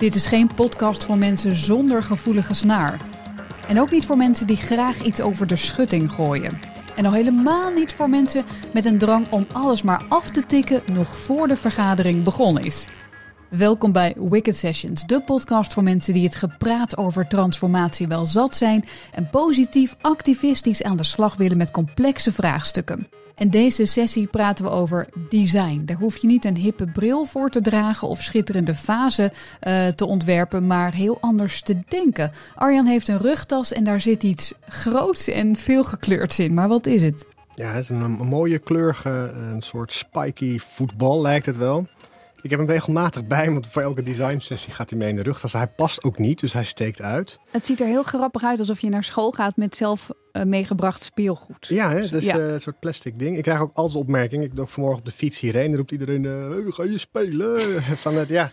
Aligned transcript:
Dit 0.00 0.14
is 0.14 0.26
geen 0.26 0.54
podcast 0.54 1.04
voor 1.04 1.18
mensen 1.18 1.54
zonder 1.54 2.02
gevoelige 2.02 2.54
snaar. 2.54 3.00
En 3.68 3.80
ook 3.80 3.90
niet 3.90 4.06
voor 4.06 4.16
mensen 4.16 4.46
die 4.46 4.56
graag 4.56 5.02
iets 5.02 5.20
over 5.20 5.46
de 5.46 5.56
schutting 5.56 6.12
gooien. 6.12 6.60
En 6.96 7.06
al 7.06 7.12
helemaal 7.12 7.70
niet 7.70 7.92
voor 7.92 8.08
mensen 8.08 8.44
met 8.72 8.84
een 8.84 8.98
drang 8.98 9.26
om 9.30 9.46
alles 9.52 9.82
maar 9.82 10.02
af 10.08 10.30
te 10.30 10.46
tikken 10.46 10.82
nog 10.92 11.16
voor 11.16 11.48
de 11.48 11.56
vergadering 11.56 12.24
begonnen 12.24 12.64
is. 12.64 12.86
Welkom 13.50 13.92
bij 13.92 14.14
Wicked 14.18 14.56
Sessions, 14.56 15.06
de 15.06 15.20
podcast 15.20 15.72
voor 15.72 15.82
mensen 15.82 16.14
die 16.14 16.24
het 16.24 16.36
gepraat 16.36 16.96
over 16.96 17.28
transformatie 17.28 18.08
wel 18.08 18.26
zat 18.26 18.56
zijn 18.56 18.84
en 19.12 19.28
positief 19.30 19.96
activistisch 20.00 20.82
aan 20.82 20.96
de 20.96 21.04
slag 21.04 21.36
willen 21.36 21.56
met 21.56 21.70
complexe 21.70 22.32
vraagstukken. 22.32 23.08
In 23.36 23.50
deze 23.50 23.84
sessie 23.84 24.26
praten 24.26 24.64
we 24.64 24.70
over 24.70 25.08
design. 25.28 25.82
Daar 25.84 25.96
hoef 25.96 26.16
je 26.16 26.26
niet 26.26 26.44
een 26.44 26.56
hippe 26.56 26.84
bril 26.84 27.24
voor 27.24 27.50
te 27.50 27.60
dragen 27.60 28.08
of 28.08 28.22
schitterende 28.22 28.74
vazen 28.74 29.32
uh, 29.62 29.86
te 29.86 30.06
ontwerpen, 30.06 30.66
maar 30.66 30.94
heel 30.94 31.18
anders 31.20 31.62
te 31.62 31.78
denken. 31.88 32.32
Arjan 32.54 32.86
heeft 32.86 33.08
een 33.08 33.18
rugtas 33.18 33.72
en 33.72 33.84
daar 33.84 34.00
zit 34.00 34.22
iets 34.22 34.54
groots 34.68 35.28
en 35.28 35.56
veel 35.56 35.84
gekleurds 35.84 36.38
in. 36.38 36.54
Maar 36.54 36.68
wat 36.68 36.86
is 36.86 37.02
het? 37.02 37.26
Ja, 37.54 37.72
het 37.72 37.82
is 37.82 37.88
een 37.88 38.10
mooie 38.10 38.58
kleurige, 38.58 39.32
een 39.34 39.62
soort 39.62 39.92
spiky 39.92 40.58
voetbal 40.58 41.20
lijkt 41.20 41.46
het 41.46 41.56
wel. 41.56 41.86
Ik 42.42 42.50
heb 42.50 42.58
hem 42.58 42.68
regelmatig 42.68 43.26
bij, 43.26 43.50
want 43.50 43.66
voor 43.66 43.82
elke 43.82 44.02
design 44.02 44.38
sessie 44.38 44.72
gaat 44.72 44.90
hij 44.90 44.98
mee 44.98 45.08
in 45.08 45.16
de 45.16 45.22
rug. 45.22 45.52
hij 45.52 45.66
past 45.66 46.04
ook 46.04 46.18
niet, 46.18 46.40
dus 46.40 46.52
hij 46.52 46.64
steekt 46.64 47.00
uit. 47.02 47.38
Het 47.50 47.66
ziet 47.66 47.80
er 47.80 47.86
heel 47.86 48.02
grappig 48.02 48.44
uit 48.44 48.58
alsof 48.58 48.80
je 48.80 48.88
naar 48.88 49.04
school 49.04 49.30
gaat 49.30 49.56
met 49.56 49.76
zelf 49.76 50.10
uh, 50.32 50.42
meegebracht 50.42 51.02
speelgoed. 51.02 51.66
Ja, 51.66 51.90
hè? 51.90 52.08
dus 52.08 52.24
ja. 52.24 52.36
Uh, 52.38 52.52
een 52.52 52.60
soort 52.60 52.78
plastic 52.80 53.18
ding. 53.18 53.36
Ik 53.36 53.42
krijg 53.42 53.60
ook 53.60 53.74
altijd 53.74 53.98
opmerkingen. 54.02 54.44
Ik 54.44 54.56
doe 54.56 54.66
vanmorgen 54.66 55.00
op 55.00 55.06
de 55.06 55.12
fiets 55.12 55.40
hierheen. 55.40 55.68
Dan 55.68 55.76
roept 55.76 55.90
iedereen, 55.90 56.24
uh, 56.24 56.72
ga 56.72 56.84
je 56.84 56.98
spelen? 56.98 57.82
Van 58.04 58.14
het, 58.14 58.28
ja, 58.28 58.50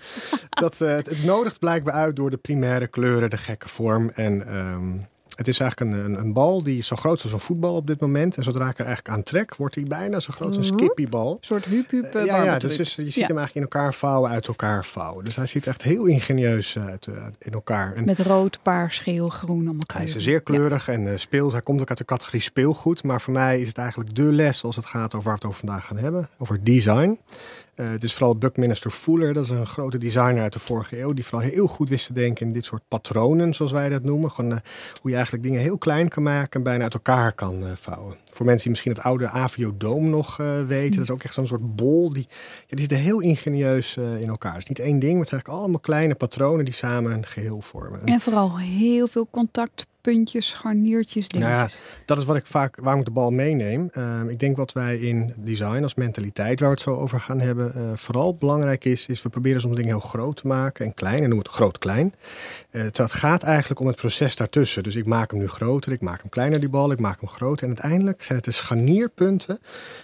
dat, 0.49 0.77
het, 0.77 1.09
het 1.09 1.23
nodigt 1.23 1.59
blijkbaar 1.59 1.93
uit 1.93 2.15
door 2.15 2.29
de 2.29 2.37
primaire 2.37 2.87
kleuren, 2.87 3.29
de 3.29 3.37
gekke 3.37 3.69
vorm. 3.69 4.09
En 4.09 4.55
um, 4.55 5.05
het 5.37 5.47
is 5.47 5.59
eigenlijk 5.59 5.91
een, 5.91 6.05
een, 6.05 6.19
een, 6.19 6.33
bal 6.33 6.63
die 6.63 6.83
zo 6.83 6.95
groot 6.95 7.17
is 7.17 7.23
als 7.23 7.31
een 7.31 7.39
voetbal 7.39 7.75
op 7.75 7.87
dit 7.87 8.01
moment. 8.01 8.37
En 8.37 8.43
zodra 8.43 8.69
ik 8.69 8.79
er 8.79 8.85
eigenlijk 8.85 9.15
aan 9.15 9.23
trek, 9.23 9.55
wordt 9.55 9.75
hij 9.75 9.83
bijna 9.83 10.19
zo 10.19 10.33
groot 10.33 10.57
als 10.57 10.67
een 10.67 10.73
mhm. 10.73 10.83
skippiebal. 10.83 11.31
Een 11.31 11.37
soort 11.41 11.65
hup 11.65 11.91
hup 11.91 12.15
uh, 12.15 12.25
Ja, 12.25 12.43
ja 12.43 12.59
dus, 12.59 12.75
je 12.75 12.83
ziet 12.83 13.13
hem 13.13 13.37
eigenlijk 13.37 13.55
in 13.55 13.61
elkaar 13.61 13.93
vouwen, 13.93 14.29
uit 14.29 14.47
elkaar 14.47 14.85
vouwen. 14.85 15.25
Dus 15.25 15.35
hij 15.35 15.45
ziet 15.45 15.67
echt 15.67 15.81
heel 15.81 16.05
ingenieus 16.05 16.77
uit 16.77 17.07
uh, 17.07 17.25
in 17.39 17.51
elkaar. 17.51 17.93
En 17.93 18.05
Met 18.05 18.19
rood, 18.19 18.59
paars, 18.61 18.99
geel, 18.99 19.29
groen 19.29 19.65
allemaal 19.65 19.83
Hij 19.93 20.03
is 20.03 20.15
zeer 20.15 20.41
kleurig 20.41 20.87
en 20.87 21.01
uh, 21.01 21.17
speelt. 21.17 21.51
Hij 21.51 21.61
komt 21.61 21.81
ook 21.81 21.89
uit 21.89 21.97
de 21.97 22.05
categorie 22.05 22.41
speelgoed. 22.41 23.03
Maar 23.03 23.21
voor 23.21 23.33
mij 23.33 23.61
is 23.61 23.67
het 23.67 23.77
eigenlijk 23.77 24.15
de 24.15 24.23
les 24.23 24.63
als 24.63 24.75
het 24.75 24.85
gaat 24.85 25.15
over 25.15 25.29
waar 25.29 25.39
we 25.39 25.39
het 25.39 25.45
over 25.45 25.59
vandaag 25.59 25.85
gaan 25.85 25.97
hebben. 25.97 26.29
Over 26.37 26.63
design. 26.63 27.19
Uh, 27.79 27.89
het 27.89 28.03
is 28.03 28.13
vooral 28.13 28.37
Buckminster 28.37 28.91
Fuller, 28.91 29.33
dat 29.33 29.43
is 29.43 29.49
een 29.49 29.67
grote 29.67 29.97
designer 29.97 30.41
uit 30.41 30.53
de 30.53 30.59
vorige 30.59 30.99
eeuw, 30.99 31.13
die 31.13 31.25
vooral 31.25 31.47
heel 31.47 31.67
goed 31.67 31.89
wist 31.89 32.05
te 32.05 32.13
denken 32.13 32.45
in 32.45 32.53
dit 32.53 32.63
soort 32.63 32.81
patronen, 32.87 33.53
zoals 33.53 33.71
wij 33.71 33.89
dat 33.89 34.03
noemen. 34.03 34.31
Uh, 34.39 34.47
hoe 35.01 35.09
je 35.09 35.15
eigenlijk 35.15 35.43
dingen 35.43 35.61
heel 35.61 35.77
klein 35.77 36.09
kan 36.09 36.23
maken 36.23 36.51
en 36.51 36.63
bijna 36.63 36.83
uit 36.83 36.93
elkaar 36.93 37.33
kan 37.33 37.63
uh, 37.63 37.71
vouwen. 37.75 38.15
Voor 38.31 38.45
mensen 38.45 38.63
die 38.63 38.71
misschien 38.71 38.91
het 38.91 39.01
oude 39.01 39.29
Aviodoom 39.29 40.09
nog 40.09 40.37
weten, 40.67 40.95
dat 40.95 41.03
is 41.03 41.11
ook 41.11 41.23
echt 41.23 41.33
zo'n 41.33 41.47
soort 41.47 41.75
bol. 41.75 42.13
Die, 42.13 42.27
ja, 42.67 42.87
die 42.87 42.97
heel 42.97 43.19
ingenieus 43.19 43.97
in 43.97 44.27
elkaar. 44.27 44.53
Het 44.53 44.61
is 44.61 44.67
niet 44.67 44.79
één 44.79 44.99
ding, 44.99 45.11
maar 45.11 45.19
het 45.19 45.29
zijn 45.29 45.41
eigenlijk 45.41 45.47
allemaal 45.47 45.79
kleine 45.79 46.15
patronen 46.15 46.65
die 46.65 46.73
samen 46.73 47.11
een 47.11 47.25
geheel 47.25 47.61
vormen. 47.61 48.05
En 48.05 48.19
vooral 48.19 48.57
heel 48.57 49.07
veel 49.07 49.27
contact 49.31 49.85
puntjes, 50.13 50.47
scharniertjes, 50.47 51.27
dingetjes. 51.27 51.57
Nou 51.57 51.91
ja, 51.97 52.03
dat 52.05 52.17
is 52.17 52.25
wat 52.25 52.35
ik 52.35 52.45
vaak, 52.45 52.77
waarom 52.81 52.99
ik 52.99 53.05
de 53.05 53.13
bal 53.13 53.31
meeneem. 53.31 53.89
Uh, 53.97 54.21
ik 54.29 54.39
denk 54.39 54.57
wat 54.57 54.73
wij 54.73 54.97
in 54.97 55.33
design 55.37 55.83
als 55.83 55.95
mentaliteit, 55.95 56.59
waar 56.59 56.69
we 56.69 56.75
het 56.75 56.83
zo 56.83 56.95
over 56.95 57.19
gaan 57.19 57.39
hebben, 57.39 57.73
uh, 57.77 57.83
vooral 57.95 58.35
belangrijk 58.35 58.85
is, 58.85 59.07
is 59.07 59.21
we 59.21 59.29
proberen 59.29 59.61
soms 59.61 59.75
dingen 59.75 59.91
heel 59.91 59.99
groot 59.99 60.35
te 60.35 60.47
maken 60.47 60.85
en 60.85 60.93
klein. 60.93 61.15
En 61.15 61.29
noemen 61.29 61.45
het 61.45 61.55
groot-klein. 61.55 62.13
Uh, 62.71 62.83
het 62.83 63.11
gaat 63.11 63.43
eigenlijk 63.43 63.79
om 63.79 63.87
het 63.87 63.95
proces 63.95 64.35
daartussen. 64.35 64.83
Dus 64.83 64.95
ik 64.95 65.05
maak 65.05 65.31
hem 65.31 65.39
nu 65.39 65.47
groter, 65.47 65.91
ik 65.91 66.01
maak 66.01 66.21
hem 66.21 66.29
kleiner 66.29 66.59
die 66.59 66.69
bal, 66.69 66.91
ik 66.91 66.99
maak 66.99 67.19
hem 67.19 67.29
groter. 67.29 67.67
En 67.67 67.73
uiteindelijk 67.73 68.23
zijn 68.23 68.37
het 68.37 68.47
de 68.47 68.53
scharnierpunten 68.53 69.59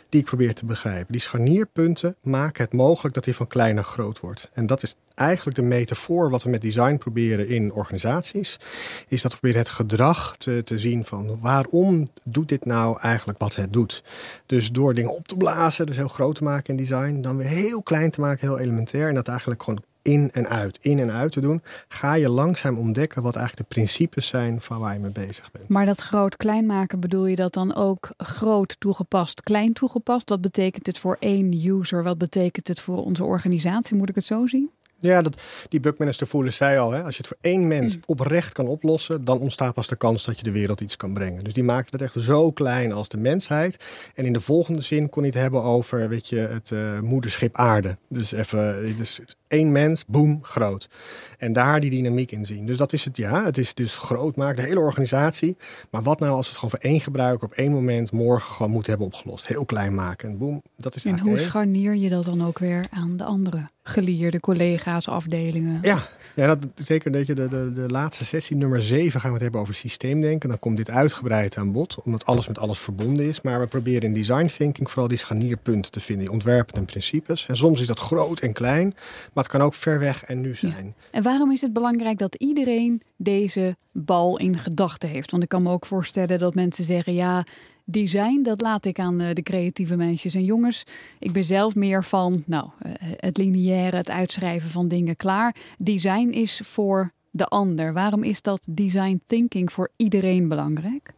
die 0.10 0.20
ik 0.20 0.26
probeer 0.26 0.54
te 0.54 0.66
begrijpen. 0.66 1.12
Die 1.12 1.22
scharnierpunten 1.22 2.16
maken 2.22 2.64
het 2.64 2.74
mogelijk 2.74 3.16
dat 3.16 3.26
hij 3.26 3.34
van 3.34 3.48
klein 3.48 3.76
naar 3.76 3.84
groot 3.84 4.20
wordt. 4.20 4.50
En 4.54 4.66
dat 4.66 4.84
is 4.84 4.96
eigenlijk 5.16 5.58
de 5.58 5.64
metafoor 5.64 6.30
wat 6.30 6.44
we 6.44 6.50
met 6.50 6.62
design 6.62 6.98
proberen 6.98 7.48
in 7.48 7.74
organisaties. 7.74 8.60
Is 9.08 9.22
dat 9.22 9.32
we 9.32 9.38
proberen 9.38 9.62
het 9.62 9.72
gedrag 9.72 10.38
te, 10.38 10.62
te 10.64 10.80
zien 10.80 11.06
van 11.06 11.38
waarom 11.42 12.08
doet 12.26 12.50
dit 12.50 12.66
nou 12.66 13.00
eigenlijk 13.00 13.40
wat 13.40 13.56
het 13.56 13.74
doet. 13.74 14.04
Dus 14.46 14.72
door 14.72 14.94
dingen 14.94 15.16
op 15.16 15.28
te 15.28 15.38
blazen, 15.38 15.86
dus 15.86 15.96
heel 15.96 16.08
groot 16.08 16.36
te 16.36 16.44
maken 16.44 16.70
in 16.70 16.78
design, 16.78 17.22
dan 17.22 17.38
weer 17.38 17.48
heel 17.48 17.84
klein 17.84 18.12
te 18.12 18.22
maken, 18.22 18.48
heel 18.48 18.60
elementair. 18.60 19.08
En 19.08 19.16
dat 19.16 19.28
eigenlijk 19.28 19.64
gewoon 19.64 19.84
in 20.04 20.30
en 20.32 20.48
uit, 20.48 20.78
in 20.82 21.00
en 21.00 21.12
uit 21.12 21.32
te 21.32 21.42
doen, 21.42 21.62
ga 21.88 22.14
je 22.14 22.30
langzaam 22.30 22.78
ontdekken 22.78 23.22
wat 23.22 23.36
eigenlijk 23.36 23.70
de 23.70 23.76
principes 23.76 24.28
zijn 24.28 24.62
van 24.62 24.80
waar 24.80 24.94
je 24.94 25.00
mee 25.00 25.12
bezig 25.12 25.52
bent. 25.52 25.70
Maar 25.70 25.86
dat 25.86 26.02
groot-klein 26.02 26.66
maken, 26.66 27.00
bedoel 27.00 27.26
je 27.26 27.36
dat 27.36 27.54
dan 27.54 27.76
ook 27.76 28.12
groot 28.18 28.76
toegepast, 28.80 29.42
klein 29.42 29.74
toegepast? 29.74 30.30
Wat 30.30 30.42
betekent 30.42 30.86
het 30.86 30.98
voor 30.98 31.18
één 31.20 31.68
user? 31.68 32.04
Wat 32.04 32.18
betekent 32.18 32.68
het 32.68 32.82
voor 32.82 33.04
onze 33.04 33.24
organisatie? 33.24 33.96
Moet 33.96 34.10
ik 34.10 34.16
het 34.16 34.26
zo 34.26 34.48
zien? 34.48 34.70
Ja, 35.04 35.22
dat, 35.22 35.42
die 35.70 35.80
Buckminster 35.80 36.28
voelen 36.28 36.54
zei 36.54 36.78
al, 36.78 36.92
hè, 36.92 37.04
als 37.04 37.18
je 37.18 37.18
het 37.18 37.28
voor 37.28 37.52
één 37.52 37.68
mens 37.68 37.96
mm. 37.96 38.02
oprecht 38.06 38.54
kan 38.54 38.68
oplossen, 38.68 39.26
dan 39.26 39.40
ontstaat 39.40 39.74
pas 39.74 39.88
de 39.88 39.96
kans 39.96 40.26
dat 40.26 40.38
je 40.38 40.44
de 40.44 40.52
wereld 40.52 40.82
iets 40.82 40.98
kan 40.98 41.14
brengen. 41.14 41.44
Dus 41.44 41.54
die 41.54 41.64
maakte 41.64 41.90
het 41.92 42.02
echt 42.02 42.26
zo 42.26 42.52
klein 42.52 42.92
als 42.92 43.10
de 43.10 43.18
mensheid. 43.18 43.84
En 44.16 44.26
in 44.26 44.34
de 44.34 44.42
volgende 44.42 44.82
zin 44.82 45.10
kon 45.10 45.24
hij 45.24 45.32
het 45.32 45.42
hebben 45.42 45.64
over, 45.64 46.10
weet 46.10 46.30
je, 46.30 46.38
het 46.38 46.72
uh, 46.72 47.00
moederschip 47.00 47.56
aarde. 47.58 47.96
Dus 48.10 48.32
even, 48.32 48.96
dus 48.96 49.22
één 49.54 49.72
mens, 49.72 50.06
boem, 50.06 50.40
groot. 50.42 50.90
En 51.38 51.54
daar 51.54 51.80
die 51.80 51.90
dynamiek 51.90 52.32
in 52.32 52.46
zien. 52.46 52.66
Dus 52.66 52.78
dat 52.78 52.94
is 52.94 53.06
het, 53.06 53.18
ja, 53.18 53.44
het 53.44 53.58
is 53.58 53.74
dus 53.74 53.98
groot 53.98 54.36
maken, 54.36 54.56
de 54.56 54.68
hele 54.68 54.80
organisatie. 54.80 55.58
Maar 55.90 56.04
wat 56.04 56.20
nou 56.20 56.32
als 56.32 56.48
het 56.48 56.56
gewoon 56.56 56.70
voor 56.70 56.90
één 56.90 57.00
gebruiker 57.00 57.48
op 57.48 57.54
één 57.54 57.72
moment 57.72 58.12
morgen 58.12 58.54
gewoon 58.54 58.72
moet 58.72 58.88
hebben 58.88 59.06
opgelost? 59.06 59.48
Heel 59.48 59.66
klein 59.66 59.96
maken 59.96 60.30
en 60.30 60.38
boem, 60.38 60.62
dat 60.78 60.96
is 60.96 61.06
En 61.06 61.20
hoe 61.20 61.38
scharnier 61.38 61.96
je 61.96 62.10
dat 62.10 62.26
dan 62.26 62.46
ook 62.46 62.60
weer 62.60 62.86
aan 62.90 63.18
de 63.18 63.24
andere 63.24 63.70
geleerde 63.84 64.40
collega's, 64.40 65.08
afdelingen? 65.08 65.80
Ja, 65.82 66.02
ja, 66.36 66.48
dat, 66.48 66.58
zeker 66.76 67.12
dat 67.12 67.28
je 67.28 67.36
de, 67.36 67.48
de, 67.48 67.74
de 67.74 67.88
laatste 67.88 68.26
sessie, 68.26 68.56
nummer 68.56 68.84
7, 68.84 69.20
gaan 69.20 69.30
we 69.30 69.34
het 69.34 69.44
hebben 69.44 69.62
over 69.62 69.74
systeemdenken. 69.74 70.50
Dan 70.50 70.60
komt 70.60 70.78
dit 70.78 70.90
uitgebreid 70.90 71.58
aan 71.58 71.72
bod, 71.72 72.02
omdat 72.04 72.26
alles 72.26 72.48
met 72.48 72.60
alles 72.60 72.80
verbonden 72.80 73.28
is. 73.28 73.42
Maar 73.42 73.60
we 73.60 73.68
proberen 73.68 74.02
in 74.02 74.14
design 74.14 74.46
thinking 74.46 74.90
vooral 74.90 75.08
die 75.08 75.18
scharnierpunten 75.18 75.92
te 75.92 76.00
vinden, 76.00 76.26
die 76.26 76.34
ontwerpen 76.34 76.76
en 76.76 76.86
principes. 76.86 77.46
En 77.48 77.56
soms 77.56 77.82
is 77.82 77.88
dat 77.88 78.00
groot 78.00 78.40
en 78.40 78.54
klein, 78.54 78.94
maar 79.34 79.43
het 79.44 79.52
kan 79.52 79.62
ook 79.62 79.74
ver 79.74 80.00
weg 80.00 80.24
en 80.24 80.42
nu 80.42 80.56
zijn. 80.56 80.96
En 81.12 81.24
waarom 81.24 81.52
is 81.52 81.62
het 81.62 81.74
belangrijk 81.74 82.18
dat 82.18 82.36
iedereen 82.36 83.02
deze 83.18 83.76
bal 83.92 84.40
in 84.40 84.58
gedachten 84.58 85.10
heeft? 85.10 85.32
Want 85.32 85.44
ik 85.44 85.50
kan 85.50 85.64
me 85.64 85.72
ook 85.72 85.86
voorstellen 85.86 86.40
dat 86.40 86.56
mensen 86.56 86.84
zeggen, 86.84 87.14
ja, 87.14 87.44
design, 87.86 88.42
dat 88.42 88.62
laat 88.62 88.86
ik 88.86 89.00
aan 89.00 89.22
eh, 89.22 89.34
de 89.34 89.44
creatieve 89.44 89.96
meisjes 89.96 90.36
en 90.36 90.44
jongens. 90.44 90.84
Ik 91.20 91.32
ben 91.32 91.44
zelf 91.44 91.76
meer 91.76 92.04
van 92.04 92.44
nou, 92.46 92.70
eh, 92.80 92.92
het 93.00 93.38
lineaire, 93.38 93.98
het 93.98 94.10
uitschrijven 94.10 94.70
van 94.70 94.88
dingen 94.88 95.16
klaar. 95.16 95.56
Design 95.78 96.30
is 96.30 96.62
voor 96.64 97.12
de 97.32 97.46
ander. 97.46 97.94
Waarom 97.94 98.24
is 98.24 98.42
dat 98.42 98.68
design 98.70 99.22
thinking 99.26 99.72
voor 99.72 99.92
iedereen 99.96 100.48
belangrijk? 100.48 101.14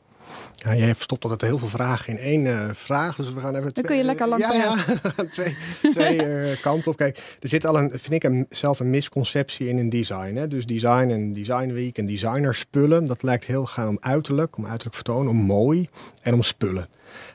Ja, 0.56 0.76
jij 0.76 0.96
verstopt 0.96 1.24
altijd 1.24 1.42
heel 1.42 1.58
veel 1.58 1.68
vragen 1.68 2.14
in 2.14 2.20
één 2.20 2.46
uh, 2.46 2.70
vraag. 2.74 3.16
Dus 3.16 3.34
we 3.34 3.40
gaan 3.40 3.56
even. 3.56 3.64
Dan 3.64 3.74
twee, 3.74 3.86
kun 3.86 3.96
je 3.96 4.04
lekker 4.04 4.28
lang 4.28 4.42
ja, 4.42 4.54
ja, 4.54 4.76
twee 5.30 5.56
twee 5.92 6.26
uh, 6.26 6.62
kanten 6.62 6.92
op. 6.92 6.98
Kijk, 6.98 7.38
er 7.40 7.48
zit 7.48 7.66
al 7.66 7.78
een, 7.78 7.90
vind 7.90 8.12
ik 8.12 8.24
een, 8.24 8.46
zelf 8.50 8.80
een 8.80 8.90
misconceptie 8.90 9.68
in 9.68 9.78
een 9.78 9.90
design. 9.90 10.36
Hè? 10.36 10.48
Dus 10.48 10.66
design 10.66 11.10
en 11.10 11.34
design 11.34 11.72
week 11.72 11.98
en 11.98 12.06
designer 12.06 12.56
spullen. 12.56 13.06
Dat 13.06 13.24
lijkt 13.24 13.46
heel 13.46 13.66
gaan 13.66 13.88
om 13.88 13.98
uiterlijk, 14.00 14.58
om 14.58 14.66
uiterlijk 14.66 14.96
vertoon, 14.96 15.28
om 15.28 15.38
mooi 15.38 15.90
en 16.22 16.34
om 16.34 16.44
spullen. 16.44 16.88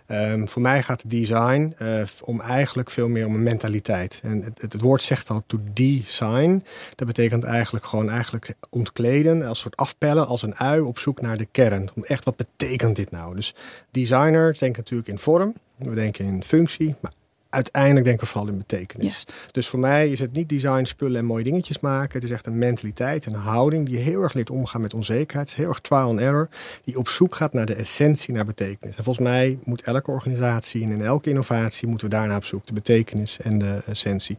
Um, 0.07 0.49
voor 0.49 0.63
mij 0.63 0.83
gaat 0.83 1.11
design 1.11 1.75
uh, 1.83 2.03
om 2.25 2.41
eigenlijk 2.41 2.91
veel 2.91 3.09
meer 3.09 3.27
om 3.27 3.35
een 3.35 3.43
mentaliteit. 3.43 4.21
En 4.23 4.43
het, 4.43 4.61
het, 4.61 4.81
woord 4.81 5.03
zegt 5.03 5.31
al 5.31 5.43
to 5.47 5.61
design. 5.73 6.65
Dat 6.95 7.07
betekent 7.07 7.45
eigenlijk 7.45 7.85
gewoon 7.85 8.11
eigenlijk 8.11 8.55
ontkleden, 8.71 9.43
als 9.47 9.61
soort 9.61 9.77
afpellen, 9.77 10.27
als 10.27 10.43
een 10.43 10.57
ui 10.57 10.81
op 10.81 10.99
zoek 10.99 11.21
naar 11.21 11.37
de 11.37 11.49
kern. 11.51 11.91
Om 11.95 12.05
echt 12.05 12.25
wat 12.25 12.37
betekent 12.37 12.97
dit 12.97 13.11
nou? 13.11 13.35
Dus 13.35 13.55
designers 13.91 14.59
denken 14.59 14.79
natuurlijk 14.79 15.09
in 15.09 15.19
vorm, 15.19 15.55
we 15.77 15.95
denken 15.95 16.25
in 16.25 16.45
functie, 16.45 16.95
maar 17.01 17.13
uiteindelijk 17.51 18.05
denken 18.05 18.25
we 18.25 18.31
vooral 18.31 18.49
in 18.49 18.59
betekenis. 18.59 19.27
Dus 19.51 19.69
voor 19.69 19.79
mij 19.79 20.09
is 20.09 20.21
het 20.21 20.33
niet 20.33 20.49
design, 20.49 20.85
spullen 20.85 21.19
en 21.19 21.25
mooie 21.25 21.45
dingetjes 21.45 21.81
maken. 21.81 22.13
Het 22.13 22.23
is 22.23 22.31
echt 22.31 22.47
een 22.47 22.59
mentaliteit, 22.59 23.27
een 23.27 23.35
houding 23.35 23.87
die 23.87 23.99
heel 23.99 24.23
erg 24.23 24.33
leert 24.33 24.51
omgaan 24.51 24.81
met 24.81 24.95
onzekerheid. 24.95 25.55
heel 25.55 25.69
erg 25.69 25.81
trial 25.81 26.09
and 26.09 26.21
error. 26.21 26.49
Die 26.85 26.99
op 26.99 27.09
zoek 27.09 27.35
gaat 27.35 27.53
naar 27.53 27.67
de 27.67 27.75
essentie, 27.75 28.35
naar 28.35 28.45
betekenis. 28.45 28.97
En 28.97 29.05
volgens 29.05 29.27
mij 29.27 29.59
moet 29.65 29.83
elke 29.83 30.11
organisatie 30.11 30.83
en 30.83 30.91
in 30.91 31.03
elke 31.03 31.29
innovatie 31.29 31.89
moeten 31.89 32.09
we 32.09 32.15
daarna 32.15 32.37
op 32.37 32.45
zoek. 32.45 32.67
De 32.67 32.73
betekenis 32.73 33.41
en 33.41 33.59
de 33.59 33.83
essentie. 33.87 34.39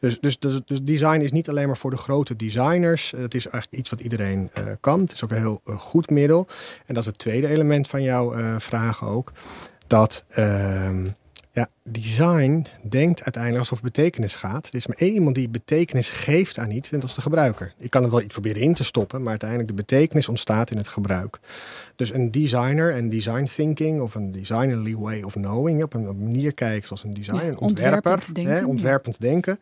Dus, 0.00 0.20
dus, 0.20 0.38
dus, 0.38 0.60
dus 0.64 0.82
design 0.82 1.20
is 1.20 1.32
niet 1.32 1.48
alleen 1.48 1.66
maar 1.66 1.76
voor 1.76 1.90
de 1.90 1.96
grote 1.96 2.36
designers. 2.36 3.10
Het 3.16 3.34
is 3.34 3.46
eigenlijk 3.46 3.80
iets 3.82 3.90
wat 3.90 4.00
iedereen 4.00 4.50
uh, 4.58 4.64
kan. 4.80 5.00
Het 5.00 5.12
is 5.12 5.24
ook 5.24 5.30
een 5.30 5.36
heel 5.36 5.60
uh, 5.64 5.78
goed 5.78 6.10
middel. 6.10 6.46
En 6.86 6.94
dat 6.94 7.02
is 7.02 7.08
het 7.08 7.18
tweede 7.18 7.48
element 7.48 7.88
van 7.88 8.02
jouw 8.02 8.38
uh, 8.38 8.54
vraag 8.58 9.04
ook. 9.04 9.32
Dat... 9.86 10.24
Uh, 10.38 10.90
Ja, 11.54 11.68
design 11.82 12.66
denkt 12.88 13.22
uiteindelijk 13.22 13.62
alsof 13.62 13.82
het 13.82 13.92
betekenis 13.92 14.36
gaat. 14.36 14.66
Er 14.66 14.74
is 14.74 14.86
maar 14.86 14.96
één 14.96 15.12
iemand 15.12 15.34
die 15.34 15.48
betekenis 15.48 16.10
geeft 16.10 16.58
aan 16.58 16.70
iets 16.70 16.90
en 16.90 17.00
dat 17.00 17.08
is 17.08 17.14
de 17.14 17.20
gebruiker. 17.20 17.74
Ik 17.78 17.90
kan 17.90 18.04
er 18.04 18.10
wel 18.10 18.20
iets 18.20 18.32
proberen 18.32 18.62
in 18.62 18.74
te 18.74 18.84
stoppen, 18.84 19.20
maar 19.20 19.30
uiteindelijk 19.30 19.68
de 19.68 19.74
betekenis 19.74 20.28
ontstaat 20.28 20.70
in 20.70 20.76
het 20.76 20.88
gebruik. 20.88 21.40
Dus 21.96 22.12
een 22.12 22.30
designer 22.30 22.94
en 22.94 23.08
design 23.08 23.44
thinking 23.54 24.00
of 24.00 24.14
een 24.14 24.32
designerly 24.32 24.96
way 24.96 25.22
of 25.22 25.32
knowing, 25.32 25.82
op 25.82 25.94
een, 25.94 26.04
manier 26.18 26.54
kijken 26.54 26.86
zoals 26.86 27.04
een 27.04 27.14
designer, 27.14 27.48
een 27.48 27.58
ontwerper, 27.58 27.96
ontwerpend 27.96 28.34
denken, 28.34 28.54
hè, 28.54 28.64
ontwerpend 28.64 29.20
denken. 29.20 29.60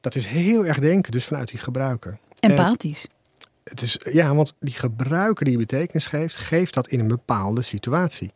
Dat 0.00 0.14
is 0.14 0.26
heel 0.26 0.66
erg 0.66 0.78
denken, 0.78 1.12
dus 1.12 1.24
vanuit 1.24 1.48
die 1.48 1.58
gebruiker. 1.58 2.18
Empathisch 2.38 3.06
het 3.70 3.82
is, 3.82 3.98
ja, 4.12 4.34
want 4.34 4.54
die 4.60 4.74
gebruiker 4.74 5.44
die 5.44 5.58
betekenis 5.58 6.06
geeft, 6.06 6.36
geeft 6.36 6.74
dat 6.74 6.88
in 6.88 7.00
een 7.00 7.08
bepaalde 7.08 7.62
situatie. 7.62 8.30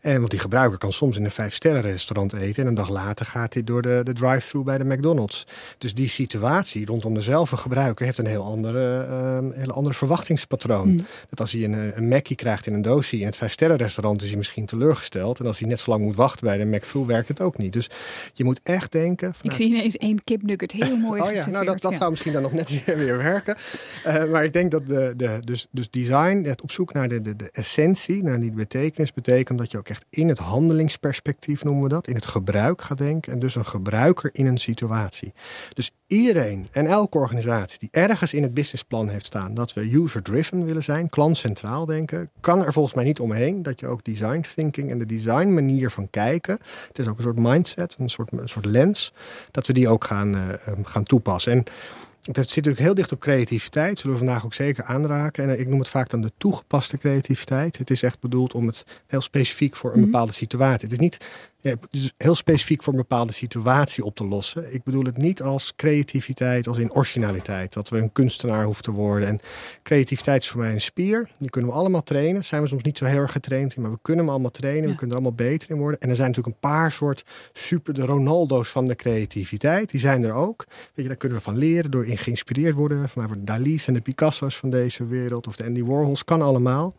En 0.00 0.18
want 0.18 0.30
die 0.30 0.40
gebruiker 0.40 0.78
kan 0.78 0.92
soms 0.92 1.16
in 1.16 1.24
een 1.24 1.30
vijf-sterren 1.30 1.82
restaurant 1.82 2.32
eten 2.32 2.62
en 2.62 2.68
een 2.68 2.74
dag 2.74 2.88
later 2.88 3.26
gaat 3.26 3.54
hij 3.54 3.64
door 3.64 3.82
de, 3.82 4.00
de 4.04 4.12
drive-thru 4.12 4.62
bij 4.62 4.78
de 4.78 4.84
McDonald's. 4.84 5.46
Dus 5.78 5.94
die 5.94 6.08
situatie 6.08 6.86
rondom 6.86 7.14
dezelfde 7.14 7.56
gebruiker 7.56 8.04
heeft 8.04 8.18
een 8.18 8.26
heel 8.26 8.44
andere, 8.44 9.06
uh, 9.42 9.56
hele 9.56 9.72
andere 9.72 9.94
verwachtingspatroon. 9.94 10.88
Hmm. 10.88 11.06
Dat 11.30 11.40
als 11.40 11.52
hij 11.52 11.64
een, 11.64 11.96
een 11.96 12.08
Mackie 12.08 12.36
krijgt 12.36 12.66
in 12.66 12.74
een 12.74 12.82
doosje 12.82 13.18
in 13.18 13.26
het 13.26 13.36
vijf-sterren 13.36 13.76
restaurant, 13.76 14.22
is 14.22 14.28
hij 14.28 14.38
misschien 14.38 14.66
teleurgesteld. 14.66 15.38
En 15.38 15.46
als 15.46 15.58
hij 15.58 15.68
net 15.68 15.80
zo 15.80 15.90
lang 15.90 16.04
moet 16.04 16.16
wachten 16.16 16.46
bij 16.46 16.56
de 16.56 16.64
McDonald's, 16.64 16.78
werkt 17.06 17.28
het 17.28 17.40
ook 17.40 17.58
niet. 17.58 17.72
Dus 17.72 17.90
je 18.32 18.44
moet 18.44 18.60
echt 18.62 18.92
denken. 18.92 19.34
Ik 19.42 19.52
zie 19.52 19.66
ineens 19.66 19.96
één 19.96 20.24
kipnugget 20.24 20.72
heel 20.72 20.96
mooi. 21.06 21.20
oh 21.20 21.32
ja, 21.32 21.48
nou 21.48 21.64
dat, 21.64 21.80
dat 21.80 21.94
zou 21.94 22.10
misschien 22.10 22.32
dan 22.32 22.42
nog 22.42 22.52
net 22.52 22.84
weer, 22.84 22.96
weer 23.04 23.16
werken. 23.16 23.56
Uh, 24.06 24.24
maar 24.24 24.44
ik 24.44 24.52
denk 24.52 24.69
dat 24.70 24.86
de, 24.86 25.12
de, 25.16 25.38
dus, 25.40 25.66
dus 25.70 25.90
design, 25.90 26.42
het 26.44 26.62
op 26.62 26.70
zoek 26.70 26.92
naar 26.92 27.08
de, 27.08 27.22
de, 27.22 27.36
de 27.36 27.50
essentie, 27.50 28.22
naar 28.22 28.40
die 28.40 28.52
betekenis, 28.52 29.12
betekent 29.12 29.58
dat 29.58 29.70
je 29.70 29.78
ook 29.78 29.88
echt 29.88 30.06
in 30.10 30.28
het 30.28 30.38
handelingsperspectief 30.38 31.64
noemen 31.64 31.82
we 31.82 31.88
dat, 31.88 32.06
in 32.06 32.14
het 32.14 32.26
gebruik 32.26 32.82
gaat 32.82 32.98
denken. 32.98 33.32
En 33.32 33.38
dus 33.38 33.54
een 33.54 33.66
gebruiker 33.66 34.30
in 34.32 34.46
een 34.46 34.58
situatie. 34.58 35.32
Dus 35.74 35.90
iedereen 36.06 36.68
en 36.70 36.86
elke 36.86 37.18
organisatie 37.18 37.78
die 37.78 37.88
ergens 37.92 38.34
in 38.34 38.42
het 38.42 38.54
businessplan 38.54 39.08
heeft 39.08 39.26
staan 39.26 39.54
dat 39.54 39.72
we 39.72 39.94
user-driven 39.94 40.64
willen 40.64 40.84
zijn, 40.84 41.08
klantcentraal 41.08 41.86
denken, 41.86 42.30
kan 42.40 42.64
er 42.64 42.72
volgens 42.72 42.94
mij 42.94 43.04
niet 43.04 43.20
omheen 43.20 43.62
dat 43.62 43.80
je 43.80 43.86
ook 43.86 44.04
design 44.04 44.44
thinking 44.54 44.90
en 44.90 44.98
de 44.98 45.06
design 45.06 45.54
manier 45.54 45.90
van 45.90 46.10
kijken, 46.10 46.58
het 46.88 46.98
is 46.98 47.08
ook 47.08 47.16
een 47.16 47.22
soort 47.22 47.38
mindset, 47.38 47.96
een 47.98 48.08
soort, 48.08 48.32
een 48.32 48.48
soort 48.48 48.64
lens, 48.64 49.12
dat 49.50 49.66
we 49.66 49.72
die 49.72 49.88
ook 49.88 50.04
gaan, 50.04 50.34
uh, 50.34 50.52
gaan 50.82 51.02
toepassen. 51.02 51.52
En 51.52 51.64
het 52.22 52.36
zit 52.36 52.46
natuurlijk 52.46 52.78
heel 52.78 52.94
dicht 52.94 53.12
op 53.12 53.20
creativiteit. 53.20 53.98
Zullen 53.98 54.18
we 54.18 54.24
vandaag 54.24 54.44
ook 54.44 54.54
zeker 54.54 54.84
aanraken. 54.84 55.48
En 55.48 55.60
ik 55.60 55.68
noem 55.68 55.78
het 55.78 55.88
vaak 55.88 56.08
dan 56.08 56.20
de 56.20 56.32
toegepaste 56.36 56.98
creativiteit. 56.98 57.78
Het 57.78 57.90
is 57.90 58.02
echt 58.02 58.20
bedoeld 58.20 58.54
om 58.54 58.66
het 58.66 58.84
heel 59.06 59.20
specifiek 59.20 59.76
voor 59.76 59.90
een 59.92 60.00
mhm. 60.00 60.10
bepaalde 60.10 60.32
situatie. 60.32 60.82
Het 60.82 60.92
is 60.92 60.98
niet 60.98 61.26
ja, 61.60 61.74
dus 61.90 62.12
heel 62.16 62.34
specifiek 62.34 62.82
voor 62.82 62.92
een 62.92 62.98
bepaalde 62.98 63.32
situatie 63.32 64.04
op 64.04 64.14
te 64.16 64.26
lossen. 64.26 64.74
Ik 64.74 64.84
bedoel 64.84 65.04
het 65.04 65.16
niet 65.16 65.42
als 65.42 65.72
creativiteit, 65.76 66.66
als 66.66 66.78
in 66.78 66.92
originaliteit. 66.92 67.72
Dat 67.72 67.88
we 67.88 67.98
een 67.98 68.12
kunstenaar 68.12 68.64
hoeven 68.64 68.82
te 68.82 68.90
worden. 68.90 69.28
En 69.28 69.40
creativiteit 69.82 70.42
is 70.42 70.48
voor 70.48 70.60
mij 70.60 70.72
een 70.72 70.80
spier. 70.80 71.28
Die 71.38 71.50
kunnen 71.50 71.70
we 71.70 71.76
allemaal 71.76 72.02
trainen. 72.02 72.44
Zijn 72.44 72.62
we 72.62 72.68
soms 72.68 72.82
niet 72.82 72.98
zo 72.98 73.04
heel 73.04 73.20
erg 73.20 73.32
getraind 73.32 73.76
in, 73.76 73.82
maar 73.82 73.90
we 73.90 73.98
kunnen 74.02 74.24
hem 74.24 74.32
allemaal 74.32 74.50
trainen. 74.50 74.88
We 74.88 74.94
kunnen 74.94 75.16
er 75.16 75.22
allemaal 75.22 75.46
beter 75.46 75.70
in 75.70 75.76
worden. 75.76 76.00
En 76.00 76.08
er 76.08 76.16
zijn 76.16 76.28
natuurlijk 76.28 76.54
een 76.54 76.70
paar 76.70 76.92
soort 76.92 77.24
super, 77.52 77.94
de 77.94 78.04
Ronaldo's 78.04 78.68
van 78.68 78.86
de 78.86 78.96
creativiteit. 78.96 79.90
Die 79.90 80.00
zijn 80.00 80.24
er 80.24 80.32
ook. 80.32 80.64
Weet 80.68 80.90
je, 80.94 81.06
daar 81.06 81.16
kunnen 81.16 81.38
we 81.38 81.44
van 81.44 81.56
leren, 81.56 81.90
door 81.90 82.06
in 82.06 82.18
geïnspireerd 82.18 82.74
worden. 82.74 83.08
Van 83.08 83.28
de 83.32 83.44
Dali's 83.44 83.86
en 83.86 83.94
de 83.94 84.00
Picasso's 84.00 84.56
van 84.56 84.70
deze 84.70 85.06
wereld. 85.06 85.46
Of 85.46 85.56
de 85.56 85.64
Andy 85.64 85.84
Warhols. 85.84 86.24
Kan 86.24 86.42
allemaal. 86.42 86.94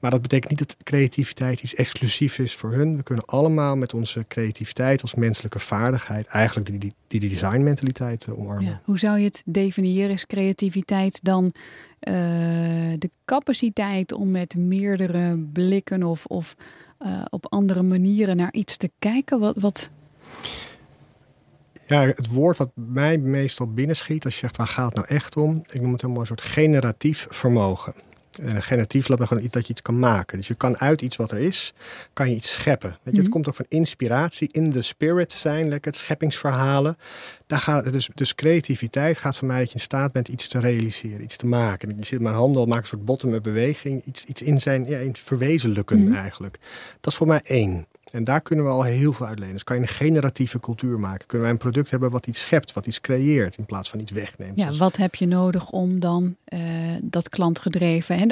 Maar 0.00 0.10
dat 0.10 0.22
betekent 0.22 0.50
niet 0.50 0.58
dat 0.58 0.76
creativiteit 0.84 1.62
iets 1.62 1.74
exclusief 1.74 2.38
is 2.38 2.56
voor 2.56 2.72
hun. 2.72 2.96
We 2.96 3.02
kunnen 3.02 3.24
allemaal 3.24 3.76
met 3.76 3.94
ons 3.94 4.01
onze 4.02 4.24
creativiteit 4.28 5.02
als 5.02 5.14
menselijke 5.14 5.58
vaardigheid 5.58 6.26
eigenlijk 6.26 6.70
die, 6.70 6.78
die, 6.78 7.20
die 7.20 7.30
designmentaliteit 7.30 8.26
uh, 8.26 8.38
omarmen. 8.38 8.80
Hoe 8.84 8.98
zou 8.98 9.18
je 9.18 9.24
het 9.24 9.42
definiëren? 9.46 10.10
Is 10.10 10.26
creativiteit 10.26 11.20
dan 11.22 11.44
uh, 11.44 11.52
de 12.98 13.10
capaciteit 13.24 14.12
om 14.12 14.30
met 14.30 14.56
meerdere 14.56 15.38
blikken 15.52 16.02
of, 16.02 16.26
of 16.26 16.56
uh, 17.00 17.22
op 17.30 17.46
andere 17.48 17.82
manieren 17.82 18.36
naar 18.36 18.52
iets 18.52 18.76
te 18.76 18.90
kijken? 18.98 19.38
Wat, 19.38 19.56
wat... 19.58 19.90
Ja, 21.86 22.00
het 22.00 22.28
woord 22.28 22.58
wat 22.58 22.70
mij 22.74 23.18
meestal 23.18 23.72
binnenschiet 23.72 24.24
als 24.24 24.34
je 24.34 24.40
zegt 24.40 24.56
waar 24.56 24.66
gaat 24.66 24.86
het 24.86 24.94
nou 24.94 25.06
echt 25.08 25.36
om? 25.36 25.62
Ik 25.66 25.80
noem 25.80 25.92
het 25.92 26.00
helemaal 26.00 26.20
een 26.20 26.26
soort 26.26 26.42
generatief 26.42 27.26
vermogen. 27.30 27.94
Een 28.40 28.62
generatief 28.62 29.08
laat 29.08 29.18
me 29.18 29.26
gewoon 29.26 29.42
iets 29.42 29.52
dat 29.52 29.66
je 29.66 29.72
iets 29.72 29.82
kan 29.82 29.98
maken. 29.98 30.38
Dus 30.38 30.48
je 30.48 30.54
kan 30.54 30.78
uit 30.78 31.02
iets 31.02 31.16
wat 31.16 31.30
er 31.30 31.38
is, 31.38 31.72
kan 32.12 32.30
je 32.30 32.36
iets 32.36 32.52
scheppen. 32.52 32.90
Weet 32.90 32.98
je, 33.02 33.10
Het 33.10 33.20
mhm. 33.20 33.30
komt 33.30 33.48
ook 33.48 33.54
van 33.54 33.64
inspiratie, 33.68 34.48
in 34.52 34.70
de 34.70 34.82
spirit 34.82 35.32
zijn, 35.32 35.68
lekker 35.68 35.90
het 35.90 36.00
scheppingsverhalen. 36.00 36.96
Daar 37.46 37.60
gaat 37.60 37.84
het 37.84 37.92
dus, 37.92 38.10
dus 38.14 38.34
creativiteit 38.34 39.18
gaat 39.18 39.36
voor 39.36 39.48
mij 39.48 39.58
dat 39.58 39.68
je 39.68 39.74
in 39.74 39.80
staat 39.80 40.12
bent 40.12 40.28
iets 40.28 40.48
te 40.48 40.60
realiseren, 40.60 41.22
iets 41.24 41.36
te 41.36 41.46
maken. 41.46 41.90
En 41.90 41.96
je 41.98 42.06
zit 42.06 42.20
mijn 42.20 42.34
handen 42.34 42.60
al, 42.60 42.66
maak 42.66 42.80
een 42.80 42.86
soort 42.86 43.04
bottom-up 43.04 43.42
beweging, 43.42 44.04
iets, 44.04 44.24
iets 44.24 44.42
in 44.42 44.60
zijn, 44.60 44.86
ja, 44.86 44.98
in 44.98 45.16
verwezenlijken 45.16 45.98
mm 45.98 46.14
eigenlijk. 46.14 46.58
Dat 47.00 47.12
is 47.12 47.18
voor 47.18 47.26
mij 47.26 47.40
één. 47.42 47.86
En 48.12 48.24
daar 48.24 48.40
kunnen 48.40 48.64
we 48.64 48.70
al 48.70 48.82
heel 48.82 49.12
veel 49.12 49.26
uitlenen. 49.26 49.52
Dus 49.52 49.64
kan 49.64 49.76
je 49.76 49.82
een 49.82 49.88
generatieve 49.88 50.60
cultuur 50.60 50.98
maken. 50.98 51.26
Kunnen 51.26 51.46
wij 51.46 51.50
een 51.50 51.62
product 51.62 51.90
hebben 51.90 52.10
wat 52.10 52.26
iets 52.26 52.40
schept, 52.40 52.72
wat 52.72 52.86
iets 52.86 53.00
creëert, 53.00 53.56
in 53.56 53.66
plaats 53.66 53.90
van 53.90 54.00
iets 54.00 54.12
wegneemt. 54.12 54.60
Ja, 54.60 54.72
wat 54.72 54.96
heb 54.96 55.14
je 55.14 55.26
nodig 55.26 55.70
om 55.70 56.00
dan 56.00 56.36
uh, 56.48 56.60
dat 57.02 57.28
klantgedreven 57.28 58.18
hè, 58.18 58.26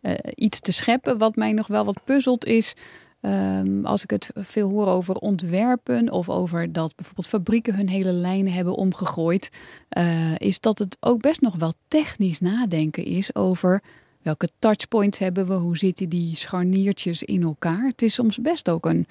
uh, 0.00 0.14
iets 0.34 0.60
te 0.60 0.72
scheppen? 0.72 1.18
Wat 1.18 1.36
mij 1.36 1.52
nog 1.52 1.66
wel 1.66 1.84
wat 1.84 2.04
puzzelt 2.04 2.44
is. 2.44 2.74
Um, 3.20 3.86
als 3.86 4.02
ik 4.02 4.10
het 4.10 4.30
veel 4.34 4.70
hoor 4.70 4.86
over 4.86 5.14
ontwerpen 5.14 6.10
of 6.10 6.28
over 6.28 6.72
dat 6.72 6.96
bijvoorbeeld 6.96 7.26
fabrieken 7.26 7.74
hun 7.74 7.88
hele 7.88 8.12
lijnen 8.12 8.52
hebben 8.52 8.74
omgegooid, 8.74 9.50
uh, 9.98 10.34
is 10.36 10.60
dat 10.60 10.78
het 10.78 10.96
ook 11.00 11.20
best 11.20 11.40
nog 11.40 11.56
wel 11.56 11.74
technisch 11.88 12.40
nadenken 12.40 13.04
is 13.04 13.34
over 13.34 13.82
Welke 14.22 14.48
touchpoints 14.58 15.18
hebben 15.18 15.46
we? 15.46 15.52
Hoe 15.52 15.76
zitten 15.76 16.08
die 16.08 16.36
scharniertjes 16.36 17.22
in 17.22 17.42
elkaar? 17.42 17.86
Het 17.86 18.02
is 18.02 18.14
soms 18.14 18.38
best 18.38 18.68
ook 18.68 18.86
een, 18.86 19.06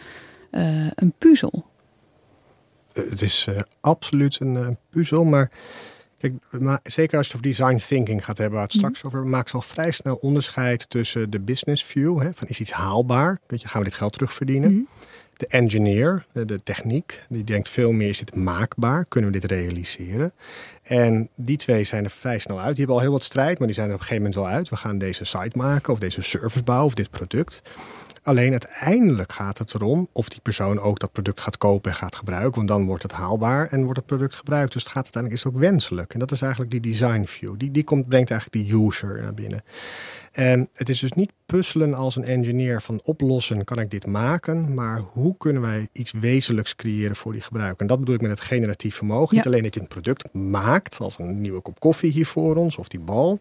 uh, 0.51 0.87
een 0.95 1.13
puzzel. 1.17 1.65
Eh, 2.93 3.09
het 3.09 3.21
is 3.21 3.45
uh, 3.49 3.59
absoluut 3.81 4.39
een 4.39 4.77
puzzel, 4.89 5.23
maar 5.23 5.51
Kijk, 6.21 6.33
maar 6.59 6.79
zeker 6.83 7.17
als 7.17 7.27
je 7.27 7.33
het 7.33 7.45
over 7.45 7.55
design 7.55 7.87
thinking 7.87 8.25
gaat 8.25 8.37
hebben, 8.37 8.55
waar 8.55 8.67
het 8.67 8.77
straks 8.77 9.03
mm 9.03 9.09
over, 9.09 9.27
maakt 9.27 9.53
al 9.53 9.61
vrij 9.61 9.91
snel 9.91 10.15
onderscheid 10.15 10.89
tussen 10.89 11.29
de 11.29 11.39
business 11.39 11.83
view, 11.83 12.19
hè, 12.21 12.29
van 12.33 12.47
is 12.47 12.59
iets 12.59 12.71
haalbaar, 12.71 13.39
weet 13.47 13.61
je, 13.61 13.67
gaan 13.67 13.81
we 13.81 13.87
dit 13.87 13.97
geld 13.97 14.13
terugverdienen? 14.13 14.71
Mm 14.71 14.87
de 15.41 15.47
engineer, 15.47 16.25
de, 16.31 16.63
techniek, 16.63 17.23
die 17.29 17.43
denkt 17.43 17.69
veel 17.69 17.91
meer: 17.91 18.09
is 18.09 18.17
dit 18.17 18.35
maakbaar? 18.35 19.05
Kunnen 19.05 19.31
we 19.31 19.39
dit 19.39 19.51
realiseren? 19.51 20.31
En 20.83 21.29
die 21.35 21.57
twee 21.57 21.83
zijn 21.83 22.03
er 22.03 22.09
vrij 22.09 22.39
snel 22.39 22.59
uit. 22.59 22.69
Die 22.69 22.77
hebben 22.77 22.95
al 22.95 23.01
heel 23.01 23.11
wat 23.11 23.23
strijd, 23.23 23.57
maar 23.57 23.67
die 23.67 23.75
zijn 23.75 23.87
er 23.87 23.93
op 23.93 23.99
een 23.99 24.05
gegeven 24.05 24.27
moment 24.27 24.43
wel 24.43 24.55
uit. 24.57 24.69
We 24.69 24.75
gaan 24.75 24.97
deze 24.97 25.25
site 25.25 25.57
maken, 25.57 25.93
of 25.93 25.99
deze 25.99 26.21
service 26.21 26.63
bouwen, 26.63 26.87
of 26.87 26.93
dit 26.93 27.09
product. 27.09 27.61
Alleen 28.23 28.51
uiteindelijk 28.51 29.31
gaat 29.31 29.57
het 29.57 29.73
erom 29.73 30.07
of 30.11 30.29
die 30.29 30.39
persoon 30.41 30.79
ook 30.79 30.99
dat 30.99 31.11
product 31.11 31.41
gaat 31.41 31.57
kopen 31.57 31.91
en 31.91 31.97
gaat 31.97 32.15
gebruiken. 32.15 32.55
Want 32.55 32.67
dan 32.67 32.85
wordt 32.85 33.03
het 33.03 33.11
haalbaar 33.11 33.67
en 33.67 33.83
wordt 33.83 33.97
het 33.97 34.05
product 34.05 34.35
gebruikt. 34.35 34.73
Dus 34.73 34.83
het 34.83 34.91
gaat 34.91 35.03
uiteindelijk 35.03 35.43
is 35.43 35.51
ook 35.51 35.59
wenselijk. 35.59 36.13
En 36.13 36.19
dat 36.19 36.31
is 36.31 36.41
eigenlijk 36.41 36.71
die 36.71 36.79
design 36.79 37.23
view. 37.23 37.53
Die, 37.57 37.71
die 37.71 37.83
komt, 37.83 38.07
brengt 38.07 38.31
eigenlijk 38.31 38.67
die 38.67 38.85
user 38.85 39.21
naar 39.21 39.33
binnen. 39.33 39.63
En 40.31 40.69
het 40.73 40.89
is 40.89 40.99
dus 40.99 41.11
niet 41.11 41.31
puzzelen 41.45 41.93
als 41.93 42.15
een 42.15 42.23
engineer 42.23 42.81
van 42.81 43.01
oplossen 43.03 43.63
kan 43.63 43.79
ik 43.79 43.89
dit 43.89 44.05
maken, 44.05 44.73
maar 44.73 44.99
hoe 44.99 45.37
kunnen 45.37 45.61
wij 45.61 45.87
iets 45.91 46.11
wezenlijks 46.11 46.75
creëren 46.75 47.15
voor 47.15 47.31
die 47.31 47.41
gebruiker? 47.41 47.81
En 47.81 47.87
dat 47.87 47.99
bedoel 47.99 48.15
ik 48.15 48.21
met 48.21 48.29
het 48.29 48.41
generatief 48.41 48.95
vermogen. 48.95 49.35
Niet 49.35 49.45
alleen 49.45 49.63
dat 49.63 49.73
je 49.73 49.79
een 49.79 49.87
product 49.87 50.33
maakt, 50.33 50.99
als 50.99 51.19
een 51.19 51.41
nieuwe 51.41 51.61
kop 51.61 51.79
koffie 51.79 52.11
hier 52.11 52.25
voor 52.25 52.55
ons 52.55 52.77
of 52.77 52.87
die 52.87 52.99
bal, 52.99 53.39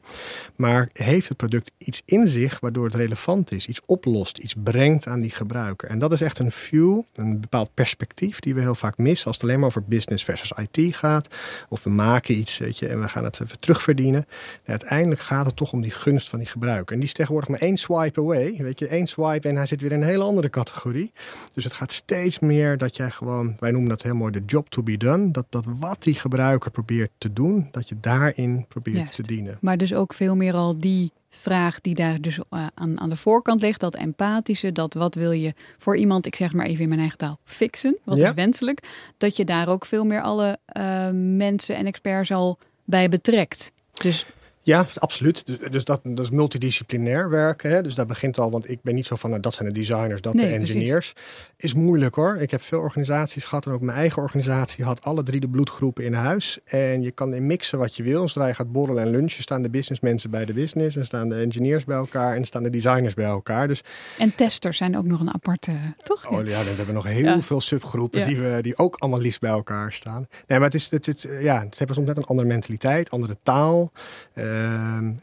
maar 0.57 0.89
heeft 0.93 1.29
het 1.29 1.37
product 1.37 1.71
iets 1.79 2.03
in 2.05 2.29
zich 2.29 2.61
waardoor 2.61 2.85
het 2.85 2.95
relevant 2.95 3.53
is, 3.53 3.67
iets 3.67 3.81
oplost, 3.87 4.39
iets 4.39 4.55
brengt 4.71 5.07
aan 5.07 5.21
die 5.21 5.31
gebruiker. 5.31 5.89
En 5.89 5.99
dat 5.99 6.13
is 6.13 6.21
echt 6.21 6.39
een 6.39 6.53
view, 6.53 7.03
een 7.15 7.41
bepaald 7.41 7.75
perspectief 7.75 8.41
die 8.41 8.55
we 8.55 8.61
heel 8.61 8.75
vaak 8.75 8.99
missen 8.99 9.27
als 9.27 9.37
het 9.37 9.45
alleen 9.45 9.59
maar 9.59 9.69
over 9.69 9.85
business 9.85 10.25
versus 10.25 10.53
IT 10.57 10.97
gaat. 10.97 11.35
Of 11.69 11.85
we 11.85 11.91
maken 11.91 12.39
iets 12.39 12.59
weet 12.59 12.79
je, 12.79 12.89
en 12.89 13.01
we 13.01 13.09
gaan 13.09 13.25
het 13.25 13.41
even 13.41 13.61
terugverdienen. 13.61 14.27
uiteindelijk 14.65 15.21
gaat 15.21 15.47
het 15.47 15.57
toch 15.57 15.73
om 15.73 15.81
die 15.83 15.91
gunst 15.91 16.29
van 16.29 16.39
die 16.39 16.49
gebruiker. 16.49 16.93
En 16.93 16.99
die 16.99 17.09
is 17.09 17.15
tegenwoordig 17.15 17.51
maar 17.51 17.61
één 17.61 17.77
swipe 17.77 18.21
away. 18.21 18.57
Weet 18.59 18.79
je, 18.79 18.87
één 18.87 19.07
swipe 19.07 19.49
en 19.49 19.57
hij 19.57 19.67
zit 19.67 19.81
weer 19.81 19.93
in 19.93 20.03
een 20.03 20.09
hele 20.09 20.25
andere 20.25 20.51
categorie. 20.51 21.13
Dus 21.55 21.65
het 21.65 21.73
gaat 21.73 21.93
steeds 21.93 22.39
meer 22.39 22.79
dat 22.79 22.97
jij 22.97 23.11
gewoon, 23.11 23.57
wij 23.61 23.71
noemen 23.71 23.89
dat 23.89 24.03
heel 24.03 24.15
mooi 24.15 24.33
de 24.33 24.43
job 24.47 24.69
to 24.69 24.83
be 24.83 24.97
done. 24.97 25.31
Dat, 25.31 25.47
dat 25.49 25.65
wat 25.67 26.03
die 26.03 26.15
gebruiker 26.15 26.71
probeert 26.71 27.11
te 27.19 27.33
doen, 27.33 27.69
dat 27.71 27.89
je 27.89 27.97
daarin 28.01 28.65
probeert 28.69 29.15
te 29.15 29.23
dienen. 29.23 29.59
Maar 29.61 29.79
dus 29.79 29.95
ook 29.95 30.15
veel 30.15 30.37
meer 30.37 30.55
al 30.55 30.79
die 30.79 31.13
vraag 31.31 31.81
die 31.81 31.95
daar 31.95 32.21
dus 32.21 32.39
uh, 32.39 32.67
aan, 32.75 33.01
aan 33.01 33.11
de 33.11 33.17
voorkant 33.17 33.61
ligt. 33.61 33.81
Dat 33.81 33.97
empathische, 33.97 34.73
dat 34.73 34.95
wat 34.95 35.15
wil 35.15 35.31
je 35.31 35.55
voor 35.79 35.97
iemand, 35.97 36.27
ik 36.27 36.35
zeg 36.35 36.53
maar 36.53 36.67
even 36.67 36.83
in 36.83 36.89
mijn 36.89 37.01
eigen 37.01 37.19
taal, 37.19 37.39
fixen. 37.45 37.97
Wat 38.05 38.19
is 38.19 38.33
wenselijk. 38.35 38.81
Dat 39.19 39.37
je 39.37 39.45
daar 39.45 39.69
ook 39.69 39.87
veel 39.87 40.05
meer 40.05 40.23
alle 40.23 40.59
uh, 40.77 41.09
mensen 41.37 41.77
en 41.77 41.87
experts 41.87 42.33
al 42.33 42.59
bij 42.85 43.09
betrekt. 43.09 43.73
Dus 43.91 44.27
Ja, 44.63 44.87
absoluut. 44.95 45.47
Dus, 45.47 45.59
dus 45.71 45.85
dat, 45.85 46.01
dat 46.03 46.25
is 46.25 46.31
multidisciplinair 46.31 47.31
werken. 47.31 47.71
Hè? 47.71 47.83
Dus 47.83 47.95
dat 47.95 48.07
begint 48.07 48.39
al, 48.39 48.51
want 48.51 48.71
ik 48.71 48.83
ben 48.83 48.95
niet 48.95 49.07
zo 49.07 49.17
van, 49.17 49.31
nou, 49.31 49.43
dat 49.43 49.55
zijn 49.55 49.69
de 49.69 49.75
designers, 49.75 50.21
dat 50.21 50.33
de 50.33 50.47
engineers. 50.47 51.13
Is 51.57 51.75
moeilijk 51.75 52.15
hoor. 52.15 52.37
Ik 52.37 52.51
heb 52.51 52.63
veel 52.63 52.81
organisaties 52.81 53.45
gehad 53.45 53.67
en 53.67 53.73
ook 53.73 53.81
mijn 53.81 53.99
eigen 53.99 54.23
organisatie 54.23 54.85
had 54.85 55.03
alle 55.03 55.23
drie 55.23 55.41
de 55.41 55.49
bloedgroepen 55.49 56.05
in 56.05 56.13
huis. 56.13 56.59
En 56.65 57.03
je 57.03 57.11
kan 57.11 57.35
in 57.35 57.47
mixen 57.47 57.79
wat 57.79 57.97
je 57.97 58.03
wil. 58.03 58.29
Zodra 58.29 58.47
je 58.47 58.55
gaat 58.55 58.73
borrelen 58.73 59.03
en 59.03 59.11
lunchen, 59.11 59.43
staan 59.43 59.63
de 59.63 59.71
businessmensen 59.71 60.31
bij 60.31 60.45
de 60.45 60.53
business 60.53 60.97
en 60.97 61.07
staan 61.07 61.29
de 61.29 61.35
engineers 61.35 61.85
bij 61.85 61.97
elkaar 61.97 62.35
en 62.35 62.45
staan 62.45 62.63
de 62.63 62.71
designers 62.71 63.15
bij 63.15 63.25
elkaar. 63.25 63.69
Dus, 63.69 63.81
en 64.19 64.35
testers 64.35 64.77
zijn 64.77 64.97
ook 64.97 65.05
nog 65.05 65.21
een 65.21 65.35
aparte, 65.35 65.73
toch? 66.03 66.31
Oh 66.31 66.47
ja, 66.47 66.63
we 66.63 66.71
hebben 66.77 66.95
nog 66.95 67.07
heel 67.07 67.41
veel 67.41 67.61
subgroepen 67.61 68.27
die, 68.27 68.37
we, 68.37 68.59
die 68.63 68.79
ook 68.79 68.97
allemaal 68.97 69.21
liefst 69.21 69.41
bij 69.41 69.51
elkaar 69.51 69.93
staan. 69.93 70.27
Nee, 70.47 70.59
maar 70.59 70.69
het 70.69 70.75
is, 70.75 70.91
het, 70.91 71.07
het, 71.07 71.27
ja, 71.41 71.61
ze 71.61 71.77
hebben 71.77 71.97
soms 71.97 72.09
net 72.09 72.17
een 72.17 72.25
andere 72.25 72.49
mentaliteit, 72.49 73.11
andere 73.11 73.37
taal. 73.43 73.93
Ehm, 74.35 74.50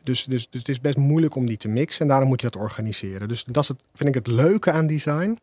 dus, 0.03 0.23
dus, 0.23 0.47
dus 0.49 0.59
het 0.59 0.69
is 0.69 0.81
best 0.81 0.97
moeilijk 0.97 1.35
om 1.35 1.45
die 1.45 1.57
te 1.57 1.67
mixen 1.67 2.01
en 2.01 2.07
daarom 2.07 2.27
moet 2.27 2.41
je 2.41 2.49
dat 2.49 2.61
organiseren. 2.61 3.27
Dus 3.27 3.43
dat 3.43 3.63
is 3.63 3.69
het, 3.69 3.83
vind 3.93 4.09
ik 4.09 4.15
het 4.15 4.27
leuke 4.27 4.71
aan 4.71 4.87
design. 4.87 5.37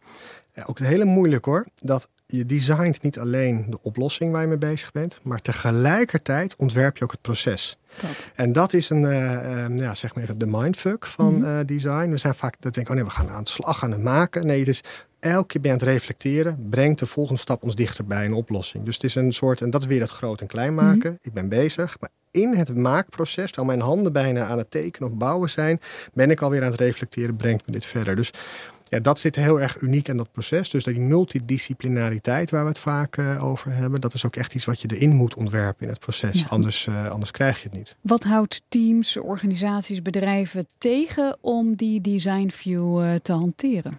Ja, 0.55 0.64
ook 0.67 0.79
het 0.79 0.88
hele 0.88 1.05
moeilijk 1.05 1.45
hoor. 1.45 1.67
Dat 1.75 2.09
je 2.26 2.47
designt 2.47 3.03
niet 3.03 3.19
alleen 3.19 3.67
de 3.69 3.79
oplossing 3.83 4.33
waar 4.33 4.41
je 4.41 4.49
mee 4.49 4.59
bezig 4.59 4.93
bent, 4.93 5.21
maar 5.23 5.43
tegelijkertijd 5.43 6.57
ontwerp 6.57 6.97
je 6.97 7.05
ook 7.05 7.11
het 7.11 7.21
proces. 7.21 7.79
Dat. 8.00 8.31
En 8.35 8.53
dat 8.53 8.73
is 8.73 8.91
een, 8.91 9.03
uh, 9.03 9.79
ja, 9.79 9.95
zeg 9.95 10.14
maar 10.14 10.25
even 10.25 10.38
de 10.38 10.47
mindfuck 10.47 11.07
van 11.07 11.45
uh, 11.45 11.59
design. 11.67 12.11
We 12.11 12.17
zijn 12.17 12.35
vaak 12.35 12.57
dat 12.61 12.75
denken, 12.75 12.93
oh 12.93 12.99
nee, 12.99 13.09
we 13.09 13.14
gaan 13.14 13.31
aan 13.31 13.45
de 13.45 13.50
slag 13.50 13.79
gaan 13.79 13.91
het 13.91 14.03
maken. 14.03 14.47
Nee, 14.47 14.59
het 14.59 14.69
is 14.69 14.81
elke 15.25 15.47
keer 15.47 15.61
ben 15.61 15.71
je 15.71 15.76
aan 15.76 15.87
het 15.87 15.95
reflecteren, 15.95 16.66
brengt 16.71 16.99
de 16.99 17.07
volgende 17.07 17.40
stap 17.40 17.62
ons 17.62 17.75
dichter 17.75 18.04
bij 18.04 18.25
een 18.25 18.33
oplossing. 18.33 18.85
Dus 18.85 18.95
het 18.95 19.04
is 19.04 19.14
een 19.14 19.33
soort, 19.33 19.61
en 19.61 19.71
dat 19.71 19.81
is 19.81 19.87
weer 19.87 20.00
dat 20.00 20.11
groot 20.11 20.40
en 20.40 20.47
klein 20.47 20.75
maken. 20.75 21.11
Mhm. 21.11 21.28
Ik 21.28 21.33
ben 21.33 21.49
bezig, 21.49 21.97
maar 22.00 22.11
in 22.31 22.54
het 22.54 22.76
maakproces, 22.76 23.50
terwijl 23.50 23.76
mijn 23.76 23.88
handen 23.88 24.12
bijna 24.12 24.45
aan 24.45 24.59
het 24.59 24.71
tekenen 24.71 25.11
of 25.11 25.16
bouwen 25.16 25.50
zijn, 25.50 25.81
ben 26.12 26.31
ik 26.31 26.40
alweer 26.40 26.62
aan 26.64 26.71
het 26.71 26.81
reflecteren, 26.81 27.37
brengt 27.37 27.66
me 27.66 27.73
dit 27.73 27.87
verder. 27.87 28.16
Dus 28.16 28.31
ja, 28.85 29.00
dat 29.00 29.19
zit 29.19 29.37
heel 29.37 29.61
erg 29.61 29.81
uniek 29.81 30.09
in 30.09 30.16
dat 30.16 30.33
proces. 30.33 30.71
Dus 30.71 30.85
die 30.85 31.00
multidisciplinariteit 31.00 32.50
waar 32.50 32.62
we 32.62 32.69
het 32.69 32.78
vaak 32.78 33.16
uh, 33.16 33.45
over 33.45 33.73
hebben, 33.73 34.00
dat 34.00 34.14
is 34.14 34.26
ook 34.26 34.37
echt 34.37 34.54
iets 34.54 34.64
wat 34.64 34.81
je 34.81 34.88
erin 34.95 35.14
moet 35.14 35.35
ontwerpen 35.35 35.85
in 35.85 35.88
het 35.93 36.00
proces. 36.00 36.49
Anders, 36.49 36.87
uh, 36.87 37.11
anders 37.11 37.31
krijg 37.31 37.62
je 37.62 37.69
het 37.69 37.76
niet. 37.76 37.97
Wat 38.00 38.25
houdt 38.25 38.62
teams, 38.69 39.16
organisaties, 39.16 40.02
bedrijven 40.02 40.66
tegen 40.78 41.37
om 41.40 41.75
die 41.75 42.00
design 42.00 42.49
view 42.49 43.02
uh, 43.02 43.14
te 43.23 43.33
hanteren? 43.33 43.99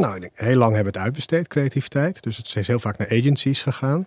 Nou, 0.00 0.20
denk, 0.20 0.32
heel 0.34 0.56
lang 0.56 0.74
hebben 0.74 0.92
we 0.92 0.98
het 0.98 1.06
uitbesteed, 1.06 1.48
creativiteit. 1.48 2.22
Dus 2.22 2.36
het 2.36 2.56
is 2.56 2.66
heel 2.66 2.80
vaak 2.80 2.98
naar 2.98 3.08
agencies 3.10 3.62
gegaan. 3.62 4.06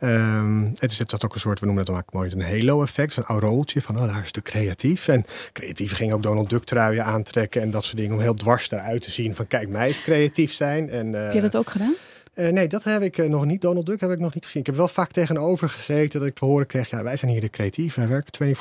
Um, 0.00 0.72
het 0.74 0.90
is 0.90 0.98
het 0.98 1.24
ook 1.24 1.34
een 1.34 1.40
soort, 1.40 1.60
we 1.60 1.66
noemen 1.66 1.84
het 1.84 1.94
dan 1.94 2.02
mooi 2.10 2.30
een 2.30 2.42
halo-effect, 2.42 3.16
een 3.16 3.24
aureooltje 3.24 3.82
van 3.82 3.98
oh, 3.98 4.06
daar 4.06 4.22
is 4.22 4.32
de 4.32 4.42
creatief. 4.42 5.08
En 5.08 5.24
creatief 5.52 5.94
ging 5.94 6.12
ook 6.12 6.22
Donald 6.22 6.50
Duck 6.50 6.64
truien 6.64 7.04
aantrekken 7.04 7.62
en 7.62 7.70
dat 7.70 7.84
soort 7.84 7.96
dingen 7.96 8.14
om 8.14 8.20
heel 8.20 8.34
dwars 8.34 8.70
eruit 8.70 9.02
te 9.02 9.10
zien 9.10 9.34
van 9.34 9.46
kijk, 9.46 9.68
mij 9.68 9.88
is 9.88 10.02
creatief 10.02 10.52
zijn. 10.52 10.90
En, 10.90 11.12
uh, 11.12 11.24
Heb 11.24 11.32
je 11.32 11.40
dat 11.40 11.56
ook 11.56 11.70
gedaan? 11.70 11.94
Uh, 12.34 12.48
nee, 12.48 12.68
dat 12.68 12.84
heb 12.84 13.02
ik 13.02 13.18
uh, 13.18 13.28
nog 13.28 13.44
niet. 13.44 13.60
Donald 13.60 13.86
Duck 13.86 14.00
heb 14.00 14.10
ik 14.10 14.18
nog 14.18 14.34
niet 14.34 14.44
gezien. 14.44 14.60
Ik 14.60 14.66
heb 14.66 14.76
wel 14.76 14.88
vaak 14.88 15.10
tegenover 15.10 15.68
gezeten 15.68 16.20
dat 16.20 16.28
ik 16.28 16.34
te 16.34 16.44
horen 16.44 16.66
kreeg... 16.66 16.90
ja, 16.90 17.02
wij 17.02 17.16
zijn 17.16 17.30
hier 17.30 17.40
de 17.40 17.50
creatief, 17.50 17.94
wij 17.94 18.08
werken 18.08 18.56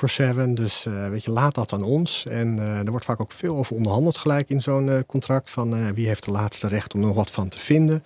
24-7, 0.50 0.50
dus 0.54 0.86
uh, 0.86 1.08
weet 1.08 1.24
je, 1.24 1.32
laat 1.32 1.56
dat 1.56 1.74
aan 1.74 1.84
ons. 1.84 2.26
En 2.26 2.60
er 2.60 2.90
wordt 2.90 3.06
vaak 3.06 3.22
ook 3.22 3.32
veel 3.32 3.56
over 3.56 3.76
onderhandeld 3.76 4.18
gelijk 4.18 4.50
in 4.50 4.62
zo'n 4.62 5.04
contract... 5.08 5.50
van 5.50 5.94
wie 5.94 6.08
heeft 6.08 6.26
de 6.26 6.32
laatste 6.32 6.68
recht 6.68 6.94
om 6.94 7.00
er 7.00 7.08
nog 7.08 7.16
wat 7.16 7.32
van 7.32 7.48
te 7.48 7.60
vinden. 7.60 8.04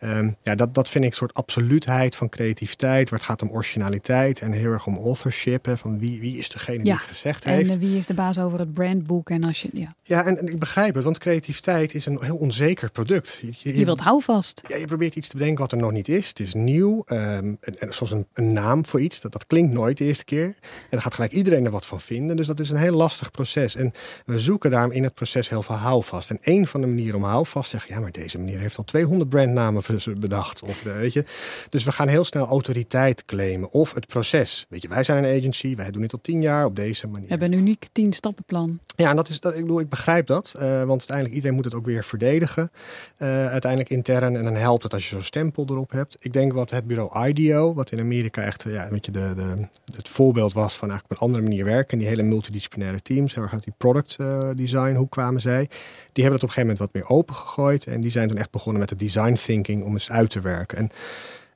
Um, 0.00 0.36
ja, 0.42 0.54
dat, 0.54 0.74
dat 0.74 0.88
vind 0.88 1.04
ik 1.04 1.10
een 1.10 1.16
soort 1.16 1.34
absoluutheid 1.34 2.16
van 2.16 2.28
creativiteit... 2.28 3.10
waar 3.10 3.18
het 3.18 3.28
gaat 3.28 3.42
om 3.42 3.50
originaliteit 3.50 4.40
en 4.40 4.52
heel 4.52 4.70
erg 4.70 4.86
om 4.86 4.96
authorship. 4.96 5.64
Hè, 5.64 5.76
van 5.76 5.98
wie, 5.98 6.20
wie 6.20 6.38
is 6.38 6.48
degene 6.48 6.82
die 6.82 6.92
het 6.92 7.02
gezegd 7.02 7.44
heeft. 7.44 7.70
En 7.70 7.78
wie 7.78 7.98
is 7.98 8.06
de 8.06 8.14
baas 8.14 8.38
over 8.38 8.58
het 8.58 8.72
brandboek. 8.72 9.30
En 9.30 9.44
als 9.44 9.62
je, 9.62 9.68
ja. 9.72 9.94
ja, 10.02 10.24
en, 10.24 10.38
en 10.38 10.46
ik 10.46 10.58
begrijp 10.58 10.94
het, 10.94 11.04
want 11.04 11.18
creativiteit 11.18 11.94
is 11.94 12.06
een 12.06 12.18
heel 12.20 12.36
onzeker 12.36 12.90
product. 12.90 13.38
Je, 13.42 13.52
je, 13.58 13.78
je 13.78 13.84
wilt 13.84 14.00
houvast. 14.00 14.62
Ja, 14.66 14.76
je 14.76 14.86
probeert 14.86 15.14
iets 15.14 15.28
te 15.28 15.36
bedenken 15.36 15.60
wat 15.60 15.72
er 15.72 15.78
nog 15.78 15.92
niet 15.92 16.08
is. 16.08 16.28
Het 16.28 16.40
is 16.40 16.54
nieuw. 16.54 17.02
Um, 17.06 17.56
en, 17.60 17.78
en, 17.78 17.94
zoals 17.94 18.12
een, 18.12 18.26
een, 18.32 18.52
naam 18.52 18.86
voor 18.86 19.00
iets, 19.00 19.20
dat, 19.20 19.32
dat 19.32 19.46
klinkt 19.46 19.72
nooit 19.72 19.96
de 19.96 20.04
eerste 20.04 20.24
keer. 20.24 20.44
En 20.44 20.54
dan 20.90 21.02
gaat 21.02 21.14
gelijk 21.14 21.32
iedereen 21.32 21.64
er 21.64 21.70
wat 21.70 21.86
van 21.86 22.00
vinden. 22.00 22.36
Dus 22.36 22.46
dat 22.46 22.60
is 22.60 22.70
een 22.70 22.76
heel 22.76 22.96
lastig 22.96 23.30
proces. 23.30 23.74
En 23.74 23.92
we 24.26 24.38
zoeken 24.38 24.70
daarom 24.70 24.92
in 24.92 25.02
het 25.02 25.14
proces 25.14 25.48
heel 25.48 25.62
veel 25.62 25.76
houvast. 25.76 26.30
En 26.30 26.38
een 26.40 26.66
van 26.66 26.80
de 26.80 26.86
manieren 26.86 27.16
om 27.16 27.24
houvast 27.24 27.70
te 27.70 27.76
zeggen... 27.76 27.94
ja, 27.94 28.00
maar 28.00 28.12
deze 28.12 28.38
manier 28.38 28.58
heeft 28.58 28.78
al 28.78 28.84
200 28.84 29.30
brandnamen 29.30 29.82
bedacht. 30.18 30.62
Of 30.62 30.82
de, 30.82 30.92
weet 30.92 31.12
je. 31.12 31.24
Dus 31.70 31.84
we 31.84 31.92
gaan 31.92 32.08
heel 32.08 32.24
snel 32.24 32.46
autoriteit 32.46 33.24
claimen. 33.24 33.70
Of 33.70 33.94
het 33.94 34.06
proces. 34.06 34.66
Weet 34.68 34.82
je, 34.82 34.88
wij 34.88 35.02
zijn 35.02 35.24
een 35.24 35.38
agency. 35.38 35.76
Wij 35.76 35.90
doen 35.90 36.02
dit 36.02 36.12
al 36.12 36.20
tien 36.22 36.42
jaar 36.42 36.64
op 36.64 36.76
deze 36.76 37.06
manier. 37.06 37.26
We 37.26 37.30
hebben 37.30 37.52
een 37.52 37.58
uniek 37.58 37.86
tien 37.92 38.12
stappenplan. 38.12 38.78
Ja, 38.96 39.10
en 39.10 39.16
dat 39.16 39.28
is, 39.28 39.40
dat, 39.40 39.54
ik 39.54 39.60
bedoel, 39.60 39.80
ik 39.80 39.88
begrijp 39.88 40.26
dat. 40.26 40.54
Uh, 40.56 40.62
want 40.62 40.88
uiteindelijk 40.88 41.34
iedereen 41.34 41.56
moet 41.56 41.64
het 41.64 41.74
ook 41.74 41.86
weer 41.86 42.04
verdedigen. 42.04 42.70
Uh, 43.18 43.46
uiteindelijk 43.46 43.90
intern. 43.90 44.36
En 44.36 44.42
dan 44.42 44.54
helpt 44.54 44.82
het 44.82 44.92
als 44.92 45.08
je 45.08 45.14
zo'n 45.14 45.22
stempel 45.22 45.66
erop 45.68 45.90
hebt. 45.90 46.16
Ik 46.18 46.32
denk 46.32 46.52
wat 46.52 46.70
het 46.70 46.86
bureau 46.86 47.28
IDEO, 47.28 47.74
wat 47.74 47.90
in 47.90 48.00
Amerika 48.00 48.42
echt 48.42 48.62
ja, 48.62 48.88
weet 48.90 49.04
je, 49.04 49.12
de, 49.12 49.32
de, 49.36 49.68
het 49.96 50.08
voorbeeld 50.08 50.52
was 50.52 50.76
van 50.76 50.88
eigenlijk 50.90 51.04
op 51.04 51.10
een 51.10 51.26
andere 51.26 51.44
manier 51.44 51.64
werken. 51.64 51.98
Die 51.98 52.06
hele 52.06 52.22
multidisciplinaire 52.22 53.00
teams, 53.00 53.34
heel 53.34 53.42
erg 53.42 53.52
uit 53.52 53.64
die 53.64 53.74
product 53.76 54.16
uh, 54.20 54.48
design, 54.56 54.94
hoe 54.94 55.08
kwamen 55.08 55.40
zij? 55.40 55.68
Die 56.12 56.24
hebben 56.24 56.40
het 56.40 56.42
op 56.42 56.56
een 56.56 56.62
gegeven 56.62 56.76
moment 56.76 56.78
wat 56.78 56.92
meer 56.92 57.16
open 57.16 57.34
gegooid. 57.34 57.86
En 57.86 58.00
die 58.00 58.10
zijn 58.10 58.28
toen 58.28 58.36
echt 58.36 58.50
begonnen 58.50 58.80
met 58.80 58.88
de 58.88 58.96
design 58.96 59.34
thinking 59.34 59.77
om 59.82 59.92
eens 59.92 60.10
uit 60.10 60.30
te 60.30 60.40
werken. 60.40 60.78
En 60.78 60.90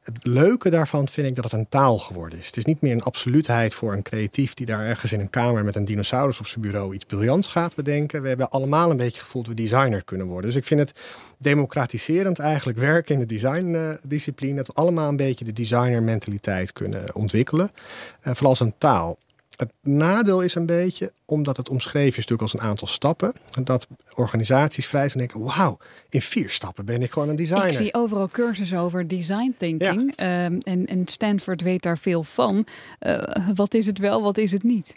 het 0.02 0.24
leuke 0.24 0.70
daarvan 0.70 1.08
vind 1.08 1.28
ik 1.28 1.34
dat 1.34 1.44
het 1.44 1.52
een 1.52 1.68
taal 1.68 1.98
geworden 1.98 2.38
is. 2.38 2.46
Het 2.46 2.56
is 2.56 2.64
niet 2.64 2.80
meer 2.80 2.92
een 2.92 3.02
absoluutheid 3.02 3.74
voor 3.74 3.92
een 3.92 4.02
creatief 4.02 4.54
die 4.54 4.66
daar 4.66 4.86
ergens 4.86 5.12
in 5.12 5.20
een 5.20 5.30
kamer 5.30 5.64
met 5.64 5.76
een 5.76 5.84
dinosaurus 5.84 6.38
op 6.38 6.46
zijn 6.46 6.60
bureau 6.60 6.94
iets 6.94 7.04
briljants 7.04 7.46
gaat 7.46 7.74
bedenken. 7.74 8.22
We 8.22 8.28
hebben 8.28 8.50
allemaal 8.50 8.90
een 8.90 8.96
beetje 8.96 9.20
gevoeld 9.20 9.46
dat 9.46 9.54
we 9.54 9.62
designer 9.62 10.04
kunnen 10.04 10.26
worden. 10.26 10.50
Dus 10.50 10.58
ik 10.58 10.66
vind 10.66 10.80
het 10.80 10.92
democratiserend 11.38 12.38
eigenlijk 12.38 12.78
werken 12.78 13.14
in 13.14 13.20
de 13.20 13.26
designdiscipline. 13.26 14.56
Dat 14.56 14.66
we 14.66 14.72
allemaal 14.72 15.08
een 15.08 15.16
beetje 15.16 15.44
de 15.44 15.52
designer 15.52 16.02
mentaliteit 16.02 16.72
kunnen 16.72 17.14
ontwikkelen. 17.14 17.70
Uh, 17.74 18.32
vooral 18.32 18.50
als 18.50 18.60
een 18.60 18.74
taal. 18.78 19.18
Het 19.56 19.72
nadeel 19.82 20.40
is 20.40 20.54
een 20.54 20.66
beetje, 20.66 21.12
omdat 21.24 21.56
het 21.56 21.68
omschreven 21.68 22.08
is 22.08 22.26
natuurlijk 22.26 22.42
als 22.42 22.54
een 22.54 22.68
aantal 22.68 22.86
stappen, 22.86 23.32
dat 23.64 23.86
organisaties 24.14 24.86
vrij 24.86 25.08
zijn 25.08 25.26
denken, 25.26 25.44
wauw, 25.44 25.78
in 26.08 26.22
vier 26.22 26.50
stappen 26.50 26.84
ben 26.84 27.02
ik 27.02 27.10
gewoon 27.10 27.28
een 27.28 27.36
designer. 27.36 27.66
Ik 27.66 27.72
zie 27.72 27.94
overal 27.94 28.28
cursussen 28.28 28.78
over 28.78 29.08
design 29.08 29.54
thinking 29.58 30.16
ehm, 30.16 30.58
en, 30.62 30.86
en 30.86 31.02
Stanford 31.06 31.62
weet 31.62 31.82
daar 31.82 31.98
veel 31.98 32.22
van. 32.22 32.66
Uh, 33.00 33.22
wat 33.54 33.74
is 33.74 33.86
het 33.86 33.98
wel, 33.98 34.22
wat 34.22 34.38
is 34.38 34.52
het 34.52 34.62
niet? 34.62 34.96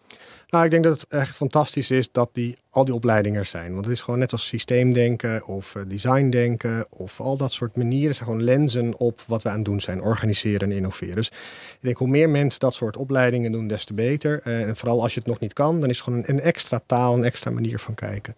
Nou, 0.56 0.68
ik 0.68 0.74
denk 0.74 0.84
dat 0.84 1.02
het 1.02 1.12
echt 1.12 1.36
fantastisch 1.36 1.92
is 1.92 2.12
dat 2.12 2.30
die, 2.34 2.58
al 2.70 2.86
die 2.86 2.94
opleidingen 2.94 3.40
er 3.40 3.46
zijn. 3.46 3.74
Want 3.74 3.86
het 3.86 3.94
is 3.94 4.02
gewoon 4.02 4.20
net 4.20 4.32
als 4.32 4.48
systeemdenken 4.48 5.46
of 5.46 5.76
uh, 5.76 5.84
designdenken 5.88 6.86
of 6.90 7.20
al 7.20 7.38
dat 7.38 7.52
soort 7.52 7.76
manieren 7.76 8.16
zijn 8.16 8.30
gewoon 8.30 8.44
lenzen 8.44 8.98
op 8.98 9.22
wat 9.28 9.44
we 9.44 9.50
aan 9.50 9.56
het 9.56 9.66
doen 9.66 9.82
zijn. 9.82 10.02
Organiseren 10.02 10.70
en 10.70 10.76
innoveren. 10.76 11.16
Dus 11.16 11.28
ik 11.28 11.78
denk 11.80 11.98
hoe 11.98 12.08
meer 12.08 12.30
mensen 12.30 12.60
dat 12.60 12.74
soort 12.74 12.98
opleidingen 12.98 13.52
doen, 13.52 13.68
des 13.68 13.86
te 13.86 13.94
beter. 13.94 14.42
Uh, 14.48 14.68
en 14.68 14.76
vooral 14.76 15.02
als 15.02 15.14
je 15.14 15.20
het 15.20 15.30
nog 15.30 15.40
niet 15.40 15.54
kan, 15.54 15.80
dan 15.80 15.90
is 15.90 15.96
het 15.96 16.06
gewoon 16.06 16.24
een 16.26 16.42
extra 16.42 16.82
taal, 16.86 17.14
een 17.14 17.24
extra 17.24 17.52
manier 17.52 17.80
van 17.80 17.94
kijken. 17.94 18.36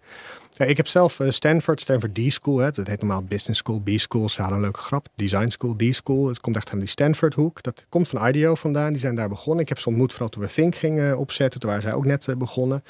Ja, 0.58 0.66
ik 0.66 0.78
heb 0.78 0.88
zelf 0.88 1.20
uh, 1.20 1.30
Stanford, 1.30 1.82
Stanford 1.82 2.16
D-School. 2.16 2.58
Het 2.58 2.76
heet 2.76 3.00
normaal 3.00 3.24
Business 3.24 3.60
School, 3.60 3.80
B-School. 3.80 4.30
Ze 4.30 4.40
hadden 4.42 4.58
een 4.58 4.64
leuke 4.64 4.80
grap. 4.80 5.08
Design 5.16 5.50
School, 5.50 5.76
D-School. 5.76 6.28
Het 6.28 6.40
komt 6.40 6.56
echt 6.56 6.72
aan 6.72 6.80
die 6.80 6.88
Stanford 6.88 7.34
hoek. 7.34 7.64
Dat 7.64 7.86
komt 7.90 8.08
van 8.08 8.28
IDEO 8.28 8.56
vandaan. 8.56 8.92
Die 8.92 9.00
zijn 9.00 9.16
daar 9.16 9.30
begonnen. 9.30 9.64
Ik 9.64 9.70
heb 9.70 9.80
ze 9.80 9.88
ontmoet 9.90 10.12
vooral 10.12 10.30
toen 10.30 10.44
we 10.44 10.50
Think 10.50 10.76
gingen 10.76 11.18
opzetten. 11.18 11.60
Toen 11.60 11.70
waren 11.70 11.86
zij 11.86 11.94
ook 11.94 12.06
net 12.06 12.28
uh, 12.28 12.36
begonnen. 12.36 12.84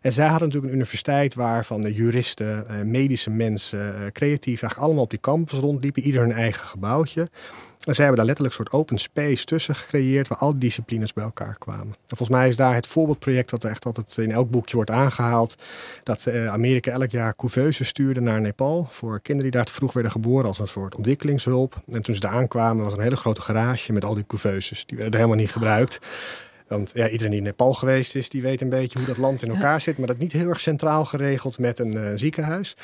En 0.00 0.12
zij 0.12 0.26
hadden 0.26 0.48
natuurlijk 0.48 0.72
een 0.72 0.78
universiteit 0.78 1.34
waar 1.34 1.64
van 1.64 1.80
de 1.80 1.92
juristen, 1.92 2.66
uh, 2.70 2.82
medische 2.82 3.30
mensen, 3.30 4.12
creatief 4.12 4.62
eigenlijk 4.62 4.80
allemaal 4.80 5.04
op 5.04 5.10
die 5.10 5.20
campus 5.20 5.58
rondliepen. 5.58 6.02
Ieder 6.02 6.20
hun 6.20 6.32
eigen 6.32 6.66
gebouwtje. 6.66 7.28
En 7.86 7.94
zij 7.94 8.04
hebben 8.04 8.16
daar 8.16 8.34
letterlijk 8.34 8.58
een 8.58 8.64
soort 8.64 8.80
open 8.80 8.98
space 8.98 9.44
tussen 9.44 9.74
gecreëerd 9.74 10.28
waar 10.28 10.38
al 10.38 10.58
disciplines 10.58 11.12
bij 11.12 11.24
elkaar 11.24 11.56
kwamen. 11.58 11.86
En 11.86 12.16
volgens 12.16 12.38
mij 12.38 12.48
is 12.48 12.56
daar 12.56 12.74
het 12.74 12.86
voorbeeldproject 12.86 13.50
dat 13.50 13.64
echt 13.64 13.84
altijd 13.84 14.16
in 14.16 14.30
elk 14.30 14.50
boekje 14.50 14.76
wordt 14.76 14.90
aangehaald. 14.90 15.56
Dat 16.02 16.26
uh, 16.28 16.48
Amerika 16.48 16.90
elk 16.90 17.10
jaar 17.10 17.36
couveuses 17.36 17.88
stuurde 17.88 18.20
naar 18.20 18.40
Nepal 18.40 18.86
voor 18.90 19.20
kinderen 19.20 19.50
die 19.50 19.60
daar 19.60 19.68
te 19.68 19.72
vroeg 19.72 19.92
werden 19.92 20.12
geboren 20.12 20.46
als 20.46 20.58
een 20.58 20.68
soort 20.68 20.94
ontwikkelingshulp. 20.94 21.82
En 21.90 22.02
toen 22.02 22.14
ze 22.14 22.20
daar 22.20 22.32
aankwamen 22.32 22.84
was 22.84 22.92
een 22.92 23.00
hele 23.00 23.16
grote 23.16 23.40
garage 23.40 23.92
met 23.92 24.04
al 24.04 24.14
die 24.14 24.26
couveuses. 24.26 24.86
Die 24.86 24.98
werden 24.98 25.16
helemaal 25.16 25.40
niet 25.40 25.50
gebruikt. 25.50 25.98
Want 26.68 26.90
ja, 26.94 27.08
iedereen 27.08 27.30
die 27.30 27.40
in 27.40 27.46
Nepal 27.46 27.74
geweest 27.74 28.14
is, 28.14 28.28
die 28.28 28.42
weet 28.42 28.60
een 28.60 28.68
beetje 28.68 28.98
hoe 28.98 29.06
dat 29.06 29.16
land 29.16 29.42
in 29.42 29.48
elkaar 29.48 29.80
zit. 29.80 29.98
Maar 29.98 30.06
dat 30.06 30.16
is 30.16 30.22
niet 30.22 30.32
heel 30.32 30.48
erg 30.48 30.60
centraal 30.60 31.04
geregeld 31.04 31.58
met 31.58 31.78
een 31.78 31.96
uh, 31.96 32.10
ziekenhuis. 32.14 32.76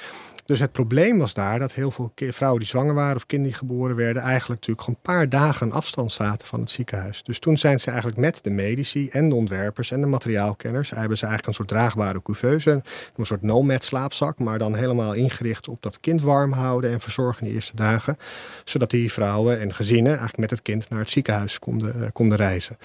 Dus 0.45 0.61
het 0.61 0.73
probleem 0.73 1.19
was 1.19 1.35
daar 1.35 1.59
dat 1.59 1.75
heel 1.75 1.91
veel 1.91 2.13
vrouwen 2.17 2.61
die 2.61 2.69
zwanger 2.69 2.95
waren 2.95 3.17
of 3.17 3.27
kinderen 3.27 3.59
die 3.59 3.69
geboren 3.69 3.97
werden, 3.97 4.23
eigenlijk 4.23 4.61
natuurlijk 4.61 4.81
gewoon 4.81 4.99
een 5.03 5.13
paar 5.13 5.29
dagen 5.29 5.73
afstand 5.73 6.13
zaten 6.13 6.47
van 6.47 6.61
het 6.61 6.71
ziekenhuis. 6.71 7.23
Dus 7.23 7.39
toen 7.39 7.59
zijn 7.59 7.81
ze 7.81 7.87
eigenlijk 7.87 8.19
met 8.19 8.45
de 8.45 8.51
medici 8.51 9.09
en 9.09 9.29
de 9.29 9.35
ontwerpers 9.35 9.91
en 9.91 10.01
de 10.01 10.07
materiaalkenners, 10.07 10.91
hebben 10.91 11.19
ze 11.19 11.27
eigenlijk 11.27 11.47
een 11.47 11.55
soort 11.55 11.69
draagbare 11.69 12.23
couveuse, 12.23 12.83
een 13.17 13.27
soort 13.27 13.43
nomad 13.43 13.85
slaapzak, 13.85 14.39
maar 14.39 14.59
dan 14.59 14.75
helemaal 14.75 15.13
ingericht 15.13 15.69
op 15.69 15.83
dat 15.83 16.01
kind 16.01 16.23
warm 16.23 16.53
houden 16.53 16.91
en 16.91 17.01
verzorgen 17.01 17.43
in 17.43 17.49
de 17.49 17.55
eerste 17.55 17.77
dagen. 17.77 18.17
Zodat 18.65 18.91
die 18.91 19.13
vrouwen 19.13 19.61
en 19.61 19.75
gezinnen 19.75 20.11
eigenlijk 20.11 20.39
met 20.39 20.51
het 20.51 20.63
kind 20.63 20.89
naar 20.89 20.99
het 20.99 21.11
ziekenhuis 21.11 21.59
konden, 21.59 22.03
eh, 22.03 22.09
konden 22.13 22.37
reizen. 22.37 22.77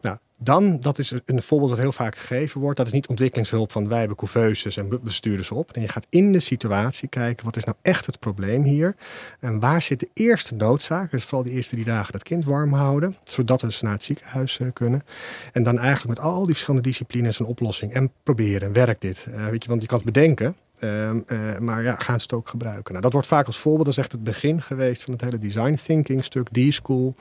Nou, 0.00 0.16
Dan, 0.44 0.80
dat 0.80 0.98
is 0.98 1.12
een 1.24 1.42
voorbeeld 1.42 1.70
dat 1.70 1.80
heel 1.80 1.92
vaak 1.92 2.16
gegeven 2.16 2.60
wordt. 2.60 2.76
Dat 2.76 2.86
is 2.86 2.92
niet 2.92 3.06
ontwikkelingshulp 3.06 3.72
van 3.72 3.88
wij 3.88 3.98
hebben 3.98 4.16
couveuses 4.16 4.76
en 4.76 5.00
ze 5.44 5.54
op. 5.54 5.72
En 5.72 5.80
je 5.80 5.88
gaat 5.88 6.06
in 6.10 6.32
de 6.32 6.40
situatie 6.40 7.08
kijken, 7.08 7.44
wat 7.44 7.56
is 7.56 7.64
nou 7.64 7.76
echt 7.82 8.06
het 8.06 8.18
probleem 8.18 8.62
hier? 8.62 8.96
En 9.40 9.60
waar 9.60 9.82
zit 9.82 10.00
de 10.00 10.08
eerste 10.14 10.54
noodzaak? 10.54 11.10
Dus 11.10 11.24
vooral 11.24 11.42
die 11.42 11.52
eerste 11.52 11.74
drie 11.74 11.84
dagen 11.84 12.12
dat 12.12 12.22
kind 12.22 12.44
warm 12.44 12.72
houden. 12.72 13.16
Zodat 13.24 13.60
ze 13.68 13.84
naar 13.84 13.92
het 13.92 14.02
ziekenhuis 14.02 14.58
eh, 14.58 14.66
kunnen. 14.72 15.02
En 15.52 15.62
dan 15.62 15.78
eigenlijk 15.78 16.18
met 16.18 16.26
al 16.26 16.40
die 16.40 16.54
verschillende 16.54 16.88
disciplines 16.88 17.38
een 17.38 17.46
oplossing. 17.46 17.92
En 17.92 18.12
proberen, 18.22 18.72
werkt 18.72 19.00
dit? 19.00 19.26
Uh, 19.28 19.48
weet 19.48 19.62
je, 19.62 19.68
want 19.68 19.82
je 19.82 19.88
kan 19.88 19.96
het 19.96 20.06
bedenken. 20.06 20.56
Uh, 20.80 21.10
uh, 21.10 21.58
maar 21.58 21.82
ja, 21.82 21.92
gaan 21.92 22.18
ze 22.18 22.22
het 22.22 22.32
ook 22.32 22.48
gebruiken? 22.48 22.90
Nou, 22.90 23.02
dat 23.02 23.12
wordt 23.12 23.26
vaak 23.26 23.46
als 23.46 23.58
voorbeeld, 23.58 23.84
dat 23.84 23.94
is 23.94 24.00
echt 24.02 24.12
het 24.12 24.24
begin 24.24 24.62
geweest 24.62 25.02
van 25.02 25.12
het 25.12 25.22
hele 25.22 25.38
design 25.38 25.74
thinking 25.74 26.24
stuk, 26.24 26.48
D-School. 26.48 27.14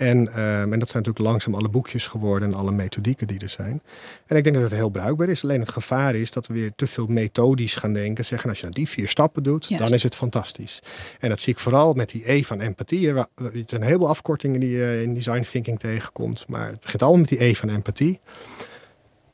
En, 0.00 0.28
uh, 0.28 0.60
en 0.60 0.78
dat 0.78 0.88
zijn 0.88 1.02
natuurlijk 1.02 1.18
langzaam 1.18 1.54
alle 1.54 1.68
boekjes 1.68 2.06
geworden 2.06 2.48
en 2.48 2.54
alle 2.54 2.70
methodieken 2.70 3.26
die 3.26 3.38
er 3.38 3.48
zijn. 3.48 3.82
En 4.26 4.36
ik 4.36 4.42
denk 4.44 4.54
dat 4.54 4.64
het 4.64 4.74
heel 4.74 4.88
bruikbaar 4.88 5.28
is. 5.28 5.42
Alleen 5.42 5.60
het 5.60 5.68
gevaar 5.68 6.14
is 6.14 6.30
dat 6.30 6.46
we 6.46 6.54
weer 6.54 6.72
te 6.76 6.86
veel 6.86 7.06
methodisch 7.06 7.76
gaan 7.76 7.92
denken. 7.92 8.24
Zeggen, 8.24 8.48
als 8.48 8.58
je 8.58 8.64
nou 8.64 8.76
die 8.76 8.88
vier 8.88 9.08
stappen 9.08 9.42
doet, 9.42 9.68
yes. 9.68 9.78
dan 9.78 9.92
is 9.92 10.02
het 10.02 10.14
fantastisch. 10.14 10.82
En 11.18 11.28
dat 11.28 11.40
zie 11.40 11.52
ik 11.52 11.58
vooral 11.58 11.92
met 11.92 12.10
die 12.10 12.30
E 12.32 12.42
van 12.42 12.60
empathie. 12.60 13.08
Er 13.08 13.26
zijn 13.34 13.64
een 13.68 13.82
heleboel 13.82 14.08
afkortingen 14.08 14.60
die 14.60 14.70
je 14.70 15.02
in 15.02 15.14
design 15.14 15.42
thinking 15.42 15.78
tegenkomt. 15.78 16.44
Maar 16.48 16.66
het 16.66 16.80
begint 16.80 17.02
allemaal 17.02 17.20
met 17.20 17.28
die 17.28 17.44
E 17.44 17.54
van 17.54 17.68
empathie. 17.68 18.20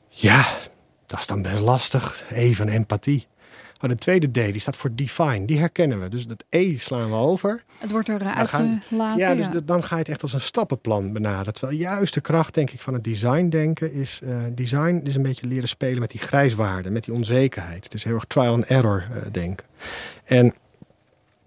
Ja, 0.09 0.45
dat 1.05 1.19
is 1.19 1.27
dan 1.27 1.41
best 1.41 1.59
lastig. 1.59 2.23
E 2.29 2.53
van 2.53 2.67
empathie. 2.67 3.27
Maar 3.79 3.89
de 3.89 3.95
tweede 3.95 4.27
D, 4.27 4.33
die 4.33 4.59
staat 4.59 4.75
voor 4.75 4.95
define. 4.95 5.45
Die 5.45 5.59
herkennen 5.59 5.99
we. 5.99 6.07
Dus 6.07 6.27
dat 6.27 6.43
E 6.49 6.77
slaan 6.77 7.09
we 7.09 7.15
over. 7.15 7.63
Het 7.77 7.91
wordt 7.91 8.07
er 8.09 8.23
uitgelaten. 8.23 8.81
Ja, 9.17 9.35
dus 9.35 9.45
ja. 9.45 9.59
dan 9.65 9.83
ga 9.83 9.95
je 9.95 10.01
het 10.01 10.09
echt 10.09 10.21
als 10.21 10.33
een 10.33 10.41
stappenplan 10.41 11.13
benaderen. 11.13 11.53
Terwijl 11.53 11.77
juist 11.77 12.13
de 12.13 12.21
kracht, 12.21 12.53
denk 12.53 12.69
ik, 12.69 12.79
van 12.79 12.93
het 12.93 13.03
design 13.03 13.49
denken 13.49 13.93
is... 13.93 14.21
Uh, 14.23 14.43
design 14.51 15.01
is 15.03 15.15
een 15.15 15.21
beetje 15.21 15.47
leren 15.47 15.67
spelen 15.67 15.99
met 15.99 16.11
die 16.11 16.19
grijswaarden, 16.19 16.93
met 16.93 17.03
die 17.03 17.13
onzekerheid. 17.13 17.83
Het 17.83 17.93
is 17.93 18.03
heel 18.03 18.13
erg 18.13 18.25
trial 18.25 18.53
and 18.53 18.65
error 18.65 19.07
uh, 19.11 19.17
denken. 19.31 19.65
En... 20.23 20.53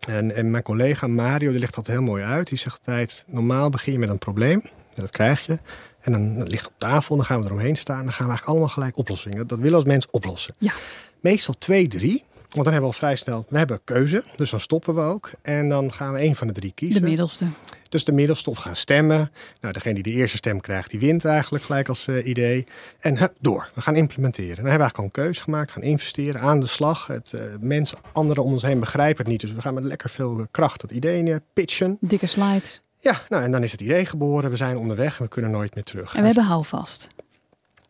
En, 0.01 0.35
en, 0.35 0.51
mijn 0.51 0.63
collega 0.63 1.07
Mario, 1.07 1.51
die 1.51 1.61
legt 1.61 1.75
dat 1.75 1.87
heel 1.87 2.03
mooi 2.03 2.23
uit. 2.23 2.49
Die 2.49 2.59
zegt 2.59 2.79
altijd, 2.79 3.25
normaal 3.27 3.71
begin 3.71 3.93
je 3.93 3.99
met 3.99 4.09
een 4.09 4.19
probleem. 4.19 4.63
Dat 4.95 5.11
krijg 5.11 5.47
je. 5.47 5.59
En 6.01 6.13
dan 6.13 6.43
ligt 6.43 6.65
het 6.65 6.73
op 6.73 6.79
tafel, 6.79 7.17
dan 7.17 7.25
gaan 7.25 7.41
we 7.41 7.47
eromheen 7.47 7.77
staan. 7.77 8.05
Dan 8.05 8.13
gaan 8.13 8.27
we 8.27 8.33
eigenlijk 8.33 8.49
allemaal 8.49 8.69
gelijk 8.69 8.99
oplossingen. 8.99 9.47
Dat 9.47 9.59
willen 9.59 9.73
we 9.73 9.77
als 9.77 9.85
mens 9.85 10.07
oplossen. 10.11 10.55
Ja. 10.59 10.73
Meestal 11.21 11.55
twee, 11.59 11.89
drie. 11.89 12.25
Want 12.51 12.65
dan 12.65 12.73
hebben 12.73 12.81
we 12.81 12.87
al 12.87 12.93
vrij 12.93 13.17
snel, 13.17 13.47
we 13.49 13.59
hebben 13.59 13.81
keuze, 13.85 14.23
dus 14.37 14.51
dan 14.51 14.61
stoppen 14.61 14.95
we 14.95 15.01
ook. 15.01 15.31
En 15.43 15.69
dan 15.69 15.93
gaan 15.93 16.13
we 16.13 16.23
een 16.23 16.37
van 16.37 16.47
de 16.47 16.53
drie 16.53 16.73
kiezen. 16.75 17.03
De 17.03 17.09
middelste. 17.09 17.45
Dus 17.89 18.05
de 18.05 18.13
middelste 18.13 18.51
of 18.51 18.57
gaan 18.57 18.77
stemmen. 18.77 19.33
Nou, 19.61 19.73
degene 19.73 19.95
die 19.95 20.03
de 20.03 20.11
eerste 20.11 20.37
stem 20.37 20.61
krijgt, 20.61 20.91
die 20.91 21.01
wint 21.01 21.25
eigenlijk 21.25 21.65
gelijk 21.65 21.89
als 21.89 22.07
uh, 22.07 22.27
idee. 22.27 22.67
En 22.99 23.19
hup, 23.19 23.35
door. 23.41 23.71
We 23.75 23.81
gaan 23.81 23.97
implementeren. 23.97 24.57
Dan 24.57 24.65
hebben 24.65 24.73
we 24.75 24.81
eigenlijk 24.81 24.99
al 24.99 25.05
een 25.05 25.25
keuze 25.25 25.43
gemaakt, 25.43 25.71
gaan 25.71 25.83
investeren, 25.83 26.41
aan 26.41 26.61
de 26.61 26.67
slag. 26.67 27.07
Het, 27.07 27.33
uh, 27.35 27.43
mensen, 27.61 27.99
anderen 28.13 28.45
om 28.45 28.53
ons 28.53 28.63
heen 28.63 28.81
begrijpen 28.81 29.19
het 29.23 29.33
niet. 29.33 29.41
Dus 29.41 29.53
we 29.53 29.61
gaan 29.61 29.75
met 29.75 29.85
lekker 29.85 30.11
veel 30.11 30.47
kracht 30.51 30.81
dat 30.81 30.91
idee 30.91 31.23
neer 31.23 31.43
pitchen. 31.53 31.97
Dikke 32.01 32.27
slides. 32.27 32.81
Ja, 32.99 33.23
nou 33.29 33.43
en 33.43 33.53
dan 33.53 33.63
is 33.63 33.73
het 33.73 33.81
idee 33.81 34.07
geboren. 34.07 34.51
We 34.51 34.57
zijn 34.57 34.77
onderweg 34.77 35.19
en 35.19 35.23
we 35.23 35.29
kunnen 35.29 35.51
nooit 35.51 35.75
meer 35.75 35.85
terug. 35.85 36.15
En 36.15 36.21
we 36.21 36.27
hebben 36.27 36.45
houvast. 36.45 37.09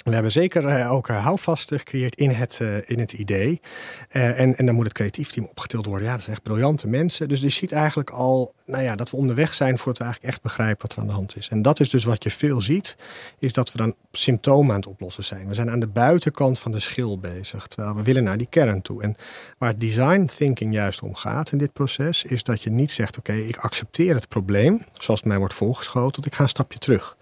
We 0.04 0.12
hebben 0.12 0.32
zeker 0.32 0.64
uh, 0.64 0.92
ook 0.92 1.08
uh, 1.08 1.24
houvast 1.24 1.68
gecreëerd 1.74 2.16
in 2.16 2.30
het, 2.30 2.58
uh, 2.62 2.76
in 2.84 2.98
het 2.98 3.12
idee. 3.12 3.60
en, 4.08 4.56
en 4.56 4.66
dan 4.66 4.74
moet 4.74 4.84
het 4.84 4.94
creatief 4.94 5.30
team 5.30 5.46
opgetild 5.46 5.86
worden. 5.86 6.06
Ja, 6.06 6.12
dat 6.12 6.22
zijn 6.22 6.36
echt 6.36 6.44
briljante 6.44 6.86
mensen. 6.86 7.28
Dus 7.28 7.40
je 7.40 7.48
ziet 7.48 7.72
eigenlijk 7.72 8.10
al 8.10 8.54
nou 8.66 8.82
ja, 8.82 8.96
dat 8.96 9.10
we 9.10 9.16
onderweg 9.16 9.54
zijn 9.54 9.78
voordat 9.78 9.98
we 9.98 10.04
eigenlijk 10.04 10.34
echt 10.34 10.42
begrijpen 10.42 10.82
wat 10.82 10.92
er 10.92 10.98
aan 10.98 11.06
de 11.06 11.12
hand 11.12 11.36
is. 11.36 11.48
En 11.48 11.62
dat 11.62 11.80
is 11.80 11.90
dus 11.90 12.04
wat 12.04 12.22
je 12.22 12.30
veel 12.30 12.60
ziet, 12.60 12.96
is 13.38 13.52
dat 13.52 13.72
we 13.72 13.78
dan 13.78 13.94
symptomen 14.12 14.70
aan 14.70 14.80
het 14.80 14.88
oplossen 14.88 15.24
zijn. 15.24 15.48
We 15.48 15.54
zijn 15.54 15.70
aan 15.70 15.80
de 15.80 15.88
buitenkant 15.88 16.58
van 16.58 16.72
de 16.72 16.80
schil 16.80 17.18
bezig, 17.18 17.66
terwijl 17.66 17.94
we 17.94 18.02
willen 18.02 18.24
naar 18.24 18.38
die 18.38 18.46
kern 18.50 18.82
toe. 18.82 19.02
En 19.02 19.16
waar 19.58 19.76
design 19.76 20.24
thinking 20.36 20.72
juist 20.72 21.02
om 21.02 21.14
gaat 21.14 21.52
in 21.52 21.58
dit 21.58 21.72
proces, 21.72 22.24
is 22.24 22.44
dat 22.44 22.62
je 22.62 22.70
niet 22.70 22.90
zegt, 22.90 23.18
oké, 23.18 23.32
ik 23.32 23.56
accepteer 23.56 24.14
het 24.14 24.28
probleem, 24.28 24.84
zoals 24.92 25.20
het 25.20 25.28
mij 25.28 25.38
wordt 25.38 25.54
voorgeschoteld, 25.54 26.26
ik 26.26 26.34
ga 26.34 26.42
een 26.42 26.48
stapje 26.48 26.78
terug. 26.78 27.16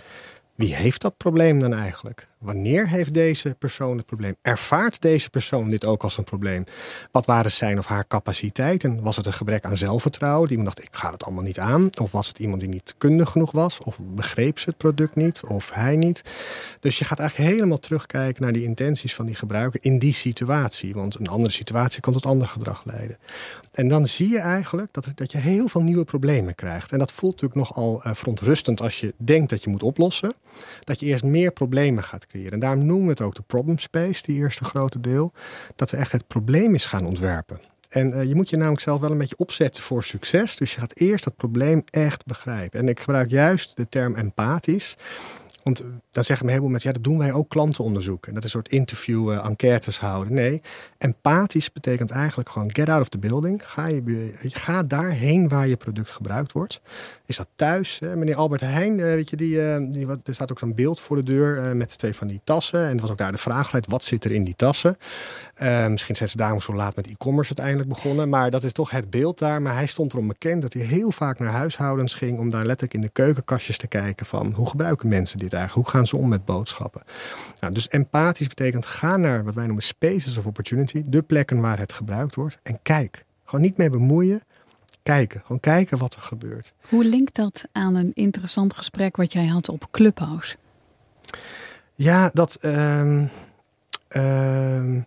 Wie 0.55 0.75
heeft 0.75 1.01
dat 1.01 1.17
probleem 1.17 1.61
dan 1.61 1.75
eigenlijk? 1.75 2.28
Wanneer 2.39 2.89
heeft 2.89 3.15
deze 3.15 3.57
persoon 3.59 3.97
het 3.97 4.07
probleem? 4.07 4.37
Ervaart 4.43 5.01
deze 5.01 5.31
persoon 5.31 5.71
dit 5.71 5.85
ook 5.85 6.03
als 6.03 6.17
een 6.17 6.25
probleem? 6.25 6.65
Wat 7.11 7.27
waren 7.27 7.51
zijn 7.51 7.79
of 7.79 7.87
haar 7.87 8.07
capaciteiten? 8.07 9.03
Was 9.03 9.17
het 9.17 9.27
een 9.27 9.33
gebrek 9.33 9.65
aan 9.65 9.77
zelfvertrouwen? 9.77 10.49
Die 10.49 10.57
iemand 10.57 10.77
dacht, 10.77 10.89
ik 10.89 10.97
ga 10.97 11.13
het 11.13 11.25
allemaal 11.25 11.45
niet 11.45 11.59
aan. 11.59 11.89
Of 12.01 12.13
was 12.13 12.29
het 12.29 12.39
iemand 12.39 12.61
die 12.61 12.69
niet 12.69 12.95
kundig 12.99 13.31
genoeg 13.31 13.51
was? 13.51 13.79
Of 13.83 13.99
begreep 14.03 14.59
ze 14.59 14.69
het 14.69 14.79
product 14.79 15.15
niet? 15.15 15.41
Of 15.45 15.71
hij 15.71 15.97
niet? 15.97 16.23
Dus 16.81 16.99
je 16.99 17.05
gaat 17.05 17.19
eigenlijk 17.19 17.51
helemaal 17.51 17.79
terugkijken 17.79 18.43
naar 18.43 18.53
die 18.53 18.65
intenties 18.65 19.15
van 19.15 19.27
die 19.27 19.35
gebruiker 19.35 19.81
in 19.83 19.99
die 19.99 20.15
situatie. 20.15 20.95
Want 20.95 21.19
een 21.19 21.29
andere 21.29 21.55
situatie 21.55 22.01
kan 22.01 22.13
tot 22.13 22.27
ander 22.27 22.49
gedrag 22.49 22.83
leiden. 22.85 23.19
En 23.73 23.89
dan 23.89 24.07
zie 24.07 24.29
je 24.29 24.39
eigenlijk 24.39 24.93
dat, 24.93 25.09
dat 25.15 25.33
je 25.33 25.39
heel 25.39 25.69
veel 25.69 25.83
nieuwe 25.83 26.05
problemen 26.05 26.55
krijgt. 26.55 26.93
En 26.93 26.99
dat 26.99 27.13
voelt 27.13 27.41
natuurlijk 27.41 27.69
nogal 27.69 28.03
uh, 28.07 28.15
verontrustend 28.15 28.81
als 28.81 29.01
je 29.01 29.15
denkt 29.17 29.51
dat 29.51 29.65
je 29.65 29.71
moet 29.71 29.83
oplossen. 29.83 30.33
Dat 30.85 31.01
je 31.01 31.07
eerst 31.07 31.25
meer 31.25 31.53
problemen 31.53 32.05
gaat 32.05 32.27
En 32.33 32.61
daarom 32.61 32.87
noemen 32.87 33.05
we 33.05 33.11
het 33.11 33.21
ook 33.21 33.35
de 33.35 33.43
problem 33.43 33.79
space, 33.79 34.23
die 34.23 34.37
eerste 34.37 34.65
grote 34.65 35.01
deel. 35.01 35.33
Dat 35.77 35.91
we 35.91 35.97
echt 35.97 36.13
het 36.13 36.27
probleem 36.27 36.75
is 36.75 36.87
gaan 36.87 37.07
ontwerpen. 37.07 37.61
En 37.89 38.11
uh, 38.11 38.25
je 38.25 38.35
moet 38.35 38.49
je 38.49 38.57
namelijk 38.57 38.83
zelf 38.83 39.01
wel 39.01 39.11
een 39.11 39.19
beetje 39.19 39.37
opzetten 39.37 39.83
voor 39.83 40.05
succes. 40.05 40.57
Dus 40.57 40.75
je 40.75 40.81
gaat 40.81 40.97
eerst 40.97 41.25
dat 41.25 41.37
probleem 41.37 41.83
echt 41.91 42.27
begrijpen. 42.27 42.81
En 42.81 42.89
ik 42.89 43.01
gebruik 43.01 43.31
juist 43.31 43.77
de 43.77 43.89
term 43.89 44.15
empathisch. 44.15 44.97
Want 45.69 45.85
dan 46.11 46.25
zeggen 46.25 46.47
we 46.47 46.53
helemaal 46.53 46.73
met, 46.73 46.83
ja, 46.83 46.93
dat 46.93 47.05
doen 47.05 47.19
wij 47.19 47.33
ook 47.33 47.49
klantenonderzoek. 47.49 48.27
En 48.27 48.35
dat 48.35 48.45
is 48.45 48.55
een 48.55 48.61
soort 48.61 48.73
interview, 48.73 49.31
uh, 49.31 49.45
enquêtes 49.45 49.99
houden. 49.99 50.35
Nee, 50.35 50.63
empathisch 50.99 51.73
betekent 51.73 52.11
eigenlijk 52.11 52.49
gewoon 52.49 52.75
get 52.75 52.89
out 52.89 53.01
of 53.01 53.09
the 53.09 53.19
building. 53.19 53.63
Ga, 53.65 53.87
je, 53.87 54.33
ga 54.43 54.83
daarheen 54.83 55.49
waar 55.49 55.69
je 55.69 55.77
product 55.77 56.11
gebruikt 56.11 56.53
wordt. 56.53 56.81
Is 57.27 57.37
dat 57.37 57.49
thuis? 57.55 57.99
Meneer 58.01 58.37
Albert 58.37 58.61
Heijn, 58.61 58.97
weet 58.97 59.31
je, 59.31 59.37
die, 59.37 59.91
die, 59.91 60.07
er 60.07 60.35
staat 60.35 60.51
ook 60.51 60.59
zo'n 60.59 60.75
beeld 60.75 61.01
voor 61.01 61.17
de 61.17 61.23
deur 61.23 61.77
met 61.77 61.99
twee 61.99 62.15
van 62.15 62.27
die 62.27 62.41
tassen. 62.45 62.87
En 62.87 62.95
er 62.95 63.01
was 63.01 63.11
ook 63.11 63.19
daar 63.19 63.33
de 63.33 63.39
vraag 63.39 63.73
wat 63.87 64.05
zit 64.05 64.25
er 64.25 64.33
in 64.33 64.45
die 64.45 64.57
tassen? 64.57 64.97
misschien 65.89 66.17
zijn 66.17 66.29
ze 66.29 66.37
daarom 66.37 66.61
zo 66.61 66.75
laat 66.75 66.97
met 66.97 67.07
e-commerce 67.07 67.55
uiteindelijk 67.57 67.89
begonnen. 67.95 68.29
Maar 68.29 68.51
dat 68.51 68.65
is 68.65 68.73
toch 68.73 68.91
het 68.91 69.11
beeld 69.11 69.39
daar. 69.39 69.63
Maar 69.63 69.75
hij 69.75 69.87
stond 69.87 70.13
erom 70.13 70.29
bekend 70.29 70.63
dat 70.63 70.73
hij 70.73 70.83
heel 70.83 71.11
vaak 71.11 71.39
naar 71.39 71.53
huishoudens 71.53 72.15
ging... 72.15 72.39
om 72.39 72.51
daar 72.51 72.65
letterlijk 72.65 72.95
in 72.95 73.01
de 73.01 73.09
keukenkastjes 73.13 73.79
te 73.79 73.87
kijken 73.87 74.27
van... 74.27 74.53
hoe 74.53 74.69
gebruiken 74.69 75.09
mensen 75.09 75.39
dit 75.39 75.55
eigenlijk? 75.59 75.89
Hoe 75.89 75.97
gaan 75.97 76.07
ze 76.07 76.17
om 76.17 76.29
met 76.29 76.45
boodschappen? 76.45 77.03
Nou, 77.61 77.75
dus 77.75 77.89
empathisch 77.89 78.49
betekent 78.49 78.87
ga 78.87 79.17
naar 79.17 79.45
wat 79.45 79.55
wij 79.55 79.67
noemen 79.67 79.85
spaces 79.85 80.37
of 80.37 80.47
opportunity. 80.47 81.03
De 81.07 81.23
plekken 81.23 81.61
waar 81.61 81.79
het 81.79 81.93
gebruikt 81.93 82.35
wordt. 82.35 82.59
En 82.63 82.79
kijk. 82.83 83.25
Gewoon 83.45 83.65
niet 83.65 83.77
mee 83.77 83.91
bemoeien. 83.91 84.43
Kijken. 85.03 85.41
Gewoon 85.41 85.61
kijken 85.61 85.99
wat 85.99 86.15
er 86.15 86.23
gebeurt. 86.23 86.75
Hoe 86.89 87.05
linkt 87.05 87.35
dat 87.35 87.65
aan 87.73 87.95
een 87.95 88.11
interessant 88.15 88.75
gesprek 88.75 89.17
wat 89.17 89.33
jij 89.33 89.47
had 89.47 89.69
op 89.69 89.89
Clubhouse? 89.91 90.57
Ja, 91.95 92.31
dat... 92.33 92.59
Um, 92.63 93.31
um, 94.09 95.07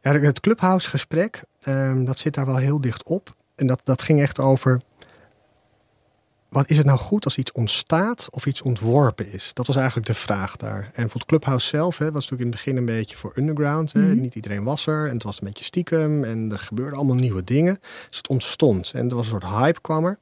ja, 0.00 0.12
het 0.12 0.40
Clubhouse 0.40 0.90
gesprek, 0.90 1.42
um, 1.68 2.04
dat 2.04 2.18
zit 2.18 2.34
daar 2.34 2.46
wel 2.46 2.56
heel 2.56 2.80
dicht 2.80 3.02
op. 3.02 3.34
En 3.54 3.66
dat, 3.66 3.80
dat 3.84 4.02
ging 4.02 4.20
echt 4.20 4.40
over 4.40 4.80
wat 6.54 6.70
is 6.70 6.76
het 6.76 6.86
nou 6.86 6.98
goed 6.98 7.24
als 7.24 7.36
iets 7.36 7.52
ontstaat 7.52 8.26
of 8.30 8.46
iets 8.46 8.62
ontworpen 8.62 9.32
is? 9.32 9.50
Dat 9.52 9.66
was 9.66 9.76
eigenlijk 9.76 10.06
de 10.06 10.14
vraag 10.14 10.56
daar. 10.56 10.90
En 10.92 11.10
voor 11.10 11.20
het 11.20 11.24
Clubhouse 11.24 11.66
zelf 11.66 11.98
hè, 11.98 12.04
was 12.04 12.14
natuurlijk 12.14 12.40
in 12.40 12.46
het 12.46 12.56
begin 12.56 12.76
een 12.76 12.98
beetje 12.98 13.16
voor 13.16 13.32
underground. 13.36 13.92
Hè. 13.92 14.00
Mhm. 14.00 14.20
Niet 14.20 14.34
iedereen 14.34 14.64
was 14.64 14.86
er 14.86 15.06
en 15.06 15.12
het 15.12 15.22
was 15.22 15.40
een 15.40 15.46
beetje 15.46 15.64
stiekem 15.64 16.24
en 16.24 16.50
er 16.52 16.58
gebeurden 16.58 16.96
allemaal 16.96 17.16
nieuwe 17.16 17.44
dingen. 17.44 17.78
Dus 18.08 18.16
het 18.16 18.28
ontstond 18.28 18.92
en 18.94 19.08
er 19.08 19.16
was 19.16 19.24
een 19.24 19.40
soort 19.40 19.52
hype 19.52 19.80
kwam 19.80 20.04
er. 20.04 20.18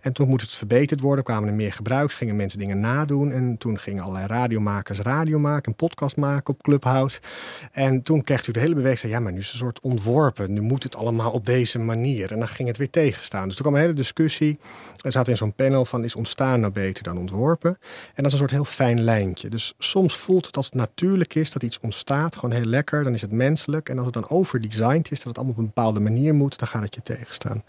En 0.00 0.12
toen 0.12 0.28
moest 0.28 0.40
het 0.40 0.52
verbeterd 0.52 1.00
worden, 1.00 1.24
kwamen 1.24 1.48
er 1.48 1.54
meer 1.54 1.72
gebruiks, 1.72 2.14
gingen 2.14 2.36
mensen 2.36 2.58
dingen 2.58 2.80
nadoen. 2.80 3.32
En 3.32 3.58
toen 3.58 3.78
gingen 3.78 4.02
allerlei 4.02 4.26
radiomakers 4.26 4.98
radio 4.98 5.38
maken, 5.38 5.70
een 5.70 5.76
podcast 5.76 6.16
maken 6.16 6.54
op 6.54 6.62
Clubhouse. 6.62 7.20
En 7.72 8.02
toen 8.02 8.24
kreeg 8.24 8.46
u 8.46 8.52
de 8.52 8.60
hele 8.60 8.74
beweging, 8.74 9.12
ja 9.12 9.20
maar 9.20 9.32
nu 9.32 9.38
is 9.38 9.44
het 9.44 9.54
een 9.54 9.60
soort 9.60 9.80
ontworpen. 9.80 10.52
Nu 10.52 10.60
moet 10.60 10.82
het 10.82 10.96
allemaal 10.96 11.32
op 11.32 11.46
deze 11.46 11.78
manier. 11.78 12.32
En 12.32 12.38
dan 12.38 12.48
ging 12.48 12.68
het 12.68 12.76
weer 12.76 12.90
tegenstaan. 12.90 13.44
Dus 13.46 13.54
toen 13.54 13.64
kwam 13.64 13.74
een 13.74 13.80
hele 13.84 13.94
discussie. 13.94 14.58
Er 15.00 15.12
zaten 15.12 15.32
in 15.32 15.38
zo'n 15.38 15.54
panel 15.54 15.71
van 15.84 16.04
is 16.04 16.14
ontstaan 16.14 16.60
nou 16.60 16.72
beter 16.72 17.02
dan 17.02 17.18
ontworpen. 17.18 17.70
En 18.14 18.22
dat 18.22 18.26
is 18.26 18.32
een 18.32 18.38
soort 18.38 18.50
heel 18.50 18.64
fijn 18.64 19.00
lijntje. 19.00 19.48
Dus 19.48 19.74
soms 19.78 20.16
voelt 20.16 20.46
het 20.46 20.56
als 20.56 20.66
het 20.66 20.74
natuurlijk 20.74 21.34
is 21.34 21.50
dat 21.50 21.62
iets 21.62 21.78
ontstaat, 21.80 22.34
gewoon 22.34 22.54
heel 22.54 22.64
lekker, 22.64 23.04
dan 23.04 23.14
is 23.14 23.22
het 23.22 23.32
menselijk. 23.32 23.88
En 23.88 23.96
als 23.96 24.04
het 24.04 24.14
dan 24.14 24.28
overdesigned 24.28 25.10
is, 25.10 25.18
dat 25.18 25.26
het 25.26 25.36
allemaal 25.36 25.54
op 25.54 25.60
een 25.60 25.72
bepaalde 25.74 26.00
manier 26.00 26.34
moet, 26.34 26.58
dan 26.58 26.68
gaat 26.68 26.82
het 26.82 26.94
je 26.94 27.02
tegenstaan. 27.02 27.64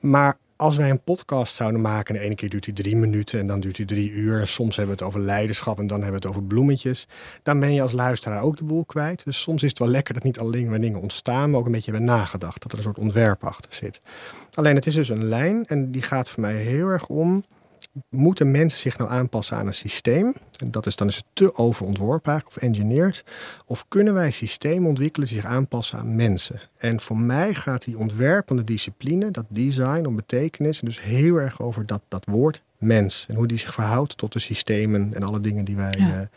Maar 0.00 0.36
als 0.56 0.76
wij 0.76 0.90
een 0.90 1.02
podcast 1.02 1.54
zouden 1.54 1.80
maken 1.80 2.14
en 2.14 2.20
de 2.20 2.26
ene 2.26 2.34
keer 2.34 2.48
duurt 2.48 2.64
hij 2.64 2.74
drie 2.74 2.96
minuten 2.96 3.40
en 3.40 3.46
dan 3.46 3.60
duurt 3.60 3.76
hij 3.76 3.86
drie 3.86 4.10
uur. 4.10 4.46
Soms 4.46 4.76
hebben 4.76 4.96
we 4.96 5.04
het 5.04 5.14
over 5.14 5.26
leiderschap 5.26 5.78
en 5.78 5.86
dan 5.86 6.02
hebben 6.02 6.20
we 6.20 6.26
het 6.26 6.36
over 6.36 6.48
bloemetjes. 6.48 7.06
Dan 7.42 7.60
ben 7.60 7.74
je 7.74 7.82
als 7.82 7.92
luisteraar 7.92 8.42
ook 8.42 8.56
de 8.56 8.64
boel 8.64 8.84
kwijt. 8.84 9.24
Dus 9.24 9.40
soms 9.40 9.62
is 9.62 9.68
het 9.68 9.78
wel 9.78 9.88
lekker 9.88 10.14
dat 10.14 10.22
niet 10.22 10.38
alleen 10.38 10.68
maar 10.68 10.80
dingen 10.80 11.00
ontstaan, 11.00 11.50
maar 11.50 11.60
ook 11.60 11.66
een 11.66 11.72
beetje 11.72 11.90
hebben 11.90 12.08
nagedacht. 12.08 12.62
Dat 12.62 12.72
er 12.72 12.78
een 12.78 12.84
soort 12.84 12.98
ontwerp 12.98 13.44
achter 13.44 13.74
zit. 13.74 14.00
Alleen 14.54 14.74
het 14.74 14.86
is 14.86 14.94
dus 14.94 15.08
een 15.08 15.24
lijn 15.24 15.66
en 15.66 15.90
die 15.90 16.02
gaat 16.02 16.28
voor 16.28 16.40
mij 16.40 16.54
heel 16.54 16.88
erg 16.88 17.06
om 17.06 17.44
moeten 18.08 18.50
mensen 18.50 18.78
zich 18.78 18.98
nou 18.98 19.10
aanpassen 19.10 19.56
aan 19.56 19.66
een 19.66 19.74
systeem? 19.74 20.34
En 20.58 20.70
dat 20.70 20.86
is 20.86 20.96
dan 20.96 21.08
is 21.08 21.16
het 21.16 21.24
te 21.32 21.54
overontworpen 21.54 22.42
of 22.46 22.56
engineerd. 22.56 23.24
Of 23.66 23.84
kunnen 23.88 24.14
wij 24.14 24.30
systemen 24.30 24.88
ontwikkelen 24.88 25.28
die 25.28 25.36
zich 25.36 25.46
aanpassen 25.46 25.98
aan 25.98 26.16
mensen? 26.16 26.60
En 26.76 27.00
voor 27.00 27.18
mij 27.18 27.54
gaat 27.54 27.84
die 27.84 27.98
ontwerpende 27.98 28.64
discipline, 28.64 29.30
dat 29.30 29.44
design 29.48 30.06
om 30.06 30.16
betekenis, 30.16 30.80
en 30.80 30.86
dus 30.86 31.00
heel 31.00 31.36
erg 31.36 31.60
over 31.60 31.86
dat, 31.86 32.02
dat 32.08 32.24
woord 32.24 32.62
mens. 32.78 33.26
En 33.28 33.34
hoe 33.34 33.46
die 33.46 33.58
zich 33.58 33.74
verhoudt 33.74 34.16
tot 34.16 34.32
de 34.32 34.38
systemen 34.38 35.14
en 35.14 35.22
alle 35.22 35.40
dingen 35.40 35.64
die 35.64 35.76
wij, 35.76 35.94
eh, 35.98 36.20
eh, 36.20 36.28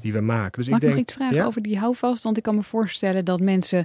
die 0.00 0.12
we 0.12 0.20
maken. 0.20 0.62
Dus 0.62 0.68
Mag 0.68 0.78
ik, 0.78 0.80
denk, 0.80 0.92
nog 0.92 1.02
iets 1.02 1.14
vragen 1.14 1.46
over 1.46 1.62
die 1.62 1.78
houvast? 1.78 2.22
Want 2.22 2.36
ik 2.36 2.42
kan 2.42 2.54
me 2.54 2.62
voorstellen 2.62 3.24
dat 3.24 3.40
mensen 3.40 3.84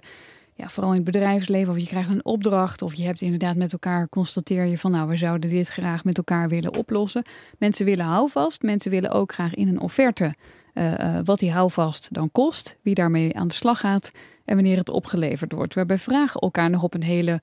ja, 0.59 0.69
vooral 0.69 0.91
in 0.91 0.95
het 0.95 1.11
bedrijfsleven, 1.11 1.71
of 1.71 1.79
je 1.79 1.85
krijgt 1.85 2.09
een 2.09 2.25
opdracht, 2.25 2.81
of 2.81 2.93
je 2.93 3.03
hebt 3.03 3.21
inderdaad 3.21 3.55
met 3.55 3.73
elkaar, 3.73 4.09
constateer 4.09 4.65
je 4.65 4.77
van 4.77 4.91
nou, 4.91 5.07
we 5.07 5.17
zouden 5.17 5.49
dit 5.49 5.67
graag 5.67 6.03
met 6.03 6.17
elkaar 6.17 6.49
willen 6.49 6.75
oplossen. 6.75 7.23
Mensen 7.57 7.85
willen 7.85 8.05
houvast, 8.05 8.61
mensen 8.61 8.91
willen 8.91 9.11
ook 9.11 9.33
graag 9.33 9.53
in 9.53 9.67
een 9.67 9.79
offerte 9.79 10.35
uh, 10.73 11.19
wat 11.23 11.39
die 11.39 11.51
houvast 11.51 12.07
dan 12.11 12.31
kost, 12.31 12.77
wie 12.81 12.93
daarmee 12.93 13.35
aan 13.35 13.47
de 13.47 13.53
slag 13.53 13.79
gaat 13.79 14.11
en 14.45 14.55
wanneer 14.55 14.77
het 14.77 14.89
opgeleverd 14.89 15.51
wordt. 15.51 15.73
We 15.73 15.97
vragen 15.97 16.41
elkaar 16.41 16.69
nog 16.69 16.83
op 16.83 16.93
een 16.93 17.03
hele 17.03 17.41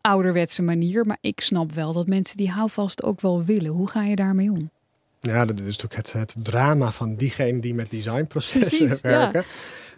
ouderwetse 0.00 0.62
manier, 0.62 1.06
maar 1.06 1.18
ik 1.20 1.40
snap 1.40 1.72
wel 1.72 1.92
dat 1.92 2.06
mensen 2.06 2.36
die 2.36 2.50
houvast 2.50 3.02
ook 3.02 3.20
wel 3.20 3.44
willen. 3.44 3.70
Hoe 3.70 3.88
ga 3.88 4.02
je 4.02 4.16
daarmee 4.16 4.50
om? 4.50 4.70
Ja, 5.20 5.44
dat 5.44 5.58
is 5.58 5.64
natuurlijk 5.64 5.94
het, 5.94 6.12
het 6.12 6.34
drama 6.42 6.90
van 6.90 7.14
diegenen 7.14 7.60
die 7.60 7.74
met 7.74 7.90
designprocessen 7.90 8.98
werken. 9.02 9.44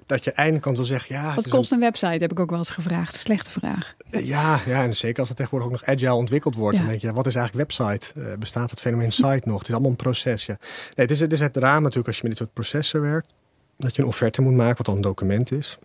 Dat 0.07 0.25
je 0.25 0.33
eindelijk 0.33 0.65
kan 0.65 0.85
zeggen, 0.85 1.15
ja... 1.15 1.35
Wat 1.35 1.49
kost 1.49 1.73
een... 1.73 1.81
website, 1.81 2.07
heb 2.07 2.31
ik 2.31 2.41
ook 2.41 2.51
wel 2.51 2.59
eens 2.59 2.71
gevraagd. 2.71 3.17
Slechte 3.17 3.51
vraag. 3.51 3.95
Ja, 4.11 4.61
ja 4.67 4.83
en 4.83 4.97
zeker 4.97 5.19
als 5.19 5.29
het 5.29 5.37
tegenwoordig 5.37 5.69
ook 5.69 5.81
nog 5.81 5.95
agile 5.95 6.15
ontwikkeld 6.15 6.55
wordt. 6.55 6.77
Dan 6.77 6.87
denk 6.87 7.01
je, 7.01 7.13
wat 7.13 7.27
is 7.27 7.35
eigenlijk 7.35 7.69
website? 7.71 8.21
Uh, 8.21 8.37
bestaat 8.39 8.71
het 8.71 8.81
fenomeen 8.81 9.13
site 9.13 9.43
nog? 9.45 9.59
Het 9.59 9.69
is 9.69 9.73
allemaal 9.73 9.91
een 9.91 9.97
proces, 9.97 10.47
ja. 10.47 10.57
Nee, 10.61 10.91
het 10.95 11.11
is, 11.11 11.21
het 11.21 11.33
is 11.33 11.41
het 11.41 11.53
drama 11.53 11.81
natuurlijk 11.81 12.07
als 12.07 12.17
je 12.17 12.23
met 12.23 12.31
dit 12.31 12.41
soort 12.41 12.53
processen 12.53 13.01
werkt. 13.01 13.29
Dat 13.77 13.97
je 13.97 14.03
een 14.03 14.09
offerte 14.09 14.43
moet 14.43 14.55
maken, 14.55 14.77
wat 14.77 14.87
dan 14.87 14.95
een 14.95 15.01
document 15.01 15.53
is. 15.53 15.79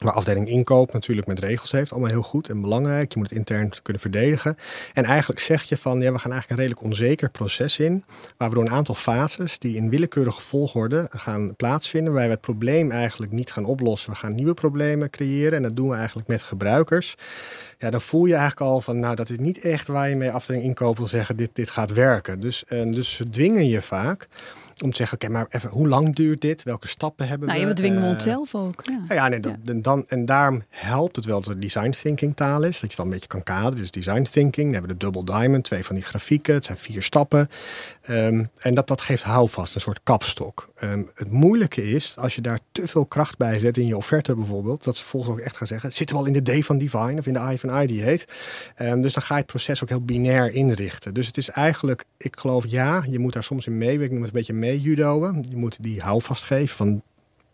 Waar 0.00 0.12
afdeling 0.12 0.48
inkoop 0.48 0.92
natuurlijk 0.92 1.26
met 1.26 1.38
regels 1.38 1.70
heeft. 1.70 1.92
Allemaal 1.92 2.10
heel 2.10 2.22
goed 2.22 2.48
en 2.48 2.60
belangrijk. 2.60 3.12
Je 3.12 3.18
moet 3.18 3.28
het 3.28 3.38
intern 3.38 3.72
kunnen 3.82 4.02
verdedigen. 4.02 4.56
En 4.92 5.04
eigenlijk 5.04 5.40
zeg 5.40 5.62
je 5.62 5.76
van, 5.76 6.00
ja, 6.00 6.12
we 6.12 6.18
gaan 6.18 6.32
eigenlijk 6.32 6.50
een 6.50 6.66
redelijk 6.66 6.82
onzeker 6.82 7.30
proces 7.30 7.78
in. 7.78 8.04
Waar 8.36 8.48
we 8.48 8.54
door 8.54 8.64
een 8.64 8.70
aantal 8.70 8.94
fases 8.94 9.58
die 9.58 9.76
in 9.76 9.90
willekeurige 9.90 10.40
volgorde 10.40 11.06
gaan 11.10 11.56
plaatsvinden. 11.56 12.12
Waar 12.12 12.24
we 12.24 12.30
het 12.30 12.40
probleem 12.40 12.90
eigenlijk 12.90 13.32
niet 13.32 13.52
gaan 13.52 13.64
oplossen. 13.64 14.10
We 14.10 14.16
gaan 14.16 14.34
nieuwe 14.34 14.54
problemen 14.54 15.10
creëren. 15.10 15.52
En 15.52 15.62
dat 15.62 15.76
doen 15.76 15.88
we 15.88 15.96
eigenlijk 15.96 16.28
met 16.28 16.42
gebruikers. 16.42 17.16
Ja, 17.78 17.90
dan 17.90 18.00
voel 18.00 18.26
je 18.26 18.34
eigenlijk 18.34 18.70
al 18.70 18.80
van, 18.80 18.98
nou, 18.98 19.14
dat 19.14 19.30
is 19.30 19.38
niet 19.38 19.64
echt 19.64 19.86
waar 19.86 20.08
je 20.08 20.16
mee 20.16 20.30
afdeling 20.30 20.64
inkoop 20.64 20.96
wil 20.96 21.06
zeggen, 21.06 21.36
dit, 21.36 21.50
dit 21.52 21.70
gaat 21.70 21.92
werken. 21.92 22.40
Dus, 22.40 22.64
uh, 22.68 22.92
dus 22.92 23.14
ze 23.14 23.30
dwingen 23.30 23.68
je 23.68 23.82
vaak 23.82 24.28
om 24.82 24.90
te 24.90 24.96
zeggen, 24.96 25.18
oké, 25.22 25.28
maar 25.28 25.46
even, 25.48 25.70
hoe 25.70 25.88
lang 25.88 26.14
duurt 26.14 26.40
dit? 26.40 26.62
Welke 26.62 26.88
stappen 26.88 27.28
hebben 27.28 27.48
nou, 27.48 27.60
we? 27.60 27.64
Nou, 27.64 27.76
we 27.76 27.82
dwingen 27.82 28.02
uh, 28.02 28.08
onszelf 28.08 28.54
ook. 28.54 28.82
Ja, 29.08 29.14
ja, 29.14 29.28
nee, 29.28 29.40
dat, 29.40 29.54
En, 29.64 29.82
dan, 29.82 30.04
en 30.08 30.24
daarom 30.24 30.62
helpt 30.68 31.16
het 31.16 31.24
wel 31.24 31.40
dat 31.40 31.48
het 31.48 31.60
design 31.60 31.90
thinking 31.90 32.36
taal 32.36 32.62
is. 32.62 32.80
Dat 32.80 32.90
je 32.90 32.96
dan 32.96 33.06
een 33.06 33.12
beetje 33.12 33.28
kan 33.28 33.42
kaderen. 33.42 33.76
Dus 33.76 33.90
design 33.90 34.22
thinking. 34.22 34.72
Dan 34.72 34.72
hebben 34.72 34.90
we 34.90 34.96
de 34.96 35.10
double 35.10 35.38
diamond, 35.38 35.64
twee 35.64 35.84
van 35.84 35.94
die 35.94 36.04
grafieken. 36.04 36.54
Het 36.54 36.64
zijn 36.64 36.78
vier 36.78 37.02
stappen. 37.02 37.48
Um, 38.10 38.50
en 38.58 38.74
dat, 38.74 38.86
dat 38.86 39.00
geeft 39.00 39.22
houvast, 39.22 39.74
een 39.74 39.80
soort 39.80 40.00
kapstok. 40.02 40.72
Um, 40.82 41.10
het 41.14 41.30
moeilijke 41.30 41.90
is, 41.90 42.16
als 42.16 42.34
je 42.34 42.40
daar 42.40 42.58
te 42.72 42.86
veel 42.86 43.04
kracht 43.04 43.38
bij 43.38 43.58
zet 43.58 43.76
in 43.76 43.86
je 43.86 43.96
offerte 43.96 44.34
bijvoorbeeld, 44.34 44.84
dat 44.84 44.96
ze 44.96 45.04
volgens 45.04 45.32
ook 45.32 45.40
echt 45.40 45.56
gaan 45.56 45.66
zeggen, 45.66 45.92
zitten 45.92 46.16
we 46.16 46.22
al 46.22 46.28
in 46.28 46.42
de 46.42 46.60
D 46.60 46.64
van 46.64 46.78
Divine 46.78 47.18
of 47.18 47.26
in 47.26 47.32
de 47.32 47.52
I 47.52 47.58
van 47.58 47.82
I 47.82 47.86
die 47.86 48.02
heet. 48.02 48.24
Um, 48.76 49.00
dus 49.00 49.12
dan 49.12 49.22
ga 49.22 49.34
je 49.34 49.40
het 49.40 49.50
proces 49.50 49.82
ook 49.82 49.88
heel 49.88 50.04
binair 50.04 50.52
inrichten. 50.52 51.14
Dus 51.14 51.26
het 51.26 51.36
is 51.36 51.48
eigenlijk, 51.48 52.04
ik 52.16 52.36
geloof 52.38 52.64
ja, 52.66 53.04
je 53.08 53.18
moet 53.18 53.32
daar 53.32 53.42
soms 53.42 53.66
in 53.66 53.78
meewerken. 53.78 54.12
Je 54.14 54.18
moet 54.18 54.28
een 54.28 54.34
beetje 54.34 54.52
mee 54.52 54.69
judoën. 54.78 55.44
Je 55.48 55.56
moet 55.56 55.82
die 55.82 56.00
houvast 56.00 56.44
geven 56.44 56.76
van, 56.76 57.02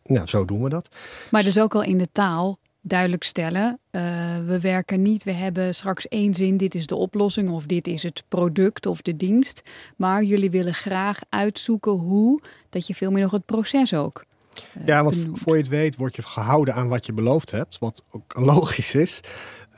nou, 0.05 0.27
zo 0.27 0.45
doen 0.45 0.63
we 0.63 0.69
dat. 0.69 0.89
Maar 1.31 1.43
dus 1.43 1.59
ook 1.59 1.75
al 1.75 1.83
in 1.83 1.99
de 1.99 2.09
taal 2.13 2.59
duidelijk 2.81 3.25
stellen. 3.25 3.79
Uh, 3.91 4.03
we 4.47 4.61
werken 4.61 5.03
niet, 5.03 5.25
we 5.25 5.33
hebben 5.33 5.75
straks 5.75 6.09
één 6.09 6.35
zin, 6.35 6.57
dit 6.57 6.75
is 6.75 6.87
de 6.87 6.95
oplossing 6.95 7.51
of 7.51 7.67
dit 7.67 7.87
is 7.87 8.03
het 8.03 8.23
product 8.29 8.87
of 8.87 9.03
de 9.03 9.17
dienst. 9.17 9.63
Maar 9.97 10.23
jullie 10.23 10.51
willen 10.51 10.75
graag 10.75 11.19
uitzoeken 11.29 11.93
hoe, 11.93 12.41
dat 12.71 12.87
je 12.87 12.95
veel 12.95 13.11
meer 13.11 13.23
nog 13.23 13.31
het 13.31 13.45
proces 13.45 13.95
ook. 13.95 14.25
Ja, 14.85 15.03
want 15.05 15.17
voor 15.33 15.53
je 15.53 15.63
het 15.63 15.71
weet 15.71 15.97
word 15.97 16.17
je 16.17 16.23
gehouden 16.23 16.75
aan 16.75 16.89
wat 16.89 17.07
je 17.07 17.13
beloofd 17.13 17.51
hebt, 17.51 17.79
wat 17.79 18.03
ook 18.11 18.35
logisch 18.53 18.95
is. 18.95 19.21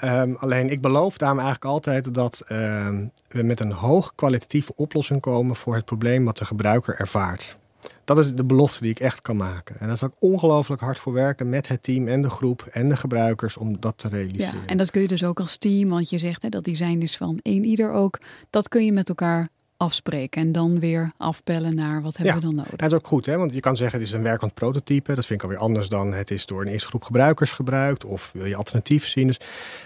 Um, 0.05 0.37
alleen 0.37 0.71
ik 0.71 0.81
beloof 0.81 1.19
daarom 1.19 1.39
eigenlijk 1.39 1.71
altijd 1.71 2.15
dat 2.15 2.43
um, 2.49 3.11
we 3.29 3.43
met 3.43 3.61
een 3.61 3.73
hoog 3.73 4.15
kwalitatieve 4.15 4.73
oplossing 4.77 5.21
komen 5.21 5.57
voor 5.57 5.75
het 5.75 5.85
probleem 5.85 6.25
wat 6.25 6.39
de 6.39 6.45
gebruiker 6.45 6.95
ervaart. 6.99 7.57
Dat 8.05 8.19
is 8.19 8.35
de 8.35 8.45
belofte 8.45 8.83
die 8.83 8.91
ik 8.91 9.01
echt 9.01 9.23
kan 9.23 9.37
maken. 9.37 9.79
En 9.79 9.87
daar 9.87 9.97
zal 9.97 10.09
ik 10.09 10.15
ongelooflijk 10.19 10.81
hard 10.81 10.99
voor 10.99 11.13
werken 11.13 11.49
met 11.49 11.69
het 11.69 11.83
team 11.83 12.09
en 12.09 12.23
de 12.23 12.31
groep 12.31 12.63
en 12.63 12.89
de 12.89 12.97
gebruikers 12.97 13.57
om 13.57 13.81
dat 13.81 13.99
te 13.99 14.09
realiseren. 14.09 14.61
Ja, 14.61 14.67
en 14.67 14.77
dat 14.77 14.91
kun 14.91 15.03
je 15.03 15.09
dus 15.09 15.25
ook 15.25 15.41
als 15.41 15.57
team, 15.57 15.89
want 15.89 16.11
je 16.11 16.19
zegt 16.19 16.43
hè, 16.43 16.49
dat 16.49 16.65
design 16.65 16.99
is 16.99 17.17
van 17.17 17.39
één 17.43 17.65
ieder 17.65 17.93
ook. 17.93 18.19
Dat 18.51 18.69
kun 18.69 18.85
je 18.85 18.93
met 18.93 19.09
elkaar 19.09 19.49
afspreken 19.79 20.43
en 20.43 20.53
dan 20.53 20.81
weer 20.81 21.13
afbellen 21.17 21.75
naar 21.75 22.03
wat 22.03 22.17
hebben 22.17 22.35
we 22.35 22.41
dan 22.41 22.55
nodig. 22.55 22.77
Dat 22.77 22.91
is 22.91 22.97
ook 22.97 23.07
goed, 23.07 23.27
hè? 23.27 23.37
want 23.37 23.55
je 23.55 23.61
kan 23.61 23.77
zeggen 23.77 23.99
het 23.99 24.09
is 24.09 24.15
een 24.15 24.23
werkend 24.23 24.55
prototype. 24.55 25.15
Dat 25.15 25.27
vind 25.27 25.43
ik 25.43 25.47
alweer 25.47 25.63
anders 25.63 25.89
dan 25.89 26.13
het 26.13 26.31
is 26.31 26.47
door 26.47 26.61
een 26.61 26.67
eerste 26.67 26.89
groep 26.89 27.03
gebruikers 27.03 27.53
gebruikt 27.53 28.05
of 28.05 28.31
wil 28.33 28.45
je 28.45 28.57
alternatief 28.57 29.07
zien. 29.07 29.27
Dus, 29.27 29.41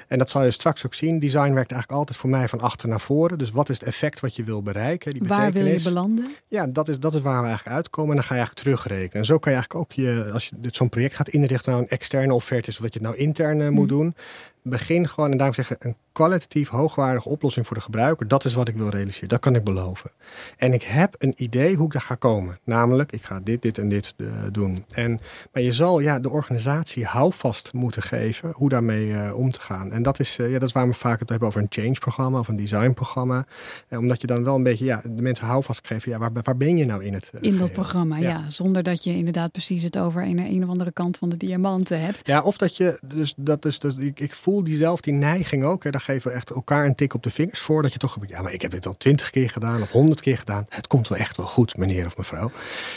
en 0.08 0.18
dat 0.18 0.30
zal 0.30 0.44
je 0.44 0.50
straks 0.50 0.86
ook 0.86 0.94
zien. 0.94 1.18
Design 1.18 1.52
werkt 1.52 1.70
eigenlijk 1.70 1.90
altijd 1.90 2.18
voor 2.18 2.30
mij 2.30 2.48
van 2.48 2.60
achter 2.60 2.88
naar 2.88 3.00
voren. 3.00 3.38
Dus 3.38 3.50
wat 3.50 3.68
is 3.68 3.78
het 3.78 3.88
effect 3.88 4.20
wat 4.20 4.36
je 4.36 4.44
wil 4.44 4.62
bereiken? 4.62 5.12
Die 5.12 5.22
waar 5.26 5.52
wil 5.52 5.66
je 5.66 5.82
belanden? 5.82 6.26
Ja, 6.46 6.66
dat 6.66 6.88
is, 6.88 6.98
dat 6.98 7.14
is 7.14 7.20
waar 7.20 7.40
we 7.40 7.46
eigenlijk 7.46 7.76
uitkomen 7.76 8.10
en 8.10 8.16
dan 8.16 8.24
ga 8.24 8.34
je 8.34 8.40
eigenlijk 8.40 8.68
terugrekenen. 8.68 9.18
En 9.18 9.24
zo 9.24 9.38
kan 9.38 9.52
je 9.52 9.58
eigenlijk 9.58 9.84
ook 9.84 9.92
je, 9.92 10.30
als 10.32 10.48
je 10.48 10.56
dit 10.58 10.76
zo'n 10.76 10.88
project 10.88 11.14
gaat 11.14 11.28
inrichten 11.28 11.72
naar 11.72 11.80
een 11.80 11.88
externe 11.88 12.34
offerte 12.34 12.70
is, 12.70 12.76
of 12.76 12.82
dat 12.82 12.92
je 12.92 12.98
het 12.98 13.08
nou 13.08 13.20
intern 13.20 13.58
uh, 13.58 13.68
moet 13.68 13.90
hm. 13.90 13.96
doen 13.96 14.14
begin 14.62 15.08
gewoon, 15.08 15.30
en 15.30 15.36
daarom 15.36 15.54
zeggen, 15.54 15.76
een 15.78 15.96
kwalitatief 16.12 16.68
hoogwaardige 16.68 17.28
oplossing 17.28 17.66
voor 17.66 17.76
de 17.76 17.82
gebruiker. 17.82 18.28
Dat 18.28 18.44
is 18.44 18.54
wat 18.54 18.68
ik 18.68 18.76
wil 18.76 18.88
realiseren. 18.88 19.28
Dat 19.28 19.40
kan 19.40 19.54
ik 19.54 19.64
beloven. 19.64 20.10
En 20.56 20.72
ik 20.72 20.82
heb 20.82 21.14
een 21.18 21.34
idee 21.36 21.76
hoe 21.76 21.86
ik 21.86 21.92
daar 21.92 22.02
ga 22.02 22.14
komen. 22.14 22.58
Namelijk, 22.64 23.12
ik 23.12 23.22
ga 23.22 23.40
dit, 23.40 23.62
dit 23.62 23.78
en 23.78 23.88
dit 23.88 24.14
uh, 24.16 24.32
doen. 24.50 24.84
En, 24.90 25.20
maar 25.52 25.62
je 25.62 25.72
zal 25.72 26.00
ja, 26.00 26.20
de 26.20 26.30
organisatie 26.30 27.04
houvast 27.04 27.72
moeten 27.72 28.02
geven 28.02 28.52
hoe 28.52 28.68
daarmee 28.68 29.06
uh, 29.06 29.32
om 29.36 29.50
te 29.50 29.60
gaan. 29.60 29.92
En 29.92 30.02
dat 30.02 30.20
is, 30.20 30.38
uh, 30.38 30.46
ja, 30.46 30.58
dat 30.58 30.68
is 30.68 30.72
waar 30.72 30.88
we 30.88 30.94
vaak 30.94 31.20
het 31.20 31.28
hebben 31.28 31.48
over 31.48 31.60
een 31.60 31.66
change-programma 31.70 32.38
of 32.38 32.48
een 32.48 32.56
design-programma. 32.56 33.44
omdat 33.90 34.20
je 34.20 34.26
dan 34.26 34.44
wel 34.44 34.54
een 34.54 34.62
beetje 34.62 34.84
ja, 34.84 35.02
de 35.04 35.22
mensen 35.22 35.46
houvast 35.46 35.86
geven. 35.86 36.10
Ja, 36.10 36.18
waar, 36.18 36.30
waar 36.42 36.56
ben 36.56 36.76
je 36.76 36.84
nou 36.84 37.04
in 37.04 37.14
het 37.14 37.30
In 37.40 37.58
dat 37.58 37.72
programma, 37.72 38.16
ja. 38.16 38.28
ja. 38.28 38.50
Zonder 38.50 38.82
dat 38.82 39.04
je 39.04 39.16
inderdaad 39.16 39.52
precies 39.52 39.82
het 39.82 39.98
over 39.98 40.22
een, 40.22 40.38
een 40.38 40.62
of 40.62 40.68
andere 40.68 40.92
kant 40.92 41.16
van 41.16 41.28
de 41.28 41.36
diamanten 41.36 42.00
hebt. 42.00 42.26
Ja, 42.26 42.42
of 42.42 42.56
dat 42.56 42.76
je, 42.76 42.98
dus 43.04 43.34
dat 43.36 43.64
is, 43.64 43.78
dus, 43.78 43.96
ik, 43.96 44.20
ik 44.20 44.34
voel 44.34 44.51
voel 44.52 44.64
diezelfde 44.64 45.10
die 45.10 45.20
neiging 45.20 45.64
ook. 45.64 45.84
Hè. 45.84 45.90
Daar 45.90 46.00
geven 46.00 46.30
we 46.30 46.36
echt 46.36 46.50
elkaar 46.50 46.86
een 46.86 46.94
tik 46.94 47.14
op 47.14 47.22
de 47.22 47.30
vingers 47.30 47.60
voor. 47.60 47.82
Dat 47.82 47.92
je 47.92 47.98
toch, 47.98 48.16
ja, 48.26 48.42
maar 48.42 48.52
ik 48.52 48.62
heb 48.62 48.70
dit 48.70 48.86
al 48.86 48.96
twintig 48.96 49.30
keer 49.30 49.50
gedaan 49.50 49.82
of 49.82 49.90
honderd 49.90 50.20
keer 50.20 50.38
gedaan. 50.38 50.66
Het 50.68 50.86
komt 50.86 51.08
wel 51.08 51.18
echt 51.18 51.36
wel 51.36 51.46
goed, 51.46 51.76
meneer 51.76 52.06
of 52.06 52.16
mevrouw. 52.16 52.50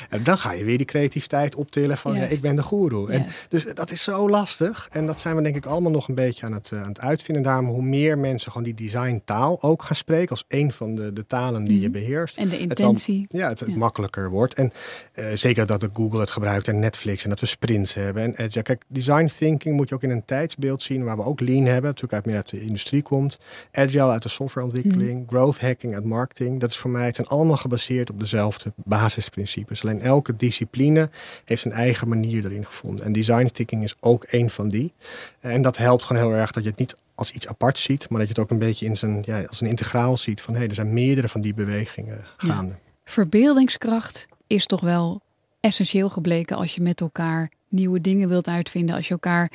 En 0.10 0.24
dan 0.24 0.38
ga 0.38 0.52
je 0.52 0.64
weer 0.64 0.78
die 0.78 0.86
creativiteit 0.86 1.56
optillen 1.56 1.98
van, 1.98 2.16
ja, 2.16 2.24
ik 2.24 2.42
ben 2.42 2.56
de 2.56 2.64
goeroe. 2.64 3.12
En 3.12 3.26
dus 3.50 3.66
dat 3.74 3.92
is 3.92 4.04
zo 4.04 4.30
lastig. 4.30 4.88
En 4.92 5.06
dat 5.06 5.20
zijn 5.20 5.36
we 5.36 5.42
denk 5.42 5.56
ik 5.56 5.66
allemaal 5.66 5.92
nog 5.92 6.08
een 6.08 6.16
beetje 6.16 6.46
aan 6.46 6.54
het, 6.54 6.72
uh, 6.74 6.82
aan 6.82 6.88
het 6.88 7.00
uitvinden. 7.00 7.44
Daarom 7.44 7.66
hoe 7.66 7.82
meer 7.82 8.18
mensen 8.18 8.52
gewoon 8.52 8.66
die 8.66 8.74
designtaal 8.74 9.62
ook 9.62 9.84
gaan 9.84 9.96
spreken 9.96 10.30
als 10.30 10.46
een 10.48 10.74
van 10.74 10.96
de, 10.96 11.14
de 11.14 11.28
talen 11.28 11.64
die 11.64 11.80
je 11.80 11.90
mhm. 11.90 12.00
beheerst. 12.00 12.38
En 12.38 12.50
de 12.50 12.58
intentie. 12.58 13.22
Het 13.22 13.38
ja, 13.40 13.50
het, 13.50 13.76
makkelijker 13.76 14.30
wordt. 14.30 14.54
En 14.54 14.72
uh, 15.16 15.28
zeker 15.34 15.66
dat 15.66 15.88
Google 15.94 16.20
het 16.20 16.32
gebruikt 16.32 16.68
en 16.68 16.80
Netflix 16.80 17.24
en 17.24 17.30
dat 17.30 17.40
we 17.40 17.46
sprints 17.46 17.94
hebben. 17.94 18.24
En 18.24 18.46
uh, 18.46 18.50
ja, 18.50 18.62
kijk, 18.62 18.84
design 18.88 19.26
thinking 19.38 19.76
moet 19.76 19.90
je 19.90 19.96
ook 19.96 20.04
in 20.04 20.10
een 20.10 20.26
tijdsbeeld 20.26 20.84
zien 20.84 21.04
waar 21.04 21.18
we 21.18 21.24
ook 21.24 21.40
lean 21.46 21.66
hebben, 21.66 21.84
natuurlijk 21.84 22.14
uit 22.14 22.26
meer 22.26 22.36
uit 22.36 22.50
de 22.50 22.62
industrie 22.62 23.02
komt. 23.02 23.38
Agile 23.72 24.12
uit 24.12 24.24
de 24.24 24.30
softwareontwikkeling, 24.30 25.20
mm. 25.20 25.28
growth 25.28 25.60
hacking 25.60 25.94
uit 25.94 26.04
marketing. 26.04 26.60
Dat 26.60 26.70
is 26.70 26.78
voor 26.78 26.90
mij, 26.90 27.06
het 27.06 27.16
zijn 27.16 27.28
allemaal 27.28 27.58
gebaseerd 27.58 28.10
op 28.10 28.20
dezelfde 28.20 28.74
basisprincipes. 28.76 29.84
Alleen 29.84 30.02
elke 30.02 30.36
discipline 30.36 31.10
heeft 31.46 31.62
zijn 31.62 31.74
eigen 31.74 32.08
manier 32.08 32.46
erin 32.46 32.66
gevonden. 32.66 33.06
En 33.06 33.14
design 33.14 33.46
thinking 33.46 33.84
is 33.84 33.96
ook 34.00 34.26
een 34.30 34.50
van 34.50 34.68
die. 34.68 34.94
En 35.40 35.62
dat 35.62 35.78
helpt 35.78 36.04
gewoon 36.04 36.22
heel 36.22 36.34
erg 36.34 36.52
dat 36.52 36.64
je 36.64 36.70
het 36.70 36.80
niet 36.80 36.96
als 37.16 37.32
iets 37.32 37.48
apart 37.48 37.78
ziet, 37.78 38.10
maar 38.10 38.20
dat 38.20 38.28
je 38.28 38.34
het 38.34 38.44
ook 38.44 38.52
een 38.52 38.66
beetje 38.66 38.86
in 38.86 38.96
zijn, 38.96 39.24
ja, 39.26 39.44
als 39.44 39.62
een 39.62 39.68
integraal 39.68 40.18
ziet 40.18 40.42
van 40.42 40.54
hé, 40.54 40.60
hey, 40.60 40.70
er 40.70 40.76
zijn 40.76 40.94
meerdere 40.94 41.28
van 41.28 41.42
die 41.42 41.54
bewegingen 41.54 42.28
gaande. 42.38 42.76
Verbeeldingskracht 43.04 44.28
is 44.48 44.66
toch 44.66 44.82
wel 44.82 45.22
essentieel 45.60 46.10
gebleken 46.10 46.58
als 46.58 46.76
je 46.76 46.82
met 46.82 47.02
elkaar 47.02 47.52
nieuwe 47.70 48.02
dingen 48.02 48.30
wilt 48.30 48.48
uitvinden, 48.48 48.96
als 48.96 49.08
je 49.08 49.14
elkaar 49.14 49.52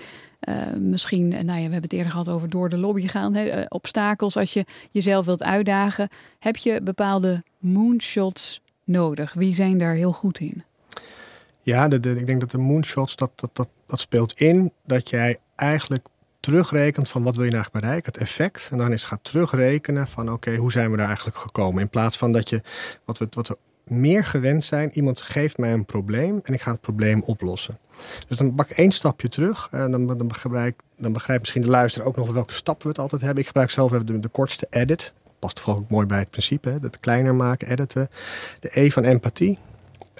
misschien, 0.78 1.28
nou 1.28 1.44
ja, 1.44 1.54
we 1.54 1.60
hebben 1.60 1.82
het 1.82 1.92
eerder 1.92 2.10
gehad 2.10 2.28
over 2.28 2.50
door 2.50 2.68
de 2.68 2.76
lobby 2.76 3.06
gaan, 3.06 3.34
hè, 3.34 3.58
uh, 3.58 3.64
obstakels 3.68 4.36
als 4.36 4.52
je 4.52 4.64
jezelf 4.90 5.26
wilt 5.26 5.42
uitdagen. 5.42 6.08
Heb 6.38 6.56
je 6.56 6.80
bepaalde 6.82 7.42
moonshots 7.58 8.60
nodig? 8.84 9.32
Wie 9.32 9.54
zijn 9.54 9.78
daar 9.78 9.94
heel 9.94 10.12
goed 10.12 10.38
in? 10.38 10.64
Ja, 11.60 11.90
ik 11.90 12.26
denk 12.26 12.40
dat 12.40 12.50
de 12.50 12.58
moonshots, 12.58 13.16
dat, 13.16 13.30
dat, 13.34 13.50
dat, 13.52 13.68
dat 13.86 14.00
speelt 14.00 14.40
in 14.40 14.72
dat 14.84 15.08
jij 15.08 15.38
eigenlijk 15.56 16.06
terugrekent 16.40 17.08
van 17.08 17.22
wat 17.22 17.34
wil 17.34 17.44
je 17.44 17.50
nou 17.50 17.62
eigenlijk 17.62 17.84
bereiken, 17.84 18.12
het 18.12 18.20
effect. 18.20 18.68
En 18.70 18.78
dan 18.78 18.92
is 18.92 19.04
gaat 19.04 19.24
terugrekenen 19.24 20.06
van 20.06 20.32
oké, 20.32 20.56
hoe 20.56 20.72
zijn 20.72 20.90
we 20.90 20.96
daar 20.96 21.06
eigenlijk 21.06 21.36
gekomen. 21.36 21.82
In 21.82 21.88
plaats 21.88 22.16
van 22.16 22.32
dat 22.32 22.48
je, 22.48 22.62
wat 23.04 23.18
we, 23.18 23.26
wat 23.30 23.48
we 23.48 23.58
meer 23.84 24.24
gewend 24.24 24.64
zijn, 24.64 24.90
iemand 24.92 25.20
geeft 25.20 25.58
mij 25.58 25.72
een 25.72 25.84
probleem 25.84 26.40
en 26.42 26.54
ik 26.54 26.60
ga 26.60 26.70
het 26.70 26.80
probleem 26.80 27.22
oplossen. 27.22 27.78
Dus 28.28 28.36
dan 28.36 28.54
bak 28.54 28.70
ik 28.70 28.76
één 28.76 28.92
stapje 28.92 29.28
terug 29.28 29.68
en 29.70 29.90
dan, 29.90 30.06
dan, 30.06 30.28
begrijp, 30.28 30.80
dan 30.96 31.12
begrijpt 31.12 31.40
misschien 31.40 31.62
de 31.62 31.68
luisteraar 31.68 32.08
ook 32.08 32.16
nog 32.16 32.32
welke 32.32 32.52
stappen 32.52 32.82
we 32.82 32.88
het 32.88 32.98
altijd 32.98 33.20
hebben. 33.20 33.40
Ik 33.40 33.46
gebruik 33.46 33.70
zelf 33.70 33.92
even 33.92 34.06
de, 34.06 34.20
de 34.20 34.28
kortste 34.28 34.66
edit. 34.70 35.12
Past 35.38 35.60
vooral 35.60 35.82
ook 35.82 35.90
mooi 35.90 36.06
bij 36.06 36.18
het 36.18 36.30
principe, 36.30 36.78
het 36.82 37.00
kleiner 37.00 37.34
maken, 37.34 37.68
editen. 37.68 38.08
De 38.60 38.80
E 38.80 38.90
van 38.90 39.04
empathie 39.04 39.58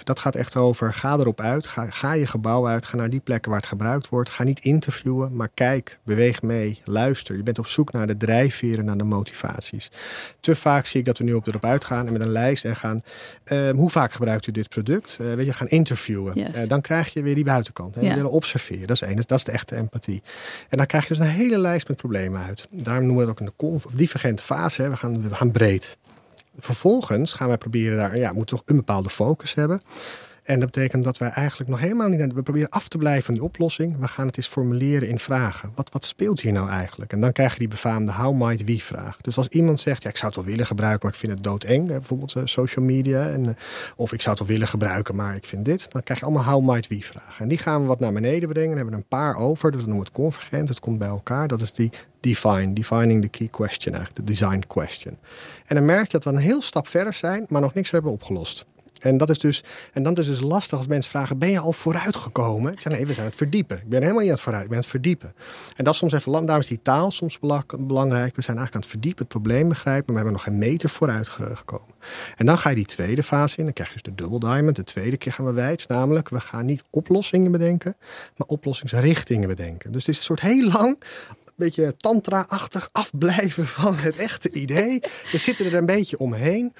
dat 0.03 0.19
gaat 0.19 0.35
echt 0.35 0.55
over, 0.55 0.93
ga 0.93 1.17
erop 1.17 1.41
uit, 1.41 1.67
ga, 1.67 1.85
ga 1.89 2.13
je 2.13 2.27
gebouw 2.27 2.67
uit, 2.67 2.85
ga 2.85 2.95
naar 2.95 3.09
die 3.09 3.19
plekken 3.19 3.51
waar 3.51 3.59
het 3.59 3.69
gebruikt 3.69 4.09
wordt. 4.09 4.29
Ga 4.29 4.43
niet 4.43 4.59
interviewen, 4.59 5.35
maar 5.35 5.49
kijk, 5.53 5.99
beweeg 6.03 6.41
mee, 6.41 6.81
luister. 6.85 7.35
Je 7.35 7.43
bent 7.43 7.59
op 7.59 7.67
zoek 7.67 7.91
naar 7.91 8.07
de 8.07 8.17
drijfveren, 8.17 8.85
naar 8.85 8.97
de 8.97 9.03
motivaties. 9.03 9.91
Te 10.39 10.55
vaak 10.55 10.85
zie 10.85 10.99
ik 10.99 11.05
dat 11.05 11.17
we 11.17 11.23
nu 11.23 11.33
op 11.33 11.47
erop 11.47 11.65
uitgaan 11.65 12.07
en 12.07 12.13
met 12.13 12.21
een 12.21 12.31
lijst 12.31 12.65
en 12.65 12.75
gaan, 12.75 13.01
ehm, 13.43 13.75
hoe 13.75 13.89
vaak 13.89 14.11
gebruikt 14.11 14.47
u 14.47 14.51
dit 14.51 14.69
product? 14.69 15.17
Uh, 15.21 15.33
weet 15.33 15.45
je, 15.45 15.53
gaan 15.53 15.67
interviewen. 15.67 16.37
Uh, 16.37 16.47
dan 16.67 16.81
krijg 16.81 17.13
je 17.13 17.21
weer 17.21 17.35
die 17.35 17.43
buitenkant. 17.43 17.95
Hè? 17.95 18.01
Ja. 18.01 18.15
willen 18.15 18.31
observeren, 18.31 18.87
dat 18.87 18.95
is 18.95 19.01
één, 19.01 19.15
dat 19.15 19.37
is 19.37 19.43
de 19.43 19.51
echte 19.51 19.75
empathie. 19.75 20.21
En 20.69 20.77
dan 20.77 20.85
krijg 20.85 21.07
je 21.07 21.13
dus 21.13 21.23
een 21.23 21.31
hele 21.31 21.57
lijst 21.57 21.87
met 21.87 21.97
problemen 21.97 22.41
uit. 22.41 22.67
Daarom 22.69 23.05
noemen 23.05 23.25
we 23.25 23.31
het 23.31 23.39
ook 23.39 23.59
een 23.59 23.81
divergente 23.93 24.43
fase. 24.43 24.81
Hè? 24.81 24.89
We, 24.89 24.97
gaan, 24.97 25.29
we 25.29 25.35
gaan 25.35 25.51
breed 25.51 25.97
vervolgens 26.57 27.33
gaan 27.33 27.47
wij 27.47 27.57
proberen 27.57 27.97
daar, 27.97 28.17
ja, 28.17 28.31
moeten 28.31 28.57
toch 28.57 28.65
een 28.65 28.75
bepaalde 28.75 29.09
focus 29.09 29.53
hebben. 29.53 29.81
En 30.43 30.59
dat 30.59 30.71
betekent 30.71 31.03
dat 31.03 31.17
wij 31.17 31.29
eigenlijk 31.29 31.69
nog 31.69 31.79
helemaal 31.79 32.07
niet. 32.07 32.33
We 32.33 32.43
proberen 32.43 32.69
af 32.69 32.87
te 32.87 32.97
blijven 32.97 33.23
van 33.23 33.33
die 33.33 33.43
oplossing. 33.43 33.99
We 33.99 34.07
gaan 34.07 34.27
het 34.27 34.37
eens 34.37 34.47
formuleren 34.47 35.07
in 35.07 35.19
vragen. 35.19 35.71
Wat, 35.75 35.89
wat 35.91 36.05
speelt 36.05 36.41
hier 36.41 36.51
nou 36.51 36.69
eigenlijk? 36.69 37.13
En 37.13 37.21
dan 37.21 37.31
krijg 37.31 37.53
je 37.53 37.59
die 37.59 37.67
befaamde 37.67 38.11
how 38.11 38.41
might 38.41 38.63
we 38.65 38.79
vraag. 38.79 39.17
Dus 39.17 39.37
als 39.37 39.47
iemand 39.47 39.79
zegt, 39.79 40.03
ja, 40.03 40.09
ik 40.09 40.17
zou 40.17 40.27
het 40.27 40.35
wel 40.35 40.49
willen 40.49 40.65
gebruiken, 40.65 40.99
maar 41.01 41.13
ik 41.13 41.19
vind 41.19 41.31
het 41.31 41.43
doodeng. 41.43 41.87
Bijvoorbeeld 41.87 42.35
uh, 42.35 42.43
social 42.45 42.85
media. 42.85 43.29
En, 43.29 43.43
uh, 43.43 43.49
of 43.95 44.13
ik 44.13 44.21
zou 44.21 44.35
het 44.35 44.39
wel 44.39 44.53
willen 44.55 44.67
gebruiken, 44.67 45.15
maar 45.15 45.35
ik 45.35 45.45
vind 45.45 45.65
dit. 45.65 45.91
Dan 45.91 46.03
krijg 46.03 46.19
je 46.19 46.25
allemaal 46.25 46.43
how 46.43 46.69
might 46.69 46.87
we 46.87 47.01
vragen. 47.01 47.43
En 47.43 47.47
die 47.47 47.57
gaan 47.57 47.81
we 47.81 47.87
wat 47.87 47.99
naar 47.99 48.13
beneden 48.13 48.49
brengen. 48.49 48.69
Dan 48.69 48.77
hebben 48.77 48.95
we 48.95 49.01
een 49.01 49.19
paar 49.19 49.35
over. 49.35 49.71
Dus 49.71 49.81
we 49.81 49.87
noemen 49.87 50.05
het 50.05 50.13
convergent. 50.13 50.69
Het 50.69 50.79
komt 50.79 50.99
bij 50.99 51.07
elkaar. 51.07 51.47
Dat 51.47 51.61
is 51.61 51.73
die 51.73 51.91
define, 52.19 52.73
defining 52.73 53.21
the 53.21 53.27
key 53.27 53.47
question 53.47 53.95
eigenlijk, 53.95 54.25
de 54.25 54.33
design 54.33 54.63
question. 54.67 55.17
En 55.65 55.75
dan 55.75 55.85
merk 55.85 56.05
je 56.05 56.11
dat 56.11 56.23
we 56.23 56.29
een 56.29 56.37
heel 56.37 56.61
stap 56.61 56.87
verder 56.87 57.13
zijn, 57.13 57.45
maar 57.47 57.61
nog 57.61 57.73
niks 57.73 57.91
hebben 57.91 58.11
opgelost. 58.11 58.65
En 59.01 59.17
dat 59.17 59.29
is 59.29 59.39
dus, 59.39 59.63
en 59.93 60.03
dan 60.03 60.15
is 60.15 60.25
dus 60.25 60.39
lastig 60.39 60.77
als 60.77 60.87
mensen 60.87 61.11
vragen: 61.11 61.37
ben 61.37 61.49
je 61.49 61.59
al 61.59 61.73
vooruitgekomen? 61.73 62.73
Ik 62.73 62.81
zeg 62.81 62.93
nee, 62.93 63.05
we 63.05 63.13
zijn 63.13 63.25
het 63.25 63.35
verdiepen. 63.35 63.77
Ik 63.77 63.89
ben 63.89 64.01
helemaal 64.01 64.19
niet 64.19 64.29
aan 64.29 64.35
het 64.35 64.43
vooruit, 64.43 64.63
ik 64.63 64.69
ben 64.69 64.79
het 64.79 64.87
verdiepen. 64.87 65.33
En 65.75 65.83
dat 65.83 65.93
is 65.93 65.99
soms 65.99 66.13
even 66.13 66.31
lang. 66.31 66.45
Daarom 66.45 66.63
is 66.63 66.69
die 66.69 66.81
taal 66.81 67.11
soms 67.11 67.39
belangrijk. 67.39 68.35
We 68.35 68.41
zijn 68.41 68.57
eigenlijk 68.57 68.73
aan 68.73 68.81
het 68.81 68.89
verdiepen, 68.89 69.19
het 69.19 69.27
probleem 69.27 69.69
begrijpen, 69.69 70.13
maar 70.13 70.23
we 70.23 70.29
hebben 70.29 70.33
nog 70.33 70.43
geen 70.43 70.69
meter 70.69 70.89
vooruit 70.89 71.27
gekomen. 71.29 71.95
En 72.35 72.45
dan 72.45 72.57
ga 72.57 72.69
je 72.69 72.75
die 72.75 72.85
tweede 72.85 73.23
fase 73.23 73.57
in. 73.57 73.63
Dan 73.63 73.73
krijg 73.73 73.89
je 73.89 73.95
dus 74.01 74.03
de 74.03 74.15
double 74.15 74.39
diamond. 74.39 74.75
De 74.75 74.83
tweede 74.83 75.17
keer 75.17 75.31
gaan 75.31 75.45
we 75.45 75.53
wijd. 75.53 75.87
Namelijk, 75.87 76.29
we 76.29 76.39
gaan 76.39 76.65
niet 76.65 76.83
oplossingen 76.89 77.51
bedenken, 77.51 77.95
maar 78.37 78.47
oplossingsrichtingen 78.47 79.47
bedenken. 79.47 79.91
Dus 79.91 80.05
het 80.05 80.11
is 80.11 80.17
een 80.17 80.23
soort 80.23 80.41
heel 80.41 80.71
lang 80.71 80.97
beetje 81.61 81.95
tantra-achtig 81.97 82.89
afblijven 82.91 83.67
van 83.67 83.95
het 83.95 84.15
echte 84.15 84.51
idee. 84.51 84.99
We 85.31 85.37
zitten 85.37 85.65
er 85.65 85.75
een 85.75 85.85
beetje 85.85 86.19
omheen. 86.19 86.73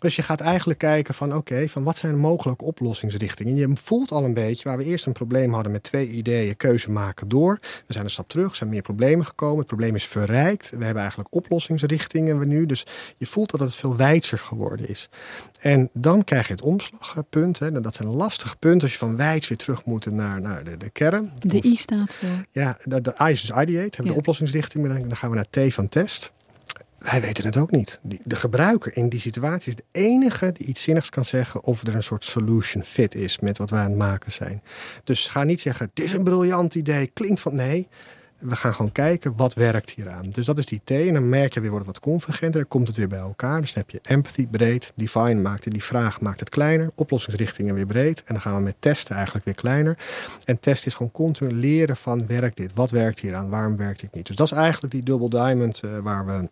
Dus 0.00 0.16
je 0.16 0.22
gaat 0.22 0.40
eigenlijk 0.40 0.78
kijken 0.78 1.14
van 1.14 1.34
oké, 1.34 1.68
van 1.68 1.82
wat 1.82 1.96
zijn 1.96 2.12
de 2.12 2.18
mogelijke 2.18 2.64
oplossingsrichtingen. 2.64 3.54
Je 3.54 3.70
voelt 3.74 4.10
al 4.10 4.24
een 4.24 4.34
beetje 4.34 4.68
waar 4.68 4.78
we 4.78 4.84
eerst 4.84 5.06
een 5.06 5.12
probleem 5.12 5.52
hadden 5.52 5.72
met 5.72 5.82
twee 5.82 6.10
ideeën, 6.10 6.56
keuze 6.56 6.90
maken 6.90 7.28
door. 7.28 7.58
We 7.60 7.92
zijn 7.92 8.04
een 8.04 8.10
stap 8.10 8.28
terug, 8.28 8.50
er 8.50 8.56
zijn 8.56 8.70
meer 8.70 8.82
problemen 8.82 9.26
gekomen. 9.26 9.58
Het 9.58 9.66
probleem 9.66 9.94
is 9.94 10.06
verrijkt. 10.06 10.70
We 10.70 10.84
hebben 10.84 11.02
eigenlijk 11.02 11.34
oplossingsrichtingen 11.34 12.38
we 12.38 12.44
nu. 12.44 12.66
Dus 12.66 12.86
je 13.16 13.26
voelt 13.26 13.50
dat 13.50 13.60
het 13.60 13.74
veel 13.74 13.96
wijdser 13.96 14.38
geworden 14.38 14.88
is. 14.88 15.08
En 15.60 15.90
dan 15.92 16.24
krijg 16.24 16.46
je 16.46 16.52
het 16.52 16.62
omslagpunt. 16.62 17.58
Hè. 17.58 17.80
Dat 17.80 17.94
zijn 17.94 18.08
lastige 18.08 18.56
punten 18.56 18.82
als 18.82 18.92
je 18.92 18.98
van 18.98 19.16
wijds 19.16 19.48
weer 19.48 19.58
terug 19.58 19.84
moet 19.84 20.10
naar, 20.10 20.40
naar 20.40 20.64
de, 20.64 20.76
de 20.76 20.90
kern. 20.90 21.32
De 21.38 21.64
I 21.64 21.76
staat 21.76 22.12
voor? 22.12 22.44
Ja, 22.50 22.78
de, 22.84 23.00
de 23.00 23.14
I 23.20 23.30
is 23.30 23.40
dus 23.40 23.50
ideate. 23.50 23.96
Hebben 23.96 24.04
ja. 24.04 24.12
de 24.12 24.18
oplossingsrichting. 24.18 24.88
Dan 24.88 25.16
gaan 25.16 25.30
we 25.30 25.36
naar 25.36 25.68
T 25.68 25.74
van 25.74 25.88
test. 25.88 26.34
Wij 26.98 27.20
weten 27.20 27.44
het 27.44 27.56
ook 27.56 27.70
niet. 27.70 28.00
De 28.02 28.36
gebruiker 28.36 28.96
in 28.96 29.08
die 29.08 29.20
situatie 29.20 29.68
is 29.68 29.76
de 29.76 30.00
enige 30.00 30.52
die 30.52 30.66
iets 30.66 30.82
zinnigs 30.82 31.10
kan 31.10 31.24
zeggen 31.24 31.64
of 31.64 31.86
er 31.86 31.94
een 31.94 32.02
soort 32.02 32.24
solution 32.24 32.84
fit 32.84 33.14
is 33.14 33.38
met 33.38 33.58
wat 33.58 33.70
wij 33.70 33.80
aan 33.80 33.90
het 33.90 33.98
maken 33.98 34.32
zijn. 34.32 34.62
Dus 35.04 35.28
ga 35.28 35.42
niet 35.42 35.60
zeggen: 35.60 35.90
dit 35.94 36.04
is 36.04 36.12
een 36.12 36.24
briljant 36.24 36.74
idee, 36.74 37.06
klinkt 37.06 37.40
van 37.40 37.54
nee. 37.54 37.88
We 38.38 38.56
gaan 38.56 38.74
gewoon 38.74 38.92
kijken 38.92 39.36
wat 39.36 39.54
werkt 39.54 39.90
hieraan. 39.90 40.30
Dus 40.30 40.46
dat 40.46 40.58
is 40.58 40.66
die 40.66 40.80
T. 40.84 40.90
En 40.90 41.12
dan 41.12 41.28
merk 41.28 41.54
je 41.54 41.60
weer 41.60 41.70
wordt 41.70 41.86
wat 41.86 42.00
convergenter. 42.00 42.60
Dan 42.60 42.68
komt 42.68 42.86
het 42.86 42.96
weer 42.96 43.08
bij 43.08 43.18
elkaar. 43.18 43.60
Dus 43.60 43.72
dan 43.72 43.82
heb 43.86 43.90
je 43.90 44.08
empathy 44.10 44.46
breed. 44.46 44.92
Define 44.94 45.40
maakt 45.40 45.70
die 45.70 45.84
vraag 45.84 46.20
maakt 46.20 46.40
het 46.40 46.48
kleiner. 46.48 46.90
Oplossingsrichtingen 46.94 47.74
weer 47.74 47.86
breed. 47.86 48.18
En 48.18 48.34
dan 48.34 48.40
gaan 48.40 48.56
we 48.56 48.62
met 48.62 48.74
testen 48.78 49.14
eigenlijk 49.14 49.44
weer 49.44 49.54
kleiner. 49.54 49.98
En 50.44 50.60
test 50.60 50.86
is 50.86 50.94
gewoon 50.94 51.12
continu 51.12 51.52
leren 51.52 51.96
van 51.96 52.26
werkt 52.26 52.56
dit? 52.56 52.72
Wat 52.74 52.90
werkt 52.90 53.20
hieraan? 53.20 53.48
Waarom 53.48 53.76
werkt 53.76 54.00
dit 54.00 54.14
niet? 54.14 54.26
Dus 54.26 54.36
dat 54.36 54.50
is 54.50 54.58
eigenlijk 54.58 54.92
die 54.92 55.02
double 55.02 55.28
diamond 55.28 55.82
uh, 55.84 55.98
waar 55.98 56.26
we 56.26 56.48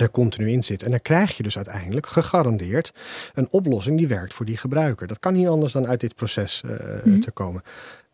er 0.00 0.10
continu 0.10 0.50
in 0.50 0.62
zit. 0.62 0.82
En 0.82 0.90
dan 0.90 1.02
krijg 1.02 1.36
je 1.36 1.42
dus 1.42 1.56
uiteindelijk 1.56 2.06
gegarandeerd 2.06 2.92
een 3.34 3.52
oplossing 3.52 3.96
die 3.96 4.08
werkt 4.08 4.34
voor 4.34 4.46
die 4.46 4.56
gebruiker. 4.56 5.06
Dat 5.06 5.18
kan 5.18 5.34
niet 5.34 5.48
anders 5.48 5.72
dan 5.72 5.86
uit 5.86 6.00
dit 6.00 6.14
proces 6.14 6.62
uh, 6.66 7.02
mm. 7.04 7.20
te 7.20 7.30
komen. 7.30 7.62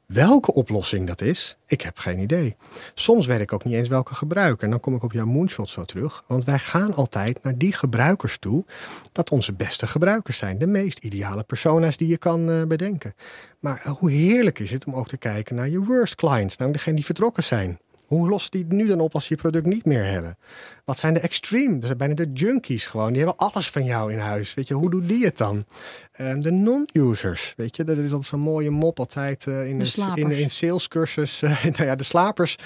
Welke 0.07 0.53
oplossing 0.53 1.07
dat 1.07 1.21
is, 1.21 1.57
ik 1.67 1.81
heb 1.81 1.99
geen 1.99 2.19
idee. 2.19 2.57
Soms 2.95 3.27
weet 3.27 3.41
ik 3.41 3.53
ook 3.53 3.65
niet 3.65 3.75
eens 3.75 3.89
welke 3.89 4.15
gebruiker. 4.15 4.65
En 4.65 4.71
dan 4.71 4.81
kom 4.81 4.95
ik 4.95 5.03
op 5.03 5.13
jouw 5.13 5.27
moonshot 5.27 5.69
zo 5.69 5.85
terug. 5.85 6.25
Want 6.27 6.45
wij 6.45 6.59
gaan 6.59 6.95
altijd 6.95 7.43
naar 7.43 7.59
die 7.59 7.73
gebruikers 7.73 8.39
toe 8.39 8.65
dat 9.13 9.31
onze 9.31 9.53
beste 9.53 9.87
gebruikers 9.87 10.39
zijn. 10.39 10.59
De 10.59 10.67
meest 10.67 10.99
ideale 10.99 11.43
persona's 11.43 11.97
die 11.97 12.09
je 12.09 12.19
kan 12.19 12.51
uh, 12.51 12.63
bedenken. 12.65 13.15
Maar 13.61 13.83
hoe 13.99 14.11
heerlijk 14.11 14.59
is 14.59 14.71
het 14.71 14.85
om 14.85 14.95
ook 14.95 15.09
te 15.09 15.17
kijken 15.17 15.55
naar 15.55 15.69
je 15.69 15.85
worst 15.85 16.15
clients. 16.15 16.57
Namelijk 16.57 16.79
degene 16.79 16.97
die 16.97 17.05
vertrokken 17.05 17.45
zijn. 17.45 17.79
Hoe 18.07 18.29
lost 18.29 18.53
die 18.53 18.67
nu 18.69 18.87
dan 18.87 19.01
op 19.01 19.15
als 19.15 19.27
ze 19.27 19.35
je 19.35 19.41
product 19.41 19.67
niet 19.67 19.85
meer 19.85 20.05
hebben? 20.05 20.39
Wat 20.85 20.99
zijn 20.99 21.15
de 21.15 21.21
extreme? 21.21 21.75
Dat 21.75 21.85
zijn 21.85 21.99
bijna 21.99 22.15
de 22.15 22.31
junkies 22.33 22.87
gewoon. 22.87 23.09
Die 23.13 23.23
hebben 23.23 23.37
alles 23.37 23.71
van 23.71 23.85
jou 23.85 24.13
in 24.13 24.19
huis. 24.19 24.55
Weet 24.55 24.69
je, 24.69 24.75
hoe 24.75 24.91
doen 24.91 25.07
die 25.07 25.25
het 25.25 25.37
dan? 25.37 25.65
Uh, 26.21 26.35
de 26.39 26.51
non-users, 26.51 27.55
weet 27.57 27.77
je, 27.77 27.85
dat 27.85 27.97
is 27.99 28.05
altijd 28.05 28.25
zo'n 28.25 28.41
mooie 28.41 28.71
mop 28.71 28.99
altijd 28.99 29.47
uh, 29.47 29.69
in, 29.69 29.79
de, 29.79 30.11
in, 30.15 30.31
in 30.31 30.51
salescursus. 30.51 31.43
Uh, 31.43 31.65
nou 31.77 31.85
ja, 31.85 31.95
de 31.95 32.05
slapers 32.05 32.57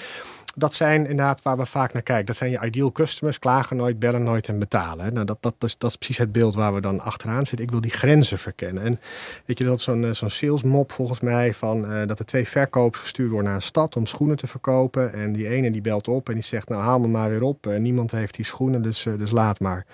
dat 0.55 0.73
zijn 0.73 1.01
inderdaad 1.01 1.41
waar 1.41 1.57
we 1.57 1.65
vaak 1.65 1.93
naar 1.93 2.01
kijken. 2.01 2.25
Dat 2.25 2.35
zijn 2.35 2.51
je 2.51 2.65
ideal 2.65 2.91
customers, 2.91 3.39
klagen 3.39 3.77
nooit, 3.77 3.99
bellen 3.99 4.23
nooit 4.23 4.47
en 4.47 4.59
betalen. 4.59 5.13
Nou, 5.13 5.25
dat, 5.25 5.37
dat, 5.39 5.55
is, 5.59 5.77
dat 5.77 5.89
is 5.89 5.95
precies 5.95 6.17
het 6.17 6.31
beeld 6.31 6.55
waar 6.55 6.73
we 6.73 6.81
dan 6.81 6.99
achteraan 6.99 7.45
zitten. 7.45 7.65
Ik 7.65 7.71
wil 7.71 7.81
die 7.81 7.91
grenzen 7.91 8.39
verkennen. 8.39 8.83
En 8.83 8.99
weet 9.45 9.57
je, 9.57 9.63
dat 9.63 9.77
is 9.77 9.83
zo'n 9.83 10.05
eh, 10.05 10.11
zo'n 10.11 10.29
sales 10.29 10.63
mop 10.63 10.91
volgens 10.91 11.19
mij 11.19 11.53
van 11.53 11.91
uh, 11.91 12.07
dat 12.07 12.19
er 12.19 12.25
twee 12.25 12.47
verkopers 12.47 13.01
gestuurd 13.01 13.29
worden 13.29 13.47
naar 13.47 13.55
een 13.55 13.65
stad 13.65 13.95
om 13.95 14.05
schoenen 14.05 14.37
te 14.37 14.47
verkopen. 14.47 15.13
En 15.13 15.33
die 15.33 15.47
ene 15.47 15.71
die 15.71 15.81
belt 15.81 16.07
op 16.07 16.27
en 16.27 16.33
die 16.33 16.43
zegt, 16.43 16.69
nou 16.69 16.81
haal 16.81 16.99
me 16.99 17.07
maar 17.07 17.29
weer 17.29 17.43
op. 17.43 17.67
Uh, 17.67 17.77
niemand 17.77 18.11
heeft 18.11 18.35
die 18.35 18.45
schoenen, 18.45 18.81
dus, 18.81 19.05
dus 19.17 19.31
laat 19.31 19.59
maar. 19.59 19.85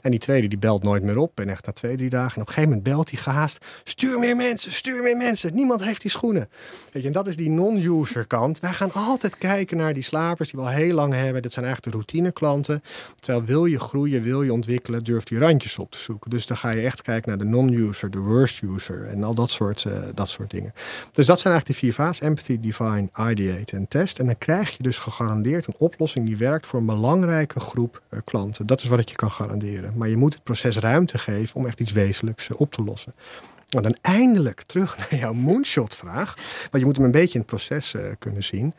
En 0.00 0.10
die 0.10 0.20
tweede 0.20 0.48
die 0.48 0.58
belt 0.58 0.82
nooit 0.82 1.02
meer 1.02 1.18
op. 1.18 1.40
En 1.40 1.48
echt 1.48 1.66
na 1.66 1.72
twee, 1.72 1.96
drie 1.96 2.10
dagen. 2.10 2.34
En 2.34 2.40
op 2.40 2.48
een 2.48 2.54
gegeven 2.54 2.68
moment 2.76 2.88
belt 2.94 3.10
hij 3.10 3.18
gehaast. 3.18 3.64
Stuur 3.84 4.18
meer 4.18 4.36
mensen, 4.36 4.72
stuur 4.72 5.02
meer 5.02 5.16
mensen. 5.16 5.54
Niemand 5.54 5.84
heeft 5.84 6.00
die 6.00 6.10
schoenen. 6.10 6.48
Weet 6.92 7.02
je, 7.02 7.08
en 7.08 7.14
dat 7.14 7.26
is 7.26 7.36
die 7.36 7.50
non-user 7.50 8.26
kant. 8.26 8.60
Wij 8.60 8.72
gaan 8.72 8.92
altijd 8.92 9.38
kijken 9.38 9.76
naar 9.76 9.94
die 9.94 10.02
slapers 10.06 10.50
die 10.50 10.60
we 10.60 10.66
al 10.66 10.72
heel 10.72 10.94
lang 10.94 11.12
hebben. 11.12 11.42
Dat 11.42 11.52
zijn 11.52 11.64
eigenlijk 11.64 11.96
de 11.96 12.02
routineklanten. 12.02 12.82
Terwijl 13.20 13.44
wil 13.44 13.64
je 13.64 13.78
groeien, 13.80 14.22
wil 14.22 14.42
je 14.42 14.52
ontwikkelen, 14.52 15.04
durf 15.04 15.24
die 15.24 15.38
randjes 15.38 15.78
op 15.78 15.90
te 15.90 15.98
zoeken. 15.98 16.30
Dus 16.30 16.46
dan 16.46 16.56
ga 16.56 16.70
je 16.70 16.82
echt 16.82 17.02
kijken 17.02 17.28
naar 17.28 17.38
de 17.38 17.44
non-user, 17.44 18.10
de 18.10 18.18
worst 18.18 18.62
user 18.62 19.04
en 19.06 19.24
al 19.24 19.34
dat 19.34 19.50
soort, 19.50 19.84
uh, 19.86 19.92
dat 20.14 20.28
soort 20.28 20.50
dingen. 20.50 20.72
Dus 21.12 21.26
dat 21.26 21.40
zijn 21.40 21.54
eigenlijk 21.54 21.66
de 21.66 21.86
vier 21.86 21.92
fases. 21.92 22.20
Empathy, 22.20 22.60
define, 22.60 23.08
ideate 23.30 23.76
en 23.76 23.88
test. 23.88 24.18
En 24.18 24.26
dan 24.26 24.38
krijg 24.38 24.76
je 24.76 24.82
dus 24.82 24.98
gegarandeerd 24.98 25.66
een 25.66 25.74
oplossing 25.78 26.26
die 26.26 26.36
werkt 26.36 26.66
voor 26.66 26.80
een 26.80 26.86
belangrijke 26.86 27.60
groep 27.60 28.02
uh, 28.10 28.20
klanten. 28.24 28.66
Dat 28.66 28.82
is 28.82 28.88
wat 28.88 28.98
ik 28.98 29.08
je 29.08 29.16
kan 29.16 29.30
garanderen. 29.30 29.96
Maar 29.96 30.08
je 30.08 30.16
moet 30.16 30.34
het 30.34 30.42
proces 30.42 30.78
ruimte 30.78 31.18
geven 31.18 31.56
om 31.56 31.66
echt 31.66 31.80
iets 31.80 31.92
wezenlijks 31.92 32.48
uh, 32.48 32.60
op 32.60 32.72
te 32.72 32.82
lossen. 32.82 33.14
Want 33.68 33.84
dan 33.84 33.96
eindelijk 34.00 34.62
terug 34.62 34.96
naar 34.98 35.20
jouw 35.20 35.32
moonshot-vraag. 35.32 36.34
Want 36.60 36.78
je 36.78 36.84
moet 36.84 36.96
hem 36.96 37.04
een 37.04 37.10
beetje 37.10 37.34
in 37.34 37.40
het 37.40 37.48
proces 37.48 37.94
kunnen 38.18 38.44
zien. 38.44 38.74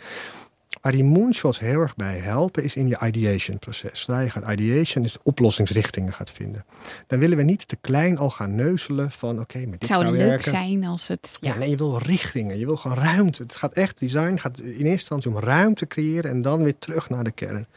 Waar 0.82 0.92
die 0.92 1.04
moonshots 1.04 1.60
heel 1.60 1.80
erg 1.80 1.96
bij 1.96 2.18
helpen, 2.18 2.64
is 2.64 2.76
in 2.76 2.88
je 2.88 3.00
ideation 3.06 3.60
proces. 3.60 4.00
Zodra 4.00 4.20
je 4.20 4.30
gaat 4.30 4.52
ideation, 4.52 5.04
is 5.04 5.18
oplossingsrichtingen 5.24 6.14
gaat 6.14 6.32
vinden. 6.32 6.66
Dan 7.08 7.20
willen 7.20 7.38
we 7.38 7.44
niet 7.44 7.68
te 7.68 7.76
klein 7.76 8.18
al 8.18 8.30
gaan 8.30 8.56
neuzelen 8.56 9.12
van 9.12 9.32
oké, 9.32 9.42
okay, 9.42 9.64
met 9.64 9.80
dit 9.80 9.90
zou, 9.90 10.02
zou 10.04 10.16
leuk 10.16 10.28
werken. 10.28 10.52
zijn 10.52 10.84
als 10.84 11.08
het. 11.08 11.38
Ja. 11.42 11.58
nee, 11.58 11.70
je 11.70 11.78
wil 11.78 11.98
richtingen, 11.98 12.60
je 12.60 12.66
wil 12.66 12.78
gewoon 12.78 12.98
ruimte. 12.98 13.42
Het 13.44 13.56
gaat 13.56 13.74
echt, 13.74 14.00
design 14.00 14.38
gaat 14.38 14.60
in 14.60 14.72
eerste 14.72 14.88
instantie 14.90 15.32
om 15.32 15.40
ruimte 15.40 15.88
creëren 15.88 16.32
en 16.32 16.42
dan 16.42 16.64
weer 16.64 16.80
terug 16.80 17.10
naar 17.10 17.24
de 17.24 17.32
kern. 17.32 17.68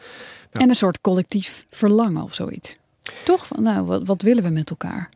Nou, 0.52 0.64
en 0.64 0.68
een 0.68 0.76
soort 0.76 1.00
collectief 1.00 1.66
verlangen 1.70 2.22
of 2.22 2.34
zoiets. 2.34 2.76
Toch? 3.24 3.46
Van, 3.46 3.62
nou, 3.62 3.86
wat, 3.86 4.06
wat 4.06 4.22
willen 4.22 4.42
we 4.42 4.50
met 4.50 4.70
elkaar? 4.70 5.10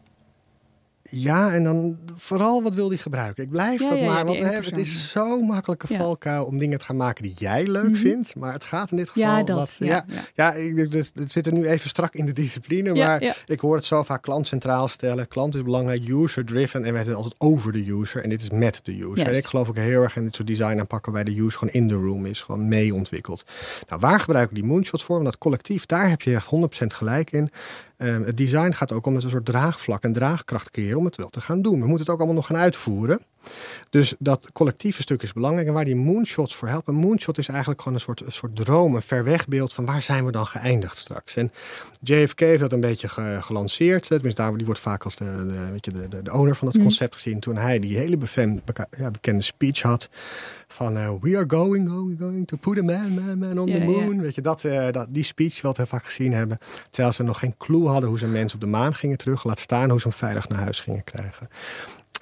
Ja, 1.11 1.53
en 1.53 1.65
dan 1.65 1.99
vooral 2.17 2.63
wat 2.63 2.75
wil 2.75 2.89
die 2.89 2.99
gebruiken? 2.99 3.45
Ik 3.45 3.51
blijf 3.51 3.81
Ja, 3.83 3.89
dat 3.91 3.99
ja, 3.99 4.07
maar, 4.07 4.25
want 4.25 4.39
hè, 4.39 4.45
het 4.51 4.79
is 4.79 5.11
zo'n 5.11 5.45
makkelijke 5.47 5.87
valkuil 5.87 6.45
om 6.45 6.59
dingen 6.59 6.79
te 6.79 6.85
gaan 6.85 6.97
maken 6.97 7.23
die 7.23 7.35
jij 7.39 7.67
leuk 7.67 7.83
Mhm. 7.91 7.95
vindt. 7.95 8.35
Maar 8.37 8.53
het 8.53 8.65
gaat 8.65 8.91
in 8.91 8.97
dit 8.97 9.09
geval 9.09 9.23
Ja, 9.23 9.43
dat. 9.43 9.57
wat... 9.57 9.77
ja, 9.81 10.05
ja, 10.35 10.53
ik, 10.53 10.91
dus, 10.91 11.11
het 11.15 11.33
zit 11.33 11.47
er 11.47 11.53
nu 11.53 11.69
even 11.69 11.89
strak 11.89 12.15
in 12.15 12.27
de 12.27 12.33
discipline, 12.33 12.95
maar 12.95 13.37
ik 13.47 13.61
hoor 13.61 13.75
het 13.77 13.85
zo 13.85 14.03
vaak 14.03 14.23
klant 14.23 14.47
centraal 14.47 14.89
stellen. 14.89 15.29
Klant 15.29 15.55
is 15.55 15.63
belangrijk, 15.63 16.09
user-driven 16.09 16.85
en 16.85 16.91
we 16.91 16.97
hebben 16.97 17.15
het 17.15 17.25
altijd 17.25 17.35
over 17.41 17.73
de 17.73 17.91
user 17.91 18.23
en 18.23 18.29
dit 18.31 18.41
is 18.41 18.51
met 18.51 18.81
de 18.83 18.93
user. 18.93 19.07
Juist. 19.17 19.23
En 19.31 19.37
ik 19.37 19.47
geloof 19.47 19.69
ook 19.69 19.77
heel 19.77 20.03
erg 20.03 20.17
in 20.17 20.23
dit 20.25 20.35
soort 20.35 20.49
design 20.49 20.79
aanpakken 20.79 21.13
bij 21.13 21.25
de 21.25 21.41
user 21.41 21.59
gewoon 21.59 21.75
in 21.75 21.89
the 21.89 21.95
room 21.95 22.27
is, 22.27 22.43
gewoon 22.43 22.69
mee 22.69 22.95
ontwikkeld. 22.95 23.45
Nou, 23.89 24.01
waar 24.01 24.21
gebruiken 24.21 24.55
die 24.55 24.65
moonshots 24.65 25.05
voor? 25.05 25.15
Want 25.17 25.29
dat 25.29 25.39
collectief, 25.39 25.87
daar 25.87 26.09
heb 26.09 26.23
je 26.23 26.35
echt 26.35 26.47
100% 26.47 26.95
gelijk 26.95 27.33
in. 27.33 27.51
Ehm, 28.05 28.23
het 28.23 28.37
design 28.37 28.71
gaat 28.73 28.93
ook 28.93 29.07
om 29.07 29.15
dat 29.15 29.23
een 29.23 29.31
soort 29.31 29.45
draagvlak 29.45 30.03
en 30.03 30.13
draagkracht 30.13 30.71
creëren 30.71 30.99
om 30.99 31.05
het 31.05 31.17
wel 31.17 31.29
te 31.29 31.41
gaan 31.41 31.63
doen. 31.63 31.81
We 31.81 31.87
moeten 31.87 31.99
het 31.99 32.09
ook 32.09 32.17
allemaal 32.17 32.37
nog 32.37 32.47
gaan 32.47 32.57
uitvoeren. 32.57 33.21
Dus 33.91 34.15
dat 34.19 34.53
collectieve 34.53 35.03
stuk 35.03 35.23
is 35.23 35.33
belangrijk. 35.33 35.67
En 35.69 35.73
waar 35.75 35.85
die 35.85 35.97
moonshots 35.97 36.55
voor 36.57 36.69
helpen. 36.69 36.95
Een 36.95 37.01
moonshot 37.01 37.39
is 37.39 37.49
eigenlijk 37.49 37.81
gewoon 37.81 37.95
een 37.99 38.05
soort, 38.05 38.21
een 38.21 38.33
soort 38.33 38.57
droom, 38.57 38.95
een 38.95 39.03
ver 39.03 39.25
weg 39.25 39.49
beeld 39.49 39.73
van 39.73 39.85
waar 39.87 40.03
zijn 40.03 40.25
we 40.25 40.33
dan 40.33 40.47
geëindigd 40.47 40.97
straks. 40.97 41.37
En 41.37 41.53
JFK 42.03 42.41
heeft 42.41 42.61
dat 42.61 42.73
een 42.73 42.81
beetje 42.81 43.09
ge- 43.09 43.39
gelanceerd. 43.41 44.07
Tenminste, 44.09 44.43
daar, 44.43 44.57
die 44.57 44.67
wordt 44.67 44.81
vaak 44.81 45.05
als 45.05 45.17
de, 45.17 45.25
de, 45.25 45.69
weet 45.73 45.85
je, 45.85 45.93
de, 45.93 46.23
de, 46.23 46.33
owner 46.33 46.57
van 46.57 46.67
dat 46.67 46.77
Mhm. 46.77 46.85
concept 46.87 47.15
gezien. 47.15 47.41
Toen 47.41 47.57
hij 47.57 47.79
die 47.79 47.97
hele 47.97 48.19
ja, 48.99 49.11
bekende 49.11 49.43
speech 49.43 49.83
had 49.83 50.09
van 50.69 50.97
eh, 50.97 51.11
we 51.21 51.37
are 51.37 51.45
going, 51.49 51.89
going, 51.89 52.19
going 52.21 52.47
to 52.47 52.57
put 52.57 52.79
a 52.79 52.83
man, 52.83 53.15
man, 53.15 53.39
man 53.39 53.59
on 53.59 53.71
the 53.71 53.79
moon. 53.79 54.21
Weet 54.21 54.35
je, 54.35 54.41
dat, 54.41 54.65
eh, 54.65 54.91
dat, 54.93 55.07
die 55.11 55.25
speech 55.25 55.61
wat 55.61 55.77
we 55.77 55.87
vaak 55.87 56.05
gezien 56.05 56.33
hebben. 56.33 56.59
Terwijl 56.91 57.15
ze 57.15 57.23
nog 57.23 57.39
geen 57.39 57.55
clue 57.59 57.87
hadden 57.87 58.09
hoe 58.09 58.19
ze 58.19 58.27
mensen 58.27 58.55
op 58.59 58.65
de 58.65 58.71
maan 58.71 58.95
gingen 58.95 59.17
terug. 59.17 59.45
Laat 59.45 59.59
staan 59.59 59.91
hoe 59.91 60.01
ze 60.01 60.09
hem 60.09 60.17
veilig 60.17 60.49
naar 60.49 60.59
huis 60.61 60.81
gingen 60.81 61.05
krijgen. 61.05 61.49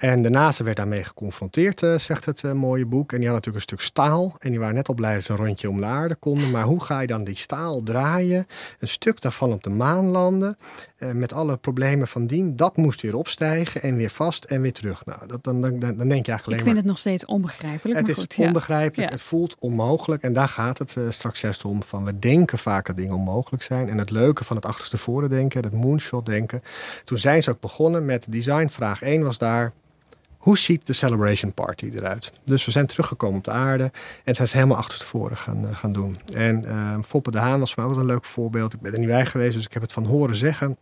En 0.03 0.21
de 0.21 0.29
NASA 0.29 0.63
werd 0.63 0.77
daarmee 0.77 1.03
geconfronteerd, 1.03 1.81
eh, 1.83 1.97
zegt 1.97 2.25
het 2.25 2.43
eh, 2.43 2.51
mooie 2.51 2.85
boek. 2.85 3.11
En 3.11 3.17
die 3.17 3.25
had 3.27 3.35
natuurlijk 3.35 3.63
een 3.63 3.77
stuk 3.77 3.87
staal. 3.87 4.35
En 4.39 4.49
die 4.49 4.59
waren 4.59 4.75
net 4.75 4.87
al 4.87 4.93
blij 4.93 5.13
dat 5.13 5.23
ze 5.23 5.31
een 5.31 5.37
rondje 5.37 5.69
om 5.69 5.79
de 5.79 5.85
aarde 5.85 6.15
konden. 6.15 6.51
Maar 6.51 6.63
hoe 6.63 6.83
ga 6.83 6.99
je 6.99 7.07
dan 7.07 7.23
die 7.23 7.37
staal 7.37 7.83
draaien? 7.83 8.47
Een 8.79 8.87
stuk 8.87 9.21
daarvan 9.21 9.53
op 9.53 9.63
de 9.63 9.69
maan 9.69 10.05
landen. 10.05 10.57
eh, 10.97 11.11
met 11.11 11.33
alle 11.33 11.57
problemen 11.57 12.07
van 12.07 12.27
dien. 12.27 12.55
Dat 12.55 12.77
moest 12.77 13.01
weer 13.01 13.15
opstijgen 13.15 13.81
en 13.81 13.95
weer 13.95 14.09
vast 14.09 14.43
en 14.43 14.61
weer 14.61 14.73
terug. 14.73 15.05
Nou, 15.05 15.27
dat, 15.27 15.43
dan, 15.43 15.61
dan, 15.61 15.79
dan 15.79 15.79
denk 15.79 15.99
je 15.99 16.07
eigenlijk 16.07 16.31
Ik 16.41 16.47
alleen 16.47 16.57
vind 16.57 16.65
maar... 16.65 16.75
het 16.75 16.85
nog 16.85 16.97
steeds 16.97 17.25
onbegrijpelijk. 17.25 17.97
Het 17.97 18.07
maar 18.07 18.15
is 18.15 18.21
goed, 18.21 18.33
ja. 18.35 18.45
onbegrijpelijk, 18.45 19.09
Ja. 19.09 19.15
het 19.15 19.21
voelt 19.25 19.55
onmogelijk. 19.59 20.23
En 20.23 20.33
daar 20.33 20.49
gaat 20.49 20.77
het 20.77 20.97
straks 21.09 21.41
juist 21.41 21.65
om. 21.65 21.83
Van 21.83 22.03
we 22.05 22.19
denken 22.19 22.57
vaak 22.57 22.85
dat 22.87 22.97
dingen 22.97 23.15
onmogelijk 23.15 23.63
zijn. 23.63 23.89
En 23.89 23.97
het 23.97 24.09
leuke 24.09 24.43
van 24.43 24.55
het 24.55 24.65
achterstevoren 24.65 25.29
denken, 25.29 25.63
het 25.63 25.73
moonshot 25.73 26.25
denken. 26.25 26.61
Toen 27.03 27.17
zijn 27.17 27.43
ze 27.43 27.49
ook 27.49 27.59
begonnen 27.59 28.05
met 28.05 28.31
design. 28.31 28.67
Vraag 28.67 29.01
1 29.01 29.23
was 29.23 29.37
daar. 29.37 29.71
Hoe 30.43 30.57
ziet 30.57 30.87
de 30.87 30.93
celebration 30.93 31.53
party 31.53 31.91
eruit? 31.93 32.31
Dus 32.45 32.65
we 32.65 32.71
zijn 32.71 32.85
teruggekomen 32.85 33.37
op 33.37 33.43
de 33.43 33.51
aarde 33.51 33.91
en 34.23 34.35
zijn 34.35 34.47
ze 34.47 34.55
helemaal 34.55 34.77
achterstevoren 34.77 35.37
gaan, 35.37 35.67
eh, 35.67 35.77
gaan 35.77 35.93
doen. 35.93 36.19
En 36.33 36.65
eh, 36.65 36.97
Foppe 37.05 37.31
de 37.31 37.37
Haan 37.37 37.59
was 37.59 37.73
voor 37.73 37.83
mij 37.83 37.91
ook 37.91 37.99
een 37.99 38.05
leuk 38.05 38.25
voorbeeld. 38.25 38.73
Ik 38.73 38.81
ben 38.81 38.93
er 38.93 38.99
niet 38.99 39.07
bij 39.07 39.25
geweest, 39.25 39.53
dus 39.53 39.65
ik 39.65 39.73
heb 39.73 39.81
het 39.81 39.93
van 39.93 40.05
horen 40.05 40.35
zeggen 40.35 40.77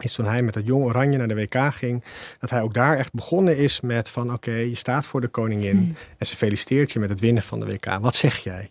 is 0.00 0.12
toen 0.12 0.24
hij 0.24 0.42
met 0.42 0.54
het 0.54 0.66
jong 0.66 0.84
oranje 0.84 1.18
naar 1.18 1.28
de 1.28 1.34
WK 1.34 1.74
ging, 1.74 2.04
dat 2.40 2.50
hij 2.50 2.62
ook 2.62 2.74
daar 2.74 2.96
echt 2.96 3.12
begonnen 3.12 3.56
is 3.56 3.80
met 3.80 4.10
van 4.10 4.32
oké, 4.32 4.50
je 4.50 4.74
staat 4.74 5.06
voor 5.06 5.20
de 5.20 5.28
koningin 5.28 5.76
Hmm. 5.76 5.94
en 6.18 6.26
ze 6.26 6.36
feliciteert 6.36 6.92
je 6.92 6.98
met 6.98 7.08
het 7.08 7.20
winnen 7.20 7.42
van 7.42 7.60
de 7.60 7.66
WK. 7.66 7.98
Wat 8.00 8.16
zeg 8.16 8.38
jij? 8.38 8.70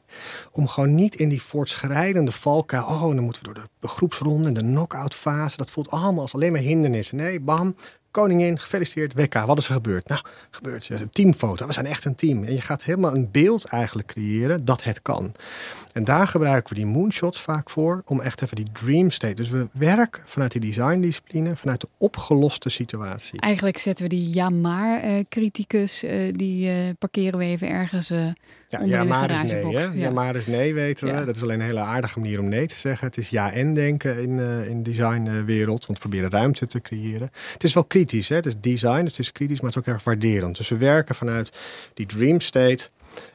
Om 0.51 0.67
gewoon 0.67 0.95
niet 0.95 1.15
in 1.15 1.29
die 1.29 1.41
voortschrijdende 1.41 2.31
valkuil, 2.31 2.83
oh 2.83 3.01
dan 3.01 3.23
moeten 3.23 3.41
we 3.41 3.53
door 3.53 3.63
de, 3.63 3.69
de 3.79 3.87
groepsronde 3.87 4.47
en 4.47 4.53
de 4.53 4.59
knock-out 4.59 5.15
fase, 5.15 5.57
dat 5.57 5.71
voelt 5.71 5.89
allemaal 5.89 6.21
als 6.21 6.33
alleen 6.33 6.51
maar 6.51 6.61
hindernissen. 6.61 7.17
Nee, 7.17 7.39
bam, 7.39 7.75
koningin, 8.21 8.59
gefeliciteerd, 8.59 9.13
WK, 9.13 9.33
wat 9.33 9.57
is 9.57 9.67
er 9.67 9.73
gebeurd? 9.73 10.07
Nou, 10.07 10.21
gebeurt 10.49 10.89
een 10.89 11.09
teamfoto, 11.09 11.67
we 11.67 11.73
zijn 11.73 11.85
echt 11.85 12.05
een 12.05 12.15
team. 12.15 12.43
En 12.43 12.53
je 12.53 12.61
gaat 12.61 12.83
helemaal 12.83 13.15
een 13.15 13.31
beeld 13.31 13.65
eigenlijk 13.65 14.07
creëren 14.07 14.65
dat 14.65 14.83
het 14.83 15.01
kan. 15.01 15.33
En 15.93 16.03
daar 16.03 16.27
gebruiken 16.27 16.69
we 16.69 16.79
die 16.79 16.91
moonshots 16.91 17.41
vaak 17.41 17.69
voor, 17.69 18.01
om 18.05 18.21
echt 18.21 18.41
even 18.41 18.55
die 18.55 18.71
dream 18.71 19.11
state. 19.11 19.33
Dus 19.33 19.49
we 19.49 19.67
werken 19.71 20.21
vanuit 20.25 20.51
die 20.51 20.61
designdiscipline, 20.61 21.55
vanuit 21.55 21.81
de 21.81 21.87
opgeloste 21.97 22.69
situatie. 22.69 23.41
Eigenlijk 23.41 23.77
zetten 23.77 24.03
we 24.03 24.09
die 24.09 24.33
ja 24.33 24.49
maar 24.49 25.01
eh, 25.01 25.23
criticus, 25.29 26.03
eh, 26.03 26.33
die 26.33 26.69
eh, 26.69 26.75
parkeren 26.99 27.39
we 27.39 27.45
even 27.45 27.69
ergens. 27.69 28.11
Ja, 28.69 28.83
ja 28.83 29.03
maar 29.03 29.31
is 29.31 29.51
nee. 29.51 29.63
Hè? 29.63 29.83
Ja. 29.83 29.91
Ja. 29.93 30.09
maar 30.09 30.35
is 30.35 30.47
nee, 30.47 30.73
weten 30.73 31.07
we. 31.07 31.13
Ja. 31.13 31.25
Dat 31.25 31.35
is 31.35 31.41
alleen 31.41 31.59
een 31.59 31.65
hele 31.65 31.79
aardige 31.79 32.19
manier 32.19 32.39
om 32.39 32.47
nee 32.47 32.67
te 32.67 32.75
zeggen. 32.75 33.07
Het 33.07 33.17
is 33.17 33.29
ja 33.29 33.51
en 33.51 33.73
denken 33.73 34.21
in, 34.21 34.39
eh 34.39 34.69
in 34.69 34.83
de 34.83 34.89
designwereld. 34.89 35.85
Want 35.85 36.03
we 36.03 36.09
proberen 36.09 36.29
ruimte 36.29 36.67
te 36.67 36.81
creëren. 36.81 37.29
Het 37.53 37.63
is 37.63 37.73
wel 37.73 37.83
kritisch. 37.83 38.29
Hè? 38.29 38.35
Het 38.35 38.45
is 38.45 38.59
design, 38.59 39.05
het 39.05 39.19
is 39.19 39.31
kritisch, 39.31 39.61
maar 39.61 39.69
het 39.69 39.79
is 39.79 39.87
ook 39.87 39.93
erg 39.93 40.03
waarderend. 40.03 40.57
Dus 40.57 40.69
we 40.69 40.77
werken 40.77 41.15
vanuit 41.15 41.51
die 41.93 42.05
dream 42.05 42.39
state. 42.39 42.89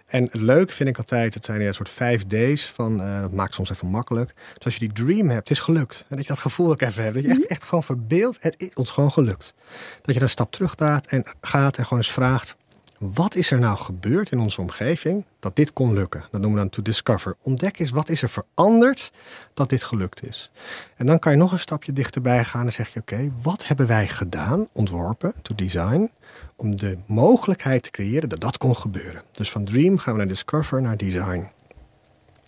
En 0.06 0.24
het 0.30 0.40
leuke 0.40 0.72
vind 0.72 0.88
ik 0.88 0.98
altijd, 0.98 1.34
het 1.34 1.44
zijn 1.44 1.60
een 1.60 1.74
soort 1.74 1.88
vijf 1.88 2.26
D's 2.26 2.72
van, 2.74 3.00
eh 3.00 3.20
dat 3.20 3.32
maakt 3.32 3.54
soms 3.54 3.70
even 3.70 3.88
makkelijk. 3.88 4.34
Dus 4.54 4.64
als 4.64 4.74
je 4.74 4.80
die 4.80 4.92
dream 4.92 5.28
hebt, 5.28 5.48
het 5.48 5.58
is 5.58 5.64
gelukt. 5.64 6.04
En 6.08 6.16
dat 6.16 6.26
je 6.26 6.32
dat 6.32 6.42
gevoel 6.42 6.70
ook 6.70 6.80
even 6.80 7.02
hebt. 7.02 7.14
Dat 7.14 7.24
je 7.24 7.30
echt, 7.30 7.46
echt 7.46 7.62
gewoon 7.62 7.84
verbeeldt, 7.84 8.38
het 8.40 8.54
is 8.58 8.70
ons 8.74 8.90
gewoon 8.90 9.12
gelukt. 9.12 9.54
Dat 10.02 10.14
je 10.14 10.20
een 10.20 10.28
stap 10.28 10.52
terug 10.52 10.74
gaat 10.76 11.06
en, 11.06 11.24
gaat 11.40 11.76
en 11.76 11.84
gewoon 11.84 12.02
eens 12.02 12.12
vraagt, 12.12 12.56
wat 13.02 13.34
is 13.34 13.50
er 13.50 13.58
nou 13.58 13.78
gebeurd 13.78 14.30
in 14.30 14.38
onze 14.38 14.60
omgeving 14.60 15.26
dat 15.38 15.56
dit 15.56 15.72
kon 15.72 15.92
lukken? 15.92 16.20
Dat 16.20 16.40
noemen 16.40 16.50
we 16.52 16.58
dan 16.58 16.68
to 16.68 16.82
discover. 16.82 17.36
Ontdek 17.42 17.78
eens 17.78 17.90
wat 17.90 18.08
is 18.08 18.22
er 18.22 18.28
veranderd 18.28 19.12
dat 19.54 19.68
dit 19.68 19.84
gelukt 19.84 20.26
is. 20.26 20.50
En 20.96 21.06
dan 21.06 21.18
kan 21.18 21.32
je 21.32 21.38
nog 21.38 21.52
een 21.52 21.58
stapje 21.58 21.92
dichterbij 21.92 22.44
gaan 22.44 22.66
en 22.66 22.72
zeg 22.72 22.92
je: 22.92 23.00
Oké, 23.00 23.32
wat 23.42 23.66
hebben 23.66 23.86
wij 23.86 24.08
gedaan, 24.08 24.66
ontworpen, 24.72 25.34
to 25.42 25.54
design, 25.54 26.10
om 26.56 26.76
de 26.76 26.98
mogelijkheid 27.06 27.82
te 27.82 27.90
creëren 27.90 28.28
dat 28.28 28.40
dat 28.40 28.58
kon 28.58 28.76
gebeuren? 28.76 29.22
Dus 29.30 29.50
van 29.50 29.64
dream 29.64 29.98
gaan 29.98 30.12
we 30.12 30.18
naar 30.18 30.28
discover, 30.28 30.82
naar 30.82 30.96
design. 30.96 31.50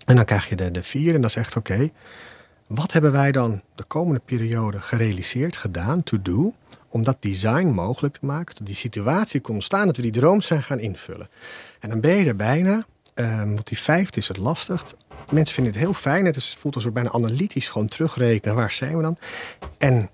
En 0.06 0.16
dan 0.16 0.24
krijg 0.24 0.48
je 0.48 0.56
de, 0.56 0.70
de 0.70 0.82
vier 0.82 1.14
en 1.14 1.20
dat 1.20 1.30
is 1.30 1.36
echt: 1.36 1.56
Oké, 1.56 1.90
wat 2.66 2.92
hebben 2.92 3.12
wij 3.12 3.32
dan 3.32 3.62
de 3.74 3.84
komende 3.84 4.20
periode 4.24 4.80
gerealiseerd, 4.80 5.56
gedaan, 5.56 6.02
to 6.02 6.22
do, 6.22 6.52
om 6.94 7.02
dat 7.02 7.16
design 7.20 7.66
mogelijk 7.66 8.16
te 8.16 8.26
maken, 8.26 8.54
dat 8.56 8.66
die 8.66 8.76
situatie 8.76 9.40
kon 9.40 9.54
ontstaan, 9.54 9.86
dat 9.86 9.96
we 9.96 10.02
die 10.02 10.10
droom 10.10 10.40
zijn 10.40 10.62
gaan 10.62 10.78
invullen. 10.78 11.28
En 11.80 11.88
dan 11.88 12.00
ben 12.00 12.16
je 12.16 12.24
er 12.24 12.36
bijna, 12.36 12.86
ehm, 13.14 13.48
want 13.54 13.66
die 13.66 13.78
vijfde 13.78 14.20
is 14.20 14.28
het 14.28 14.36
lastig. 14.36 14.94
Mensen 15.30 15.54
vinden 15.54 15.72
het 15.72 15.82
heel 15.82 15.94
fijn, 15.94 16.24
het, 16.24 16.36
is, 16.36 16.48
het 16.48 16.58
voelt 16.58 16.74
als 16.74 16.84
we 16.84 16.90
bijna 16.90 17.10
analytisch 17.10 17.68
gewoon 17.68 17.86
terugrekenen, 17.86 18.56
waar 18.56 18.70
zijn 18.70 18.96
we 18.96 19.02
dan? 19.02 19.18
En 19.78 20.10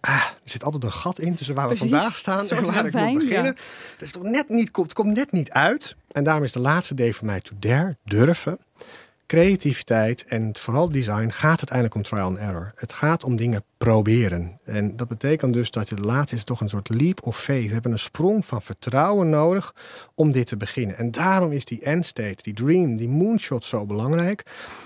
ah, 0.00 0.14
er 0.14 0.50
zit 0.50 0.64
altijd 0.64 0.84
een 0.84 0.92
gat 0.92 1.18
in 1.18 1.34
tussen 1.34 1.54
waar 1.54 1.66
Precies, 1.66 1.84
we 1.84 1.90
vandaag 1.90 2.18
staan 2.18 2.48
en 2.48 2.64
waar 2.64 2.86
ik 2.86 2.92
moet 2.92 3.18
beginnen. 3.18 3.54
ja. 3.54 3.62
Dat 3.92 4.06
is 4.06 4.12
toch 4.12 4.22
net 4.22 4.48
niet, 4.48 4.76
het 4.76 4.92
komt 4.92 5.14
net 5.14 5.32
niet 5.32 5.50
uit. 5.50 5.96
En 6.12 6.24
daarom 6.24 6.44
is 6.44 6.52
de 6.52 6.60
laatste 6.60 7.10
D 7.10 7.14
voor 7.16 7.26
mij 7.26 7.40
to 7.40 7.56
dare, 7.58 7.96
durven 8.04 8.58
creativiteit 9.32 10.24
en 10.24 10.56
vooral 10.58 10.90
design 10.90 11.28
gaat 11.28 11.58
uiteindelijk 11.58 11.94
om 11.94 12.02
trial 12.02 12.26
and 12.26 12.38
error. 12.38 12.72
Het 12.74 12.92
gaat 12.92 13.24
om 13.24 13.36
dingen 13.36 13.64
proberen. 13.82 14.58
En 14.64 14.96
dat 14.96 15.08
betekent 15.08 15.54
dus 15.54 15.70
dat 15.70 15.88
je 15.88 15.94
de 15.94 16.02
laatste 16.02 16.36
is 16.36 16.44
toch 16.44 16.60
een 16.60 16.68
soort 16.68 16.88
leap 16.88 17.26
of 17.26 17.38
faith. 17.38 17.66
We 17.66 17.72
hebben 17.72 17.92
een 17.92 17.98
sprong 17.98 18.46
van 18.46 18.62
vertrouwen 18.62 19.28
nodig 19.28 19.74
om 20.14 20.32
dit 20.32 20.46
te 20.46 20.56
beginnen. 20.56 20.96
En 20.96 21.10
daarom 21.10 21.52
is 21.52 21.64
die 21.64 21.80
end 21.80 22.04
state, 22.04 22.42
die 22.42 22.54
dream, 22.54 22.96
die 22.96 23.08
moonshot 23.08 23.64
zo 23.64 23.86
belangrijk. 23.86 24.42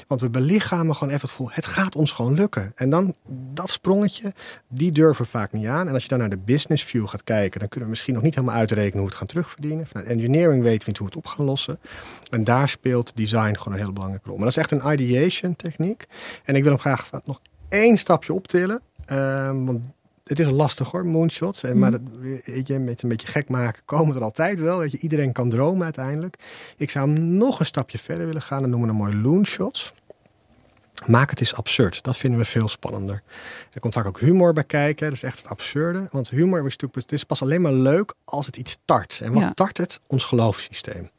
Want 0.06 0.20
we 0.20 0.30
belichamen 0.30 0.94
gewoon 0.94 1.12
even 1.12 1.20
het 1.20 1.30
gevoel, 1.30 1.50
het 1.50 1.66
gaat 1.66 1.96
ons 1.96 2.12
gewoon 2.12 2.35
lukken. 2.35 2.72
En 2.74 2.90
dan 2.90 3.14
dat 3.52 3.70
sprongetje, 3.70 4.32
die 4.70 4.92
durven 4.92 5.24
we 5.24 5.30
vaak 5.30 5.52
niet 5.52 5.66
aan. 5.66 5.88
En 5.88 5.94
als 5.94 6.02
je 6.02 6.09
dan 6.09 6.18
naar 6.18 6.30
de 6.30 6.38
business 6.38 6.85
view 6.85 7.09
gaat 7.09 7.24
kijken, 7.24 7.61
dan 7.61 7.68
kunnen 7.68 7.88
we 7.88 7.94
misschien 7.94 8.14
nog 8.14 8.22
niet 8.22 8.35
helemaal 8.35 8.56
uitrekenen 8.56 8.98
hoe 8.98 9.09
het 9.09 9.16
gaan 9.16 9.26
terugverdienen. 9.26 9.87
Vanuit 9.87 10.09
engineering 10.09 10.62
weten 10.62 10.92
we 10.92 10.98
hoe 10.98 11.09
we 11.09 11.14
het 11.16 11.24
op 11.24 11.26
gaan 11.26 11.44
lossen. 11.44 11.78
En 12.30 12.44
daar 12.44 12.68
speelt 12.68 13.16
design 13.16 13.54
gewoon 13.54 13.72
een 13.72 13.80
hele 13.80 13.92
belangrijke 13.92 14.28
rol. 14.28 14.37
Maar 14.37 14.46
dat 14.46 14.56
is 14.56 14.62
echt 14.62 14.70
een 14.70 14.92
ideation 14.92 15.56
techniek. 15.56 16.06
En 16.44 16.54
ik 16.54 16.62
wil 16.62 16.72
hem 16.72 16.80
graag 16.80 17.11
nog 17.24 17.40
één 17.68 17.96
stapje 17.98 18.33
optillen. 18.33 18.81
Ehm, 19.05 19.64
want 19.64 19.85
het 20.24 20.38
is 20.38 20.48
lastig 20.50 20.90
hoor, 20.90 21.07
moonshots. 21.07 21.62
En, 21.62 21.79
Maar 21.79 21.90
dat, 21.90 22.00
weet 22.44 22.66
je, 22.66 22.79
met 22.79 23.02
een 23.02 23.09
beetje 23.09 23.26
gek 23.29 23.48
maken 23.48 23.83
komen 23.85 24.16
er 24.16 24.22
altijd 24.22 24.59
wel. 24.59 24.79
Weet 24.79 24.90
je, 24.90 24.98
iedereen 24.98 25.33
kan 25.33 25.50
dromen 25.50 25.85
uiteindelijk. 25.85 26.37
Ik 26.76 26.90
zou 26.90 27.11
hem 27.12 27.24
nog 27.37 27.61
een 27.61 27.66
stapje 27.66 27.98
verder 27.98 28.26
willen 28.26 28.42
gaan. 28.42 28.61
Dan 28.61 28.70
noemen 28.70 28.88
we 28.88 28.94
hem 28.94 29.02
mooi 29.05 29.22
loonshots. 29.22 29.94
Maak 31.07 31.31
het 31.31 31.40
eens 31.40 31.55
absurd. 31.55 32.02
Dat 32.02 32.16
vinden 32.16 32.38
we 32.40 32.44
veel 32.46 32.68
spannender. 32.68 33.22
Er 33.72 33.81
komt 33.81 33.92
vaak 33.94 34.07
ook 34.07 34.20
humor 34.20 34.52
bij 34.52 34.64
kijken. 34.64 35.05
Dat 35.07 35.16
is 35.16 35.22
echt 35.22 35.38
het 35.38 35.48
absurde. 35.48 36.07
Want 36.11 36.31
humor 36.31 36.59
is, 36.59 36.62
natuurlijk, 36.76 36.94
het 36.94 37.12
is 37.12 37.24
pas 37.24 37.42
alleen 37.42 37.61
maar 37.61 37.72
leuk 37.72 38.14
als 38.24 38.46
het 38.46 38.57
iets 38.57 38.79
tart. 38.85 39.20
En 39.22 39.33
wat 39.33 39.42
Ja. 39.42 39.50
tart 39.50 39.76
het? 39.79 40.00
Ons 40.07 40.24
geloofssysteem. 40.24 41.11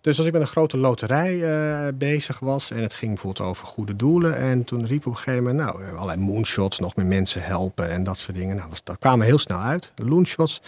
Dus 0.00 0.18
als 0.18 0.26
ik 0.26 0.32
met 0.32 0.40
een 0.40 0.48
grote 0.48 0.76
loterij 0.78 1.42
eh, 1.42 1.88
bezig 1.94 2.38
was 2.38 2.70
en 2.70 2.82
het 2.82 2.94
ging 2.94 3.12
bijvoorbeeld 3.12 3.48
over 3.48 3.66
goede 3.66 3.96
doelen. 3.96 4.36
En 4.36 4.64
toen 4.64 4.86
riep 4.86 5.06
op 5.06 5.12
een 5.12 5.18
gegeven 5.18 5.44
moment, 5.44 5.64
nou, 5.64 5.94
allerlei 5.94 6.20
moonshots, 6.20 6.78
nog 6.78 6.96
meer 6.96 7.06
mensen 7.06 7.42
helpen 7.42 7.88
en 7.88 8.04
dat 8.04 8.18
soort 8.18 8.36
dingen. 8.36 8.56
Nou, 8.56 8.70
dat, 8.70 8.80
dat 8.84 8.98
kwamen 8.98 9.26
heel 9.26 9.38
snel 9.38 9.58
uit. 9.58 9.92
Loonshots. 9.96 10.60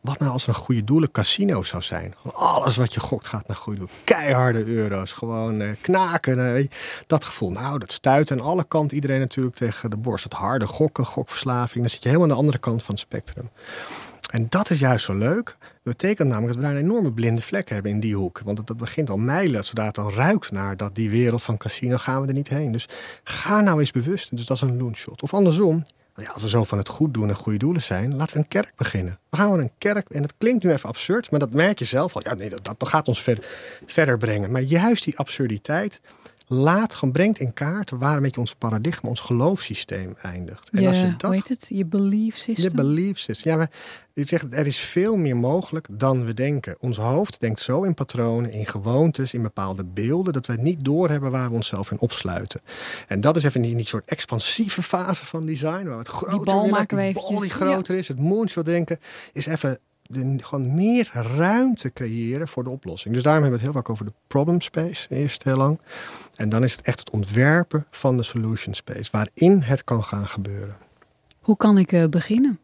Wat 0.00 0.18
nou 0.18 0.32
als 0.32 0.46
een 0.46 0.54
goede 0.54 0.84
doelen 0.84 1.10
casino 1.10 1.62
zou 1.62 1.82
zijn? 1.82 2.14
Alles 2.32 2.76
wat 2.76 2.94
je 2.94 3.00
gokt 3.00 3.26
gaat 3.26 3.46
naar 3.46 3.56
goede 3.56 3.78
doelen. 3.78 3.96
Keiharde 4.04 4.64
euro's. 4.64 5.12
Gewoon 5.12 5.60
eh, 5.60 5.70
knaken. 5.80 6.56
eh, 6.56 6.66
dat 7.06 7.24
gevoel. 7.24 7.50
Nou, 7.50 7.78
dat 7.78 7.92
stuit 7.92 8.30
aan 8.30 8.40
alle 8.40 8.64
kanten 8.64 8.94
iedereen 8.94 9.20
natuurlijk 9.20 9.56
tegen 9.56 9.90
de 9.90 9.96
borst. 9.96 10.24
Het 10.24 10.32
harde 10.32 10.66
gokken, 10.66 11.06
gokverslaving. 11.06 11.80
Dan 11.80 11.90
zit 11.90 12.02
je 12.02 12.08
helemaal 12.08 12.28
aan 12.28 12.34
de 12.34 12.40
andere 12.40 12.58
kant 12.58 12.82
van 12.82 12.94
het 12.94 13.02
spectrum. 13.02 13.48
En 14.30 14.46
dat 14.48 14.70
is 14.70 14.78
juist 14.78 15.04
zo 15.04 15.14
leuk. 15.14 15.56
Dat 15.60 15.96
betekent 15.96 16.28
namelijk 16.28 16.54
dat 16.54 16.62
we 16.62 16.68
daar 16.70 16.78
een 16.78 16.88
enorme 16.88 17.12
blinde 17.12 17.40
vlek 17.40 17.68
hebben 17.68 17.90
in 17.90 18.00
die 18.00 18.14
hoek. 18.14 18.40
Want 18.44 18.66
dat 18.66 18.76
begint 18.76 19.10
al 19.10 19.18
mijlen. 19.18 19.64
Zodra 19.64 19.84
het 19.86 19.98
al 19.98 20.12
ruikt 20.12 20.50
naar 20.50 20.76
dat, 20.76 20.94
die 20.94 21.10
wereld 21.10 21.42
van 21.42 21.56
casino, 21.56 21.96
gaan 21.96 22.20
we 22.22 22.28
er 22.28 22.34
niet 22.34 22.48
heen. 22.48 22.72
Dus 22.72 22.88
ga 23.24 23.60
nou 23.60 23.80
eens 23.80 23.90
bewust. 23.90 24.36
Dus 24.36 24.46
dat 24.46 24.56
is 24.56 24.62
een 24.62 24.76
loonshot. 24.76 25.22
Of 25.22 25.34
andersom, 25.34 25.82
ja, 26.16 26.30
als 26.30 26.42
we 26.42 26.48
zo 26.48 26.64
van 26.64 26.78
het 26.78 26.88
goed 26.88 27.14
doen 27.14 27.28
en 27.28 27.34
goede 27.34 27.58
doelen 27.58 27.82
zijn, 27.82 28.16
laten 28.16 28.34
we 28.34 28.40
een 28.40 28.48
kerk 28.48 28.72
beginnen. 28.76 29.18
We 29.30 29.36
gaan 29.36 29.58
een 29.58 29.72
kerk, 29.78 30.08
en 30.08 30.20
dat 30.20 30.34
klinkt 30.38 30.64
nu 30.64 30.70
even 30.70 30.88
absurd, 30.88 31.30
maar 31.30 31.40
dat 31.40 31.52
merk 31.52 31.78
je 31.78 31.84
zelf 31.84 32.14
al. 32.14 32.22
Ja, 32.24 32.34
nee, 32.34 32.50
dat, 32.50 32.64
dat 32.64 32.88
gaat 32.88 33.08
ons 33.08 33.22
ver, 33.22 33.38
verder 33.86 34.16
brengen. 34.16 34.50
Maar 34.50 34.62
juist 34.62 35.04
die 35.04 35.18
absurditeit, 35.18 36.00
laat, 36.52 36.94
gewoon 36.94 37.12
brengt 37.12 37.38
in 37.38 37.52
kaart 37.52 37.90
waar 37.90 38.16
een 38.16 38.22
beetje 38.22 38.40
ons 38.40 38.54
paradigma, 38.54 39.08
ons 39.08 39.20
geloofssysteem 39.20 40.14
eindigt. 40.22 40.70
En 40.70 40.86
als 40.86 41.00
je 41.00 41.10
dat, 41.10 41.22
hoe 41.22 41.34
heet 41.34 41.48
het? 41.48 41.66
Je 41.68 41.86
belief 41.86 42.36
system? 42.36 42.64
Je 42.64 42.74
belief 42.74 43.18
system. 43.18 43.52
Ja, 43.52 43.58
maar 43.58 43.70
je 44.12 44.24
zegt, 44.24 44.52
er 44.52 44.66
is 44.66 44.76
veel 44.76 45.16
meer 45.16 45.36
mogelijk 45.36 45.86
dan 45.92 46.24
we 46.24 46.34
denken. 46.34 46.76
Ons 46.80 46.96
hoofd 46.96 47.40
denkt 47.40 47.60
zo 47.60 47.82
in 47.82 47.94
patronen, 47.94 48.50
in 48.50 48.66
gewoontes, 48.66 49.34
in 49.34 49.42
bepaalde 49.42 49.84
beelden, 49.84 50.32
dat 50.32 50.46
we 50.46 50.56
niet 50.56 50.84
doorhebben 50.84 51.30
waar 51.30 51.48
we 51.48 51.54
onszelf 51.54 51.90
in 51.90 52.00
opsluiten. 52.00 52.60
En 53.06 53.20
dat 53.20 53.36
is 53.36 53.44
even 53.44 53.64
in 53.64 53.76
die 53.76 53.86
soort 53.86 54.08
expansieve 54.08 54.82
fase 54.82 55.26
van 55.26 55.46
design, 55.46 55.84
waar 55.84 55.98
het 55.98 56.08
groter 56.08 56.36
die 56.36 56.44
bal 56.44 56.68
maken 56.68 56.96
we 56.96 57.02
eventjes. 57.02 57.40
die 57.40 57.50
groter 57.50 57.96
is, 57.96 58.08
het 58.08 58.18
moonshot 58.18 58.64
denken, 58.64 58.98
is 59.32 59.46
even 59.46 59.78
de, 60.10 60.36
gewoon 60.40 60.74
meer 60.74 61.10
ruimte 61.12 61.92
creëren 61.92 62.48
voor 62.48 62.64
de 62.64 62.70
oplossing. 62.70 63.14
Dus 63.14 63.22
daarom 63.22 63.42
hebben 63.42 63.60
we 63.60 63.66
het 63.66 63.74
heel 63.74 63.82
vaak 63.82 63.92
over 63.92 64.04
de 64.04 64.18
problem 64.26 64.60
space, 64.60 65.06
eerst 65.08 65.42
heel 65.42 65.56
lang. 65.56 65.80
En 66.36 66.48
dan 66.48 66.64
is 66.64 66.72
het 66.72 66.82
echt 66.82 66.98
het 66.98 67.10
ontwerpen 67.10 67.86
van 67.90 68.16
de 68.16 68.22
solution 68.22 68.74
space, 68.74 69.10
waarin 69.12 69.60
het 69.62 69.84
kan 69.84 70.04
gaan 70.04 70.28
gebeuren. 70.28 70.76
Hoe 71.40 71.56
kan 71.56 71.78
ik 71.78 71.92
uh, 71.92 72.06
beginnen? 72.06 72.58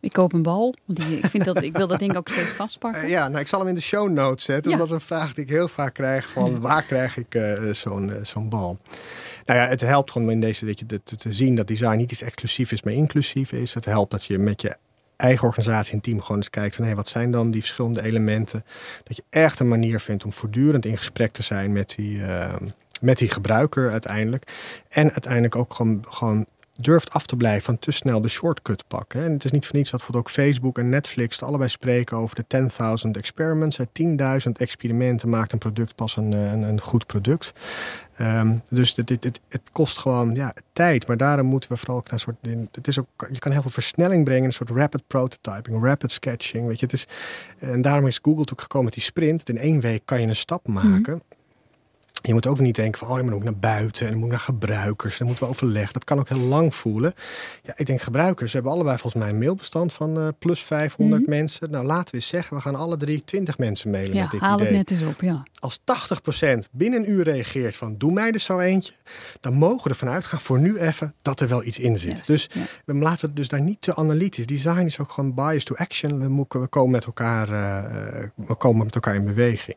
Ik 0.00 0.12
koop 0.12 0.32
een 0.32 0.42
bal. 0.42 0.74
Die, 0.86 1.18
ik, 1.18 1.26
vind 1.26 1.44
dat, 1.44 1.62
ik 1.62 1.76
wil 1.76 1.86
dat 1.86 1.98
ding 1.98 2.16
ook 2.16 2.28
steeds 2.28 2.50
vastpakken. 2.50 3.02
Uh, 3.02 3.08
ja, 3.08 3.28
nou, 3.28 3.40
ik 3.40 3.48
zal 3.48 3.58
hem 3.58 3.68
in 3.68 3.74
de 3.74 3.80
show 3.80 4.10
notes 4.10 4.44
zetten. 4.44 4.70
Ja. 4.70 4.76
Want 4.76 4.88
dat 4.88 4.98
is 4.98 5.04
een 5.04 5.16
vraag 5.16 5.34
die 5.34 5.44
ik 5.44 5.50
heel 5.50 5.68
vaak 5.68 5.94
krijg. 5.94 6.30
Van 6.30 6.60
waar 6.60 6.82
krijg 6.82 7.16
ik 7.16 7.34
uh, 7.34 7.72
zo'n 7.72 8.12
zo'n 8.22 8.48
bal? 8.48 8.76
Nou 9.44 9.60
ja, 9.60 9.66
het 9.66 9.80
helpt 9.80 10.10
gewoon 10.10 10.30
in 10.30 10.40
deze, 10.40 10.64
weet 10.64 10.78
je, 10.78 10.86
te, 10.86 11.16
te 11.16 11.32
zien 11.32 11.56
dat 11.56 11.66
design 11.66 11.96
niet 11.96 12.12
iets 12.12 12.22
exclusief 12.22 12.72
is, 12.72 12.82
maar 12.82 12.92
inclusief 12.92 13.52
is. 13.52 13.74
Het 13.74 13.84
helpt 13.84 14.10
dat 14.10 14.24
je 14.24 14.38
met 14.38 14.62
je 14.62 14.76
eigen 15.20 15.46
organisatie 15.46 15.92
en 15.94 16.00
team 16.00 16.20
gewoon 16.20 16.36
eens 16.36 16.50
kijkt 16.50 16.74
van 16.74 16.84
hé, 16.84 16.94
wat 16.94 17.08
zijn 17.08 17.30
dan 17.30 17.50
die 17.50 17.60
verschillende 17.60 18.02
elementen. 18.02 18.64
Dat 19.04 19.16
je 19.16 19.22
echt 19.30 19.60
een 19.60 19.68
manier 19.68 20.00
vindt 20.00 20.24
om 20.24 20.32
voortdurend 20.32 20.84
in 20.84 20.96
gesprek 20.96 21.32
te 21.32 21.42
zijn 21.42 21.72
met 21.72 21.94
die, 21.96 22.18
uh, 22.18 22.56
met 23.00 23.18
die 23.18 23.28
gebruiker 23.28 23.90
uiteindelijk. 23.90 24.52
En 24.88 25.10
uiteindelijk 25.10 25.56
ook 25.56 25.74
gewoon, 25.74 26.04
gewoon 26.08 26.46
durft 26.80 27.10
af 27.10 27.26
te 27.26 27.36
blijven 27.36 27.62
van 27.62 27.78
te 27.78 27.90
snel 27.90 28.20
de 28.20 28.28
shortcut 28.28 28.84
pakken. 28.88 29.24
En 29.24 29.32
het 29.32 29.44
is 29.44 29.50
niet 29.50 29.66
voor 29.66 29.76
niets 29.76 29.90
dat 29.90 30.00
bijvoorbeeld 30.00 30.36
ook 30.36 30.44
Facebook 30.44 30.78
en 30.78 30.88
Netflix 30.88 31.42
allebei 31.42 31.70
spreken 31.70 32.16
over 32.16 32.44
de 32.46 32.68
10.000 33.04 33.10
experiments. 33.10 33.78
10.000 33.78 34.52
experimenten 34.52 35.28
maakt 35.28 35.52
een 35.52 35.58
product 35.58 35.94
pas 35.94 36.16
een, 36.16 36.32
een, 36.32 36.62
een 36.62 36.80
goed 36.80 37.06
product. 37.06 37.52
Um, 38.20 38.62
dus 38.68 38.96
het, 38.96 39.08
het, 39.48 39.70
kost 39.72 39.98
gewoon 39.98 40.34
ja, 40.34 40.54
tijd. 40.72 41.06
Maar 41.06 41.16
daarom 41.16 41.46
moeten 41.46 41.70
we 41.70 41.76
vooral 41.76 41.96
ook 41.96 42.04
naar 42.04 42.12
een 42.12 42.18
soort. 42.20 42.68
Het 42.72 42.88
is 42.88 42.98
ook, 42.98 43.28
je 43.32 43.38
kan 43.38 43.52
heel 43.52 43.62
veel 43.62 43.70
versnelling 43.70 44.24
brengen. 44.24 44.44
Een 44.44 44.52
soort 44.52 44.70
rapid 44.70 45.06
prototyping, 45.06 45.84
rapid 45.84 46.10
sketching. 46.10 46.66
Weet 46.66 46.80
je, 46.80 46.86
het 46.86 46.94
is, 46.94 47.06
en 47.58 47.82
daarom 47.82 48.06
is 48.06 48.16
Google 48.16 48.30
natuurlijk 48.30 48.60
gekomen 48.60 48.84
met 48.84 48.94
die 48.94 49.02
sprint. 49.02 49.48
In 49.48 49.58
één 49.58 49.80
week 49.80 50.02
kan 50.04 50.20
je 50.20 50.26
een 50.26 50.36
stap 50.36 50.68
maken. 50.68 51.14
Mm 51.14 51.38
je 52.22 52.32
moet 52.32 52.46
ook 52.46 52.58
niet 52.58 52.74
denken 52.74 52.98
van, 52.98 53.08
oh, 53.08 53.16
je 53.16 53.22
moet 53.22 53.32
ook 53.32 53.44
naar 53.44 53.58
buiten 53.58 54.06
en 54.06 54.12
je 54.12 54.18
moet 54.18 54.28
naar 54.28 54.40
gebruikers. 54.40 55.18
Dan 55.18 55.26
moeten 55.26 55.44
we 55.44 55.50
overleggen. 55.50 55.92
Dat 55.92 56.04
kan 56.04 56.18
ook 56.18 56.28
heel 56.28 56.38
lang 56.38 56.74
voelen. 56.74 57.14
Ja, 57.62 57.72
ik 57.76 57.86
denk 57.86 58.00
gebruikers 58.00 58.52
hebben 58.52 58.72
allebei 58.72 58.98
volgens 58.98 59.22
mij 59.22 59.32
een 59.32 59.38
mailbestand 59.38 59.92
van 59.92 60.18
uh, 60.18 60.28
plus 60.38 60.62
500 60.62 61.22
mm 61.22 61.28
mensen. 61.30 61.70
Nou, 61.70 61.84
laten 61.84 62.10
we 62.10 62.14
eens 62.14 62.26
zeggen, 62.26 62.56
we 62.56 62.62
gaan 62.62 62.74
alle 62.74 62.96
drie 62.96 63.24
20 63.24 63.58
mensen 63.58 63.90
mailen 63.90 64.14
ja, 64.14 64.22
met 64.22 64.30
dit 64.30 64.40
haal 64.40 64.54
idee. 64.54 64.66
het 64.66 64.76
net 64.76 64.90
eens 64.90 65.08
op, 65.08 65.20
ja. 65.20 65.42
Als 65.58 65.78
80% 65.78 65.82
binnen 66.70 67.00
een 67.00 67.10
uur 67.10 67.24
reageert 67.24 67.76
van, 67.76 67.96
doe 67.98 68.12
mij 68.12 68.32
er 68.32 68.38
zo 68.38 68.58
eentje. 68.58 68.92
Dan 69.40 69.54
mogen 69.54 69.82
we 69.82 69.88
ervan 69.88 70.08
uitgaan 70.08 70.40
voor 70.40 70.58
nu 70.58 70.78
even 70.78 71.14
dat 71.22 71.40
er 71.40 71.48
wel 71.48 71.64
iets 71.64 71.78
in 71.78 71.98
zit. 71.98 72.16
Yes, 72.16 72.26
dus 72.26 72.48
ja. 72.52 72.60
we 72.84 72.94
laten 72.94 73.26
het 73.26 73.36
dus 73.36 73.48
daar 73.48 73.60
niet 73.60 73.80
te 73.80 73.96
analytisch. 73.96 74.46
Design 74.46 74.84
is 74.84 74.98
ook 74.98 75.10
gewoon 75.10 75.34
bias 75.34 75.64
to 75.64 75.74
action. 75.74 76.20
We, 76.20 76.28
moeten, 76.28 76.60
we 76.60 76.66
komen 76.66 76.90
met 76.90 77.04
elkaar, 77.04 77.50
uh, 77.50 78.24
we 78.34 78.54
komen 78.54 78.84
met 78.84 78.94
elkaar 78.94 79.14
in 79.14 79.24
beweging. 79.24 79.76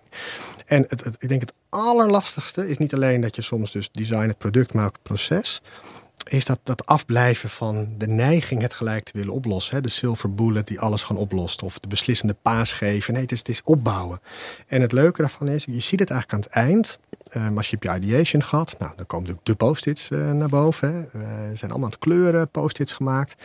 En 0.66 0.86
het, 0.88 1.16
ik 1.20 1.30
denk 1.30 1.42
het 1.42 1.54
allerlastigste 1.70 2.70
is 2.70 2.78
niet 2.78 2.94
alleen 2.94 3.22
dat 3.22 3.36
je 3.36 3.42
soms 3.42 3.72
dus 3.72 3.90
design 3.92 4.28
het 4.28 4.38
product 4.38 4.74
maakt, 4.74 4.94
het 4.94 5.04
proces. 5.04 5.62
Is 6.24 6.46
dat, 6.46 6.60
dat 6.64 6.86
afblijven 6.86 7.50
van 7.50 7.88
de 7.98 8.08
neiging 8.08 8.62
het 8.62 8.74
gelijk 8.74 9.04
te 9.04 9.18
willen 9.18 9.34
oplossen. 9.34 9.76
Hè? 9.76 9.82
De 9.82 9.90
silver 9.90 10.34
bullet 10.34 10.68
die 10.68 10.80
alles 10.80 11.04
gewoon 11.04 11.22
oplost. 11.22 11.64
Of 11.64 11.80
de 11.80 11.88
beslissende 11.88 12.36
paas 12.42 12.74
geven. 12.74 13.14
Nee, 13.14 13.22
het 13.22 13.32
is, 13.32 13.40
het 13.40 13.50
is 13.50 13.62
opbouwen. 13.64 14.22
En 14.68 14.82
het 14.82 14.92
leuke 14.92 15.22
daarvan 15.22 15.48
is, 15.48 15.66
je 15.66 15.80
ziet 15.80 16.00
het 16.00 16.10
eigenlijk 16.10 16.34
aan 16.34 16.52
het 16.52 16.68
eind. 16.68 17.00
Um, 17.36 17.58
als 17.58 17.70
je 17.70 17.76
op 17.76 17.84
je 17.84 17.96
ideation 17.96 18.44
gaat, 18.44 18.76
nou, 18.80 18.92
dan 18.96 19.06
komen 19.06 19.40
de 19.44 19.56
post-its 19.56 20.10
uh, 20.10 20.32
naar 20.32 20.48
boven. 20.48 20.94
Hè. 20.94 21.20
Uh, 21.20 21.28
zijn 21.54 21.72
allemaal 21.72 21.90
het 21.90 22.00
kleuren 22.00 22.50
post-its 22.50 22.94
gemaakt. 22.94 23.36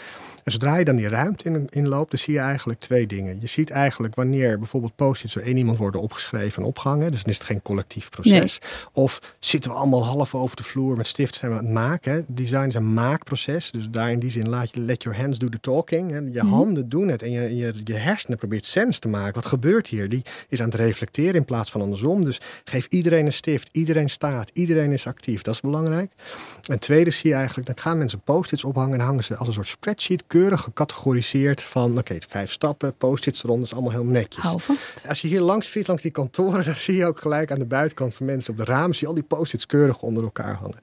En 0.45 0.53
zodra 0.53 0.76
je 0.76 0.85
dan 0.85 0.97
die 0.97 1.09
ruimte 1.09 1.45
in, 1.45 1.66
inloopt, 1.70 2.11
dan 2.11 2.20
zie 2.20 2.35
je 2.35 2.41
eigenlijk 2.41 2.81
twee 2.81 3.07
dingen. 3.07 3.41
Je 3.41 3.47
ziet 3.47 3.70
eigenlijk 3.70 4.14
wanneer 4.14 4.59
bijvoorbeeld 4.59 4.97
post-its 4.97 5.35
door 5.35 5.43
één 5.43 5.57
iemand 5.57 5.79
worden 5.79 6.01
opgeschreven 6.01 6.62
en 6.62 6.68
opgehangen. 6.68 7.11
Dus 7.11 7.22
dan 7.22 7.33
is 7.33 7.39
het 7.39 7.47
geen 7.47 7.62
collectief 7.62 8.09
proces. 8.09 8.59
Nee. 8.61 8.70
Of 8.93 9.35
zitten 9.39 9.70
we 9.70 9.76
allemaal 9.76 10.05
half 10.05 10.35
over 10.35 10.57
de 10.57 10.62
vloer 10.62 10.97
met 10.97 11.07
stift 11.07 11.35
zijn 11.35 11.51
we 11.51 11.59
aan 11.59 11.64
het 11.64 11.74
maken. 11.74 12.12
Hè. 12.12 12.22
Design 12.26 12.68
is 12.69 12.75
een 12.75 12.93
maakproces. 12.95 13.71
Dus 13.71 13.89
daar 13.91 14.11
in 14.11 14.19
die 14.19 14.31
zin 14.31 14.49
laat 14.49 14.75
je 14.75 14.81
let 14.81 15.03
your 15.03 15.19
hands 15.19 15.39
do 15.39 15.49
the 15.49 15.61
talking. 15.61 16.11
Hè. 16.11 16.16
Je 16.19 16.43
Mhm. 16.43 16.47
handen 16.47 16.89
doen 16.89 17.09
het 17.09 17.23
en 17.23 17.31
je, 17.31 17.57
je, 17.57 17.73
je 17.85 17.95
hersenen 17.95 18.39
probeert 18.39 18.66
sens 18.66 18.99
te 18.99 19.09
maken. 19.09 19.35
Wat 19.35 19.47
gebeurt 19.47 19.87
hier? 19.87 20.09
Die 20.09 20.23
is 20.49 20.61
aan 20.61 20.69
het 20.69 20.75
reflecteren 20.75 21.35
in 21.35 21.45
plaats 21.45 21.71
van 21.71 21.81
andersom. 21.81 22.25
Dus 22.25 22.41
geef 22.64 22.87
iedereen 22.87 23.27
een 23.27 23.33
stift. 23.33 23.69
Iedereen 23.73 24.11
staat. 24.11 24.51
Iedereen 24.53 24.93
is 24.93 25.07
actief. 25.07 25.43
Dat 25.43 25.55
is 25.55 25.61
belangrijk. 25.61 26.12
En 26.66 26.79
tweede 26.79 27.11
zie 27.11 27.31
je 27.31 27.37
eigenlijk, 27.37 27.66
dan 27.66 27.79
gaan 27.79 27.99
mensen 27.99 28.21
post-its 28.21 28.64
ophangen 28.64 28.99
en 28.99 29.05
hangen 29.05 29.25
ze 29.25 29.37
als 29.37 29.49
een 29.49 29.55
soort 29.55 29.66
spreadsheet 29.66 30.27
keurig 30.27 30.61
gecategoriseerd 30.61 31.62
van, 31.62 31.99
oké, 31.99 32.16
vijf 32.29 32.51
stappen, 32.53 32.97
post-its 32.97 33.45
eronder, 33.45 33.66
is 33.66 33.73
allemaal 33.73 33.91
heel 33.93 34.05
netjes. 34.05 34.45
Hou 34.45 34.61
vast. 34.61 34.93
Als 35.09 35.21
je 35.21 35.29
hier 35.29 35.41
langs 35.41 35.66
fietst, 35.66 35.89
langs 35.89 36.03
die 36.03 36.12
kantoren, 36.12 36.64
dan 36.64 36.75
zie 36.75 36.97
je 36.97 37.07
ook 37.07 37.21
gelijk 37.21 37.51
aan 37.53 37.59
de 37.59 37.66
buitenkant 37.66 38.14
van 38.14 38.27
mensen 38.27 38.53
op 38.53 38.59
de 38.59 38.64
ramen, 38.64 38.91
zie 38.95 39.01
je 39.03 39.07
al 39.09 39.14
die 39.14 39.23
post-its 39.23 39.66
keurig 39.66 40.01
onder 40.01 40.23
elkaar 40.25 40.55
hangen. 40.55 40.79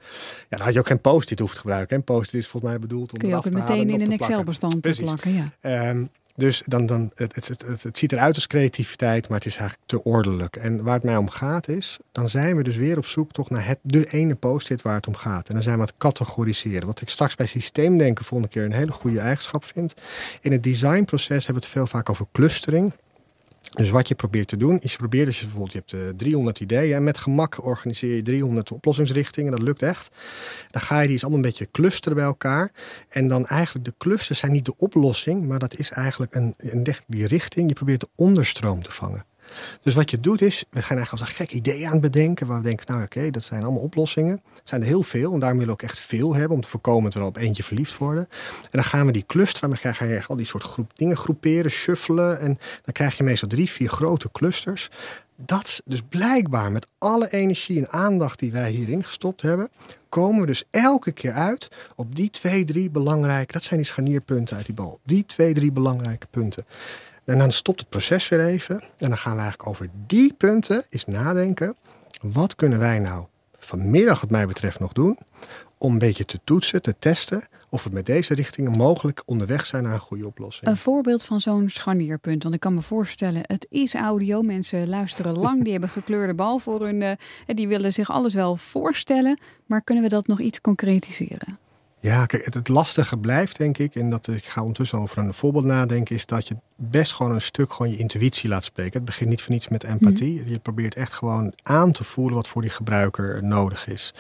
Ja, 0.50 0.58
dan 0.58 0.62
had 0.62 0.74
je 0.74 0.80
ook 0.80 0.88
geen 0.88 1.02
post-it 1.02 1.40
hoeft 1.40 1.52
te 1.54 1.60
gebruiken. 1.60 1.75
Een 1.88 2.04
post-it 2.04 2.40
is 2.40 2.48
volgens 2.48 2.72
mij 2.72 2.82
bedoeld 2.82 3.14
om 3.14 3.20
Kun 3.20 3.30
je 3.30 3.36
ook 3.36 3.44
te 3.44 3.50
meteen 3.50 3.90
en 3.90 3.90
in 3.90 4.02
een 4.02 4.18
te. 4.18 4.24
Excel-bestand 4.24 4.82
Precies. 4.82 5.04
plakken. 5.04 5.34
Ja. 5.34 5.52
Ehm, 5.62 6.06
dus 6.36 6.64
dan, 6.66 6.86
dan, 6.86 7.12
het, 7.14 7.36
het, 7.36 7.48
het, 7.48 7.84
het 7.84 7.98
ziet 7.98 8.12
eruit 8.12 8.36
als 8.36 8.48
creativiteit, 8.48 9.30
maar 9.30 9.38
het 9.38 9.48
is 9.48 9.58
eigenlijk 9.58 9.90
te 9.90 10.04
ordelijk. 10.04 10.56
En 10.56 10.84
waar 10.84 10.94
het 10.94 11.04
mij 11.04 11.18
om 11.18 11.30
gaat 11.30 11.68
is, 11.68 12.00
dan 12.12 12.30
zijn 12.30 12.56
we 12.56 12.64
dus 12.64 12.76
weer 12.76 12.98
op 12.98 13.06
zoek 13.06 13.32
toch 13.32 13.50
naar 13.50 13.66
het, 13.66 13.80
de 13.82 14.08
ene 14.10 14.36
post-it 14.36 14.82
waar 14.82 14.96
het 14.96 15.08
om 15.08 15.16
gaat. 15.16 15.48
En 15.48 15.54
dan 15.54 15.64
zijn 15.64 15.76
we 15.76 15.82
aan 15.82 15.88
het 15.88 15.98
categoriseren. 15.98 16.86
Wat 16.86 17.02
ik 17.02 17.10
straks 17.10 17.36
bij 17.36 17.46
systeemdenken 17.46 18.26
volgende 18.26 18.54
keer 18.54 18.64
een 18.64 18.72
hele 18.72 18.92
goede 18.92 19.20
eigenschap 19.20 19.66
vind. 19.66 19.94
In 20.42 20.52
het 20.52 20.64
designproces 20.64 21.46
hebben 21.46 21.64
we 21.64 21.70
het 21.70 21.78
veel 21.78 21.88
vaak 21.88 22.10
over 22.10 22.26
clustering. 22.32 22.94
Dus 23.70 23.90
wat 23.90 24.08
je 24.08 24.16
probeert 24.16 24.48
te 24.48 24.58
doen, 24.58 24.80
is 24.80 24.92
je 24.92 24.98
probeert, 24.98 25.28
als 25.28 25.40
je 25.40 25.46
bijvoorbeeld 25.46 25.74
je 25.74 25.98
hebt 25.98 26.10
uh, 26.10 26.18
300 26.18 26.60
ideeën 26.60 26.96
en 26.96 27.04
met 27.04 27.18
gemak 27.18 27.66
organiseer 27.66 28.16
je 28.16 28.22
300 28.22 28.72
oplossingsrichtingen, 28.72 29.52
dat 29.52 29.62
lukt 29.62 29.82
echt. 29.82 30.16
Dan 30.68 30.82
ga 30.82 30.96
je 30.96 31.04
die 31.04 31.12
eens 31.12 31.22
allemaal 31.22 31.42
een 31.44 31.50
beetje 31.50 31.72
clusteren 31.72 32.18
bij 32.18 32.26
elkaar. 32.26 32.72
En 33.10 33.28
dan 33.28 33.46
eigenlijk 33.46 33.86
de 33.86 33.94
clusters 33.98 34.40
zijn 34.40 34.52
niet 34.52 34.66
de 34.66 34.78
oplossing, 34.78 35.48
maar 35.48 35.60
dat 35.60 35.78
is 35.78 35.92
eigenlijk 35.92 36.36
een, 36.36 36.54
een 36.58 36.96
die 37.08 37.28
richting. 37.28 37.70
Je 37.70 37.76
probeert 37.76 38.00
de 38.00 38.10
onderstroom 38.16 38.84
te 38.84 38.92
vangen. 38.92 39.26
Dus 39.82 39.94
wat 39.94 40.12
je 40.12 40.20
doet 40.20 40.42
is, 40.42 40.66
we 40.70 40.82
gaan 40.82 40.98
eigenlijk 40.98 41.12
als 41.12 41.22
een 41.22 41.36
gek 41.36 41.52
idee 41.52 41.88
aan 41.88 42.00
bedenken. 42.00 42.48
Waar 42.48 42.58
we 42.58 42.68
denken, 42.68 42.86
nou 42.88 43.04
oké, 43.04 43.30
dat 43.30 43.44
zijn 43.44 43.64
allemaal 43.64 43.82
oplossingen. 43.82 44.42
Het 44.54 44.70
zijn 44.70 44.82
er 44.82 44.88
heel 44.88 45.04
veel 45.04 45.34
en 45.34 45.40
daarom 45.40 45.60
willen 45.60 45.76
we 45.76 45.84
ook 45.84 45.90
echt 45.90 46.00
veel 46.00 46.36
hebben. 46.36 46.56
Om 46.56 46.62
te 46.62 46.70
voorkomen 46.70 47.04
dat 47.04 47.14
we 47.14 47.20
er 47.20 47.26
op 47.26 47.38
eentje 47.38 47.64
verliefd 47.64 47.98
worden. 47.98 48.28
En 48.62 48.70
dan 48.72 48.84
gaan 48.84 49.06
we 49.06 49.12
die 49.12 49.26
clusteren. 49.26 49.70
Dan 49.70 49.94
ga 49.94 50.06
je 50.06 50.22
al 50.28 50.36
die 50.36 50.46
soort 50.46 50.64
groep 50.64 50.92
dingen 50.96 51.18
groeperen, 51.18 51.72
shuffelen. 51.72 52.40
En 52.40 52.58
dan 52.84 52.94
krijg 52.94 53.18
je 53.18 53.24
meestal 53.24 53.50
drie, 53.50 53.70
vier 53.70 53.90
grote 53.90 54.32
clusters. 54.32 54.90
Dat 55.38 55.82
dus 55.86 56.02
blijkbaar 56.10 56.72
met 56.72 56.88
alle 56.98 57.32
energie 57.32 57.78
en 57.78 57.90
aandacht 57.90 58.40
die 58.40 58.52
wij 58.52 58.72
hierin 58.72 59.04
gestopt 59.04 59.42
hebben. 59.42 59.70
Komen 60.10 60.42
we 60.42 60.46
dus 60.46 60.64
elke 60.72 61.12
keer 61.12 61.32
uit 61.32 61.68
op 61.96 62.16
die 62.16 62.30
twee, 62.30 62.64
drie 62.64 62.90
belangrijke. 62.90 63.54
Dat 63.54 63.64
zijn 63.64 63.80
die 63.80 63.90
scharnierpunten 63.90 64.58
uit 64.58 64.66
die 64.66 64.76
bal. 64.76 65.00
Die 65.04 65.26
twee, 65.26 65.54
drie 65.54 65.72
belangrijke 65.72 66.28
punten. 66.30 66.66
En 67.26 67.38
dan 67.38 67.52
stopt 67.52 67.80
het 67.80 67.90
proces 67.90 68.30
weer 68.30 68.46
even. 68.46 68.82
En 68.98 69.10
dan 69.10 69.18
gaan 69.18 69.36
we 69.36 69.42
eigenlijk 69.42 69.70
over 69.70 69.90
die 70.08 70.34
punten 70.34 70.84
eens 70.90 71.06
nadenken. 71.06 71.76
Wat 72.22 72.56
kunnen 72.56 72.80
wij 72.80 73.00
nou 73.00 73.26
vanmiddag 73.60 74.22
wat 74.22 74.30
mij 74.30 74.48
betreft 74.48 74.80
nog 74.80 74.94
doen? 74.94 75.18
Om 75.78 75.94
een 75.94 76.00
beetje 76.00 76.26
te 76.26 76.40
toetsen, 76.44 76.82
te 76.82 76.96
testen. 77.00 77.44
Of 77.70 77.84
we 77.84 77.90
met 77.90 78.06
deze 78.06 78.34
richtingen 78.34 78.72
mogelijk 78.72 79.24
onderweg 79.26 79.66
zijn 79.66 79.84
naar 79.84 79.94
een 79.94 80.00
goede 80.00 80.26
oplossing. 80.26 80.68
Een 80.68 80.78
voorbeeld 80.78 81.24
van 81.24 81.42
zo'n 81.42 81.70
scharnierpunt. 81.70 82.44
Want 82.44 82.56
ik 82.56 82.62
kan 82.62 82.74
me 82.74 82.82
voorstellen, 82.82 83.42
het 83.46 83.68
is 83.70 83.96
audio. 83.96 84.42
Mensen 84.42 84.90
luisteren 84.90 85.38
lang. 85.38 85.64
Die 85.64 85.72
hebben 85.72 85.90
gekleurde 85.90 86.34
bal 86.34 86.60
voor 86.60 86.82
hun. 86.82 87.02
Uh, 87.02 87.12
die 87.46 87.68
willen 87.68 87.94
zich 87.94 88.12
alles 88.12 88.34
wel 88.34 88.56
voorstellen. 88.56 89.40
Maar 89.66 89.82
kunnen 89.82 90.04
we 90.04 90.10
dat 90.10 90.28
nog 90.28 90.40
iets 90.40 90.62
concretiseren? 90.62 91.60
Ja, 92.06 92.26
kijk, 92.26 92.46
het, 92.46 92.54
het, 92.54 92.68
lastige 92.68 93.18
blijft, 93.18 93.58
denk 93.58 93.78
ik, 93.78 93.96
en 93.96 94.10
dat 94.10 94.28
ik 94.28 94.46
ga 94.46 94.62
ondertussen 94.62 95.00
over 95.00 95.18
een 95.18 95.34
voorbeeld 95.34 95.66
nadenken, 95.66 96.16
is 96.16 96.26
dat 96.26 96.48
je 96.48 96.56
best 96.76 97.14
gewoon 97.14 97.32
een 97.32 97.42
stuk 97.42 97.74
gewoon 97.74 97.92
je 97.92 97.98
intuïtie 97.98 98.50
laat 98.50 98.64
spreken. 98.64 98.94
Het 98.94 99.06
begint 99.06 99.30
niet 99.30 99.42
voor 99.42 99.52
niets 99.52 99.68
met 99.68 99.84
empathie. 99.84 100.40
Mhm. 100.40 100.50
Je 100.50 100.60
probeert 100.60 100.96
echt 100.96 101.14
gewoon 101.14 101.54
aan 101.64 101.92
te 101.92 102.04
voelen 102.04 102.36
wat 102.36 102.48
voor 102.48 102.62
die 102.62 102.72
gebruiker 102.72 103.44
nodig 103.44 103.88
is. 103.88 104.14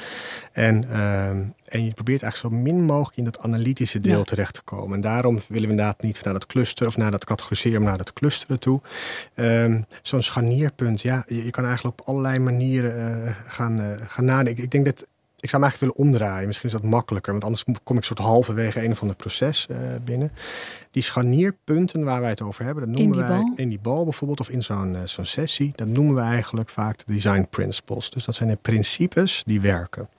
En, 0.51 0.89
ehm, 0.89 1.43
en 1.65 1.85
je 1.85 1.93
probeert 1.93 2.21
eigenlijk 2.21 2.55
zo 2.55 2.61
min 2.61 2.83
mogelijk 2.83 3.17
in 3.17 3.23
dat 3.23 3.39
analytische 3.39 3.99
deel 3.99 4.23
terecht 4.23 4.53
te 4.53 4.61
komen. 4.61 4.95
En 4.95 5.01
daarom 5.01 5.39
willen 5.47 5.63
we 5.63 5.69
inderdaad 5.69 6.01
niet 6.01 6.23
naar 6.23 6.33
dat 6.33 6.45
cluster 6.45 6.87
of 6.87 6.97
naar 6.97 7.11
dat 7.11 7.25
categoriseren, 7.25 7.79
maar 7.79 7.89
naar 7.89 7.97
dat 7.97 8.13
clusteren 8.13 8.59
toe. 8.59 8.81
Um, 9.35 9.83
Zo'n 10.01 10.21
scharnierpunt, 10.21 11.01
ja, 11.01 11.23
je, 11.27 11.49
kan 11.49 11.65
eigenlijk 11.65 11.99
op 11.99 12.07
allerlei 12.07 12.39
manieren 12.39 13.23
uh, 13.25 13.35
gaan, 13.47 13.79
uh, 13.79 13.93
gaan 14.07 14.25
nadenken. 14.25 14.63
Ik 14.63 14.71
denk 14.71 14.85
dat 14.85 15.05
ik 15.45 15.51
zou 15.51 15.63
hem 15.63 15.71
eigenlijk 15.71 15.99
willen 15.99 16.13
omdraaien. 16.13 16.47
Misschien 16.47 16.69
is 16.69 16.75
dat 16.75 16.83
makkelijker, 16.83 17.31
want 17.31 17.43
anders 17.43 17.63
kom 17.83 17.97
ik 17.97 18.03
soort 18.03 18.19
halverwege 18.19 18.83
een 18.83 18.91
of 18.91 19.01
ander 19.01 19.15
proces 19.15 19.67
uh, 19.71 19.77
binnen. 20.03 20.31
Die 20.91 21.03
scharnierpunten 21.03 22.03
waar 22.03 22.21
wij 22.21 22.29
het 22.29 22.41
over 22.41 22.63
hebben, 22.63 22.85
dat 22.85 22.97
noemen 22.97 23.17
wij 23.17 23.51
in 23.55 23.69
die 23.69 23.79
bal 23.79 24.03
bijvoorbeeld 24.03 24.39
of 24.39 24.49
in 24.49 24.63
zo'n 24.63 24.93
uh, 24.93 24.99
zo'n 25.05 25.25
sessie, 25.25 25.71
dat 25.75 25.87
noemen 25.87 26.15
we 26.15 26.21
eigenlijk 26.21 26.69
vaak 26.69 26.97
de 26.97 27.13
design 27.13 27.47
principles. 27.49 28.09
Dus 28.09 28.25
dat 28.25 28.35
zijn 28.35 28.49
de 28.49 28.57
principes 28.61 29.43
die 29.45 29.61
werken. 29.61 30.09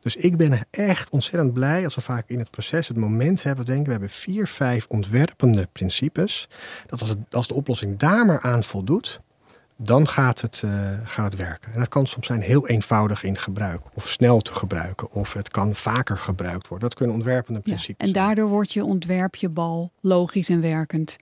Dus 0.00 0.16
ik 0.16 0.36
ben 0.36 0.58
echt 0.70 1.10
ontzettend 1.10 1.52
blij 1.52 1.84
als 1.84 1.94
we 1.94 2.00
vaak 2.00 2.28
in 2.28 2.38
het 2.38 2.50
proces 2.50 2.88
het 2.88 2.96
moment 2.96 3.42
hebben, 3.42 3.64
denken 3.64 3.84
we 3.84 3.90
hebben 3.90 4.10
vier, 4.10 4.46
vijf 4.46 4.86
ontwerpende 4.88 5.68
principes. 5.72 6.48
Dat 6.86 7.00
als, 7.00 7.08
het, 7.08 7.18
als 7.30 7.48
de 7.48 7.54
oplossing 7.54 7.98
daar 7.98 8.26
maar 8.26 8.40
aan 8.40 8.64
voldoet, 8.64 9.20
dan 9.76 10.08
gaat 10.08 10.40
het, 10.40 10.62
uh, 10.64 10.70
gaat 11.04 11.32
het 11.32 11.40
werken. 11.40 11.72
En 11.72 11.78
dat 11.78 11.88
kan 11.88 12.06
soms 12.06 12.26
zijn 12.26 12.40
heel 12.40 12.68
eenvoudig 12.68 13.22
in 13.22 13.38
gebruik, 13.38 13.80
of 13.94 14.08
snel 14.08 14.40
te 14.40 14.54
gebruiken, 14.54 15.10
of 15.10 15.32
het 15.32 15.48
kan 15.48 15.74
vaker 15.74 16.18
gebruikt 16.18 16.68
worden. 16.68 16.88
Dat 16.88 16.98
kunnen 16.98 17.14
ontwerpende 17.14 17.60
principes. 17.60 17.94
Ja, 17.98 18.06
en 18.06 18.12
daardoor 18.12 18.48
wordt 18.48 18.72
je 18.72 18.84
ontwerp 18.84 19.34
je 19.34 19.48
bal 19.48 19.92
logisch 20.00 20.48
en 20.48 20.60
werkend. 20.60 21.16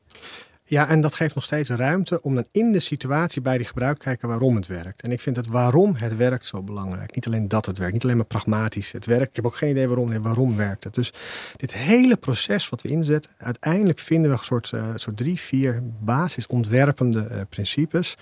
Ja, 0.70 0.88
en 0.88 1.00
dat 1.00 1.14
geeft 1.14 1.34
nog 1.34 1.44
steeds 1.44 1.68
ruimte 1.68 2.22
om 2.22 2.34
dan 2.34 2.44
in 2.52 2.72
de 2.72 2.80
situatie 2.80 3.42
bij 3.42 3.56
die 3.56 3.66
gebruik 3.66 3.98
te 3.98 4.04
kijken 4.04 4.28
waarom 4.28 4.56
het 4.56 4.66
werkt. 4.66 5.02
En 5.02 5.12
ik 5.12 5.20
vind 5.20 5.36
het 5.36 5.46
waarom 5.46 5.94
het 5.94 6.16
werkt 6.16 6.46
zo 6.46 6.62
belangrijk. 6.62 7.14
Niet 7.14 7.26
alleen 7.26 7.48
dat 7.48 7.66
het 7.66 7.78
werkt, 7.78 7.92
niet 7.92 8.04
alleen 8.04 8.16
maar 8.16 8.26
pragmatisch. 8.26 8.92
Het 8.92 9.06
werkt. 9.06 9.28
Ik 9.28 9.36
heb 9.36 9.46
ook 9.46 9.56
geen 9.56 9.70
idee 9.70 9.86
waarom 9.86 10.12
en 10.12 10.22
waarom 10.22 10.56
werkt 10.56 10.84
het. 10.84 10.94
Dus 10.94 11.12
dit 11.56 11.72
hele 11.72 12.16
proces 12.16 12.68
wat 12.68 12.82
we 12.82 12.88
inzetten, 12.88 13.30
uiteindelijk 13.38 13.98
vinden 13.98 14.30
we 14.30 14.36
een 14.36 14.44
soort, 14.44 14.70
uh, 14.74 14.90
soort 14.94 15.16
drie, 15.16 15.40
vier 15.40 15.82
basisontwerpende 16.00 17.28
uh, 17.30 17.40
principes. 17.48 18.16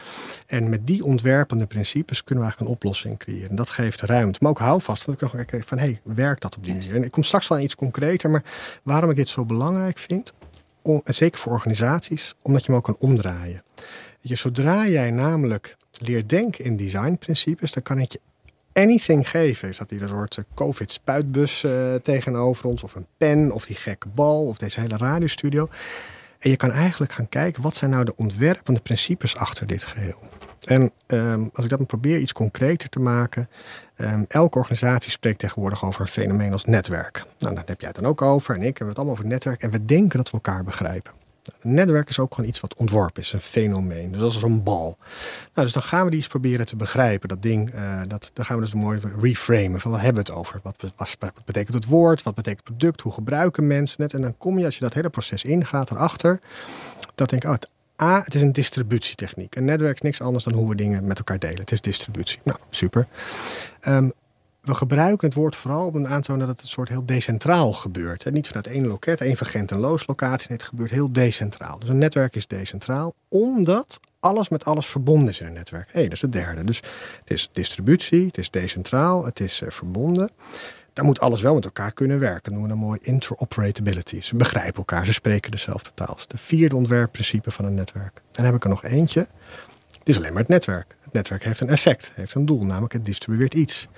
En 0.47 0.69
met 0.69 0.87
die 0.87 1.05
ontwerpende 1.05 1.67
principes 1.67 2.25
kunnen 2.25 2.45
we 2.45 2.51
eigenlijk 2.51 2.71
een 2.71 2.77
oplossing 2.77 3.19
creëren. 3.19 3.57
Dat 3.57 3.71
geeft 3.71 4.01
ruimte. 4.01 4.39
Maar 4.43 4.51
ook 4.51 4.59
houvast. 4.59 5.05
Want 5.05 5.21
we 5.21 5.27
kunnen 5.27 5.47
kijken 5.47 5.69
van, 5.69 5.79
hé, 5.79 5.85
hey, 5.85 6.01
werkt 6.15 6.43
dat 6.43 6.57
op 6.57 6.65
die 6.65 6.73
manier? 6.73 6.95
En 6.95 7.05
ik 7.05 7.11
kom 7.11 7.23
straks 7.23 7.49
wel 7.49 7.59
iets 7.59 7.75
concreter, 7.75 8.31
maar 8.31 8.45
waarom 8.83 9.11
ik 9.11 9.17
dit 9.17 9.29
zo 9.29 9.45
belangrijk 9.45 9.99
vind 9.99 10.33
zeker 11.05 11.39
voor 11.39 11.53
organisaties, 11.53 12.35
omdat 12.43 12.61
je 12.61 12.67
hem 12.67 12.77
ook 12.77 12.85
kan 12.85 12.97
omdraaien. 12.99 13.63
Je, 14.21 14.35
zodra 14.35 14.87
jij 14.87 15.11
namelijk 15.11 15.77
leert 15.93 16.29
denken 16.29 16.65
in 16.65 16.77
designprincipes, 16.77 17.73
dan 17.73 17.83
kan 17.83 17.99
ik 17.99 18.13
je 18.13 18.21
anything 18.73 19.31
geven. 19.31 19.69
Is 19.69 19.79
dat 19.79 19.91
hier 19.91 20.03
een 20.03 20.09
soort 20.09 20.37
eh, 20.37 20.45
COVID-spuitbus 20.55 21.63
uh, 21.63 21.95
tegenover 21.95 22.67
ons, 22.67 22.83
of 22.83 22.95
een 22.95 23.07
pen, 23.17 23.53
of 23.53 23.67
die 23.67 23.77
gekke 23.77 24.09
bal, 24.09 24.47
of 24.47 24.59
deze 24.59 24.81
hele 24.81 24.97
radiostudio. 24.97 25.69
En 26.39 26.51
je 26.51 26.57
kan 26.57 26.71
eigenlijk 26.71 27.13
gaan 27.13 27.29
kijken, 27.29 27.63
wat 27.63 27.77
zijn 27.77 27.91
nou 27.91 28.05
de 28.05 28.17
ontwerpende 28.17 28.81
principes 28.81 29.37
achter 29.37 29.67
dit 29.67 29.85
geheel? 29.85 30.29
En 30.69 30.93
um, 31.07 31.51
als 31.53 31.65
ik 31.65 31.71
dat 31.71 31.87
probeer 31.87 32.19
iets 32.19 32.33
concreter 32.33 32.89
te 32.89 33.01
maken. 33.01 33.49
Um, 33.97 34.25
elke 34.29 34.59
organisatie 34.59 35.11
spreekt 35.11 35.39
tegenwoordig 35.39 35.85
over 35.85 36.01
een 36.01 36.09
fenomeen 36.09 36.53
als 36.53 36.65
netwerk. 36.65 37.25
Nou, 37.39 37.55
daar 37.55 37.65
heb 37.67 37.81
jij 37.81 37.89
het 37.89 37.99
dan 37.99 38.09
ook 38.09 38.23
over 38.23 38.55
en 38.55 38.61
ik 38.61 38.67
hebben 38.67 38.89
het 38.89 38.97
allemaal 38.97 39.15
over 39.15 39.27
netwerk. 39.27 39.63
En 39.63 39.71
we 39.71 39.85
denken 39.85 40.17
dat 40.17 40.27
we 40.27 40.33
elkaar 40.33 40.65
begrijpen. 40.65 41.13
Nou, 41.43 41.59
een 41.63 41.75
netwerk 41.75 42.09
is 42.09 42.19
ook 42.19 42.35
gewoon 42.35 42.51
iets 42.51 42.61
wat 42.61 42.75
ontworpen 42.75 43.23
is, 43.23 43.33
een 43.33 43.41
fenomeen. 43.41 44.11
Dus 44.11 44.21
dat 44.21 44.31
is 44.31 44.43
een 44.43 44.63
bal. 44.63 44.97
Nou, 45.55 45.67
dus 45.67 45.73
dan 45.73 45.83
gaan 45.83 46.05
we 46.05 46.11
die 46.11 46.19
eens 46.19 46.29
proberen 46.29 46.67
te 46.67 46.77
begrijpen. 46.77 47.29
Dat 47.29 47.43
ding, 47.43 47.75
uh, 47.75 48.01
dat, 48.07 48.31
dan 48.35 48.45
gaan 48.45 48.57
we 48.57 48.63
dus 48.63 48.75
mooi 48.75 49.01
reframen. 49.19 49.81
Van 49.81 49.91
wat 49.91 50.01
hebben 50.01 50.25
we 50.25 50.31
het 50.31 50.39
over? 50.39 50.61
Wat, 50.63 50.93
wat, 51.19 51.33
betekent 51.45 51.75
het 51.75 51.87
woord? 51.87 52.23
Wat 52.23 52.35
betekent 52.35 52.69
het 52.69 52.77
product? 52.77 53.01
Hoe 53.01 53.13
gebruiken 53.13 53.67
mensen 53.67 54.03
het? 54.03 54.15
En 54.15 54.23
dan 54.23 54.37
kom 54.37 54.59
je, 54.59 54.65
als 54.65 54.75
je 54.75 54.85
dat 54.85 54.95
hele 54.95 55.11
proces 55.11 55.45
ingaat, 55.45 55.91
erachter. 55.91 56.41
Dat 57.15 57.29
denk 57.29 57.45
ik, 57.45 57.51
oh, 57.51 57.57
A, 58.03 58.23
het 58.25 58.35
is 58.35 58.43
een 58.43 58.53
distributietechniek. 58.53 59.57
Een 59.57 59.65
netwerk 59.65 59.95
is 59.95 60.01
niks 60.01 60.21
anders 60.21 60.45
dan 60.45 60.53
hoe 60.53 60.69
we 60.69 60.75
dingen 60.75 61.07
met 61.07 61.19
elkaar 61.19 61.39
delen. 61.39 61.61
Het 61.61 61.73
is 61.73 61.81
distributie. 61.81 62.41
Nou, 62.45 62.59
super. 62.71 63.07
Um, 63.89 64.13
we 64.61 64.75
gebruiken 64.75 65.29
het 65.29 65.37
woord 65.37 65.57
vooral 65.57 65.87
om 65.87 65.95
een 65.97 66.09
aantonen 66.09 66.47
dat 66.47 66.49
het 66.57 66.61
een 66.61 66.73
soort 66.73 66.89
heel 66.89 67.07
decentraal 67.07 67.73
gebeurt. 67.73 68.31
Niet 68.31 68.47
vanuit 68.47 68.67
één 68.67 68.87
loket, 68.87 69.21
één 69.21 69.37
van 69.37 69.47
Gent 69.47 69.71
en 69.71 69.79
Loos 69.79 70.07
locatie. 70.07 70.49
Nee, 70.49 70.59
het 70.59 70.67
gebeurt 70.67 70.91
heel 70.91 71.13
decentraal. 71.13 71.79
Dus 71.79 71.89
een 71.89 71.99
netwerk 71.99 72.37
is 72.37 72.47
decentraal, 72.47 73.15
omdat 73.29 74.01
alles 74.21 74.49
met 74.49 74.65
alles 74.65 74.87
verbonden 74.87 75.29
is 75.29 75.41
in 75.41 75.47
een 75.47 75.53
netwerk. 75.53 75.87
Hé, 75.87 75.93
hey, 75.93 76.03
dat 76.03 76.13
is 76.13 76.23
het 76.23 76.33
derde. 76.33 76.65
Dus 76.65 76.77
het 77.21 77.31
is 77.31 77.49
distributie, 77.53 78.27
het 78.27 78.39
is 78.39 78.51
decentraal, 78.51 79.25
het 79.25 79.41
is 79.41 79.61
uh, 79.61 79.71
verbonden 79.71 80.31
dan 80.99 81.07
moet 81.07 81.21
alles 81.21 81.43
wel 81.43 81.55
met 81.55 81.65
elkaar 81.65 81.93
kunnen 81.93 82.19
werken. 82.19 82.53
Noemen 82.53 82.71
we 82.71 82.75
een 82.77 82.81
mooi 82.81 82.99
interoperability. 83.03 84.21
Ze 84.21 84.37
begrijpen 84.37 84.77
elkaar, 84.77 85.07
ze 85.07 85.13
spreken 85.13 85.51
dezelfde 85.51 85.91
taal. 85.95 86.07
Dat 86.07 86.19
is 86.19 86.27
de 86.27 86.39
vierde 86.39 86.77
ontwerpprincipe 86.77 87.51
van 87.51 87.65
een 87.65 87.75
netwerk. 87.75 88.23
Dan 88.31 88.45
heb 88.45 88.55
ik 88.55 88.63
er 88.63 88.69
nog 88.69 88.85
eentje. 88.85 89.21
Het 89.99 90.09
is 90.09 90.17
alleen 90.17 90.33
maar 90.33 90.43
het 90.43 90.51
netwerk. 90.51 90.97
Het 91.01 91.13
netwerk 91.13 91.45
heeft 91.45 91.61
een 91.61 91.69
effect, 91.69 92.11
heeft 92.15 92.35
een 92.35 92.47
doel, 92.47 92.65
namelijk 92.65 92.93
het 92.93 93.05
distribueert 93.05 93.55
iets. 93.55 93.89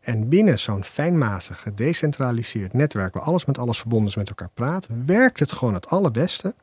En 0.00 0.28
binnen 0.28 0.58
zo'n 0.58 0.84
fijnmazig, 0.84 1.60
gedecentraliseerd 1.60 2.72
netwerk 2.72 3.14
waar 3.14 3.22
alles 3.22 3.44
met 3.44 3.58
alles 3.58 3.78
verbonden 3.78 4.08
is 4.08 4.16
met 4.16 4.28
elkaar 4.28 4.50
praat, 4.54 4.86
werkt 5.06 5.40
het 5.40 5.52
gewoon 5.52 5.74
het 5.74 5.86
allerbeste 5.86 6.54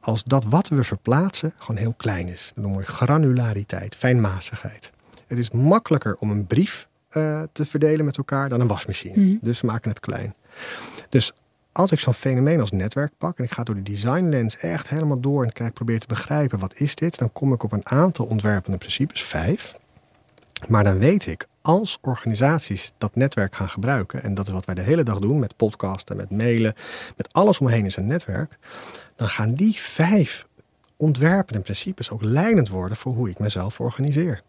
als 0.00 0.24
dat 0.24 0.44
wat 0.44 0.68
we 0.68 0.84
verplaatsen 0.84 1.52
gewoon 1.58 1.80
heel 1.80 1.94
klein 1.96 2.28
is. 2.28 2.52
Dat 2.54 2.64
noemen 2.64 2.80
we 2.80 2.86
granulariteit, 2.86 3.96
fijnmazigheid. 3.96 4.92
Het 5.26 5.38
is 5.38 5.50
makkelijker 5.50 6.16
om 6.16 6.30
een 6.30 6.46
brief 6.46 6.88
uh, 7.16 7.42
te 7.52 7.64
verdelen 7.64 8.04
met 8.04 8.16
elkaar 8.16 8.48
dan 8.48 8.60
een 8.60 8.66
wasmachine. 8.66 9.20
Mm. 9.20 9.38
Dus 9.42 9.60
we 9.60 9.66
maken 9.66 9.90
het 9.90 10.00
klein. 10.00 10.34
Dus 11.08 11.32
als 11.72 11.90
ik 11.90 11.98
zo'n 11.98 12.14
fenomeen 12.14 12.60
als 12.60 12.70
netwerk 12.70 13.12
pak 13.18 13.38
en 13.38 13.44
ik 13.44 13.52
ga 13.52 13.62
door 13.62 13.74
de 13.74 13.82
design 13.82 14.28
lens 14.28 14.56
echt 14.56 14.88
helemaal 14.88 15.20
door 15.20 15.44
en 15.44 15.52
kijk, 15.52 15.74
probeer 15.74 16.00
te 16.00 16.06
begrijpen 16.06 16.58
wat 16.58 16.74
is 16.74 16.94
dit, 16.94 17.18
dan 17.18 17.32
kom 17.32 17.52
ik 17.52 17.62
op 17.62 17.72
een 17.72 17.88
aantal 17.88 18.26
ontwerpende 18.26 18.78
principes, 18.78 19.22
vijf. 19.22 19.78
Maar 20.68 20.84
dan 20.84 20.98
weet 20.98 21.26
ik, 21.26 21.46
als 21.62 21.98
organisaties 22.00 22.92
dat 22.98 23.14
netwerk 23.14 23.54
gaan 23.54 23.70
gebruiken, 23.70 24.22
en 24.22 24.34
dat 24.34 24.46
is 24.46 24.52
wat 24.52 24.64
wij 24.64 24.74
de 24.74 24.82
hele 24.82 25.02
dag 25.02 25.18
doen 25.18 25.38
met 25.38 25.56
podcasten, 25.56 26.16
met 26.16 26.30
mailen, 26.30 26.74
met 27.16 27.32
alles 27.32 27.58
omheen 27.58 27.86
is 27.86 27.96
een 27.96 28.06
netwerk, 28.06 28.58
dan 29.16 29.28
gaan 29.28 29.54
die 29.54 29.74
vijf 29.74 30.46
ontwerpende 30.96 31.62
principes 31.62 32.10
ook 32.10 32.22
leidend 32.22 32.68
worden 32.68 32.96
voor 32.96 33.14
hoe 33.14 33.30
ik 33.30 33.38
mezelf 33.38 33.80
organiseer. 33.80 34.42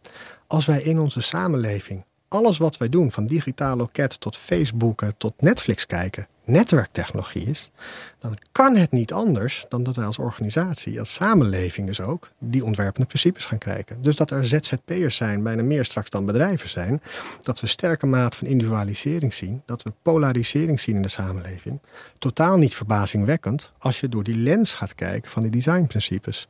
Als 0.48 0.66
wij 0.66 0.82
in 0.82 1.00
onze 1.00 1.22
samenleving 1.22 2.06
alles 2.32 2.58
wat 2.58 2.78
wij 2.78 2.90
doen, 2.90 3.12
van 3.12 3.26
digitaal 3.26 3.76
loket 3.76 4.20
tot 4.20 4.38
Facebook 4.38 5.04
tot 5.18 5.42
Netflix 5.42 5.86
kijken, 5.86 6.28
netwerktechnologie 6.46 7.44
is, 7.44 7.72
dan 8.20 8.38
kan 8.52 8.76
het 8.76 8.92
niet 8.92 9.14
anders 9.14 9.66
dan 9.70 9.84
dat 9.84 9.96
wij 9.96 10.06
als 10.06 10.18
organisatie, 10.18 11.00
als 11.00 11.14
samenleving 11.14 11.88
dus 11.88 12.02
ook, 12.02 12.32
die 12.40 12.66
ontwerpende 12.66 13.08
principes 13.08 13.46
gaan 13.46 13.58
krijgen. 13.58 14.02
Dus 14.02 14.16
dat 14.16 14.32
er 14.32 14.46
ZZP'ers 14.46 15.16
zijn, 15.16 15.44
bijna 15.44 15.64
meer 15.64 15.86
straks 15.86 16.10
dan 16.10 16.26
bedrijven 16.26 16.70
zijn, 16.70 17.02
dat 17.42 17.60
we 17.60 17.68
sterke 17.68 18.06
mate 18.06 18.38
van 18.38 18.48
individualisering 18.48 19.34
zien, 19.34 19.62
dat 19.66 19.84
we 19.84 19.94
polarisering 20.02 20.80
zien 20.80 20.96
in 20.96 21.02
de 21.02 21.08
samenleving. 21.08 21.80
Totaal 22.18 22.58
niet 22.58 22.76
verbazingwekkend 22.76 23.72
als 23.78 24.00
je 24.00 24.10
door 24.10 24.24
die 24.24 24.38
lens 24.38 24.74
gaat 24.74 24.96
kijken 24.96 25.32
van 25.32 25.42
die 25.42 25.52
designprincipes. 25.52 26.48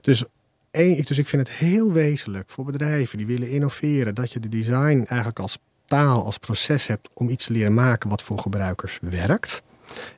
Dus 0.00 0.24
dus 0.72 1.18
ik 1.18 1.28
vind 1.28 1.48
het 1.48 1.56
heel 1.56 1.92
wezenlijk 1.92 2.50
voor 2.50 2.64
bedrijven 2.64 3.18
die 3.18 3.26
willen 3.26 3.50
innoveren, 3.50 4.14
dat 4.14 4.32
je 4.32 4.40
de 4.40 4.48
design 4.48 5.04
eigenlijk 5.06 5.38
als 5.38 5.58
taal, 5.84 6.24
als 6.24 6.38
proces 6.38 6.86
hebt 6.86 7.08
om 7.14 7.28
iets 7.28 7.46
te 7.46 7.52
leren 7.52 7.74
maken 7.74 8.10
wat 8.10 8.22
voor 8.22 8.38
gebruikers 8.38 8.98
werkt. 9.02 9.62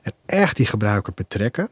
En 0.01 0.13
echt 0.25 0.55
die 0.55 0.65
gebruiker 0.65 1.13
betrekken. 1.13 1.69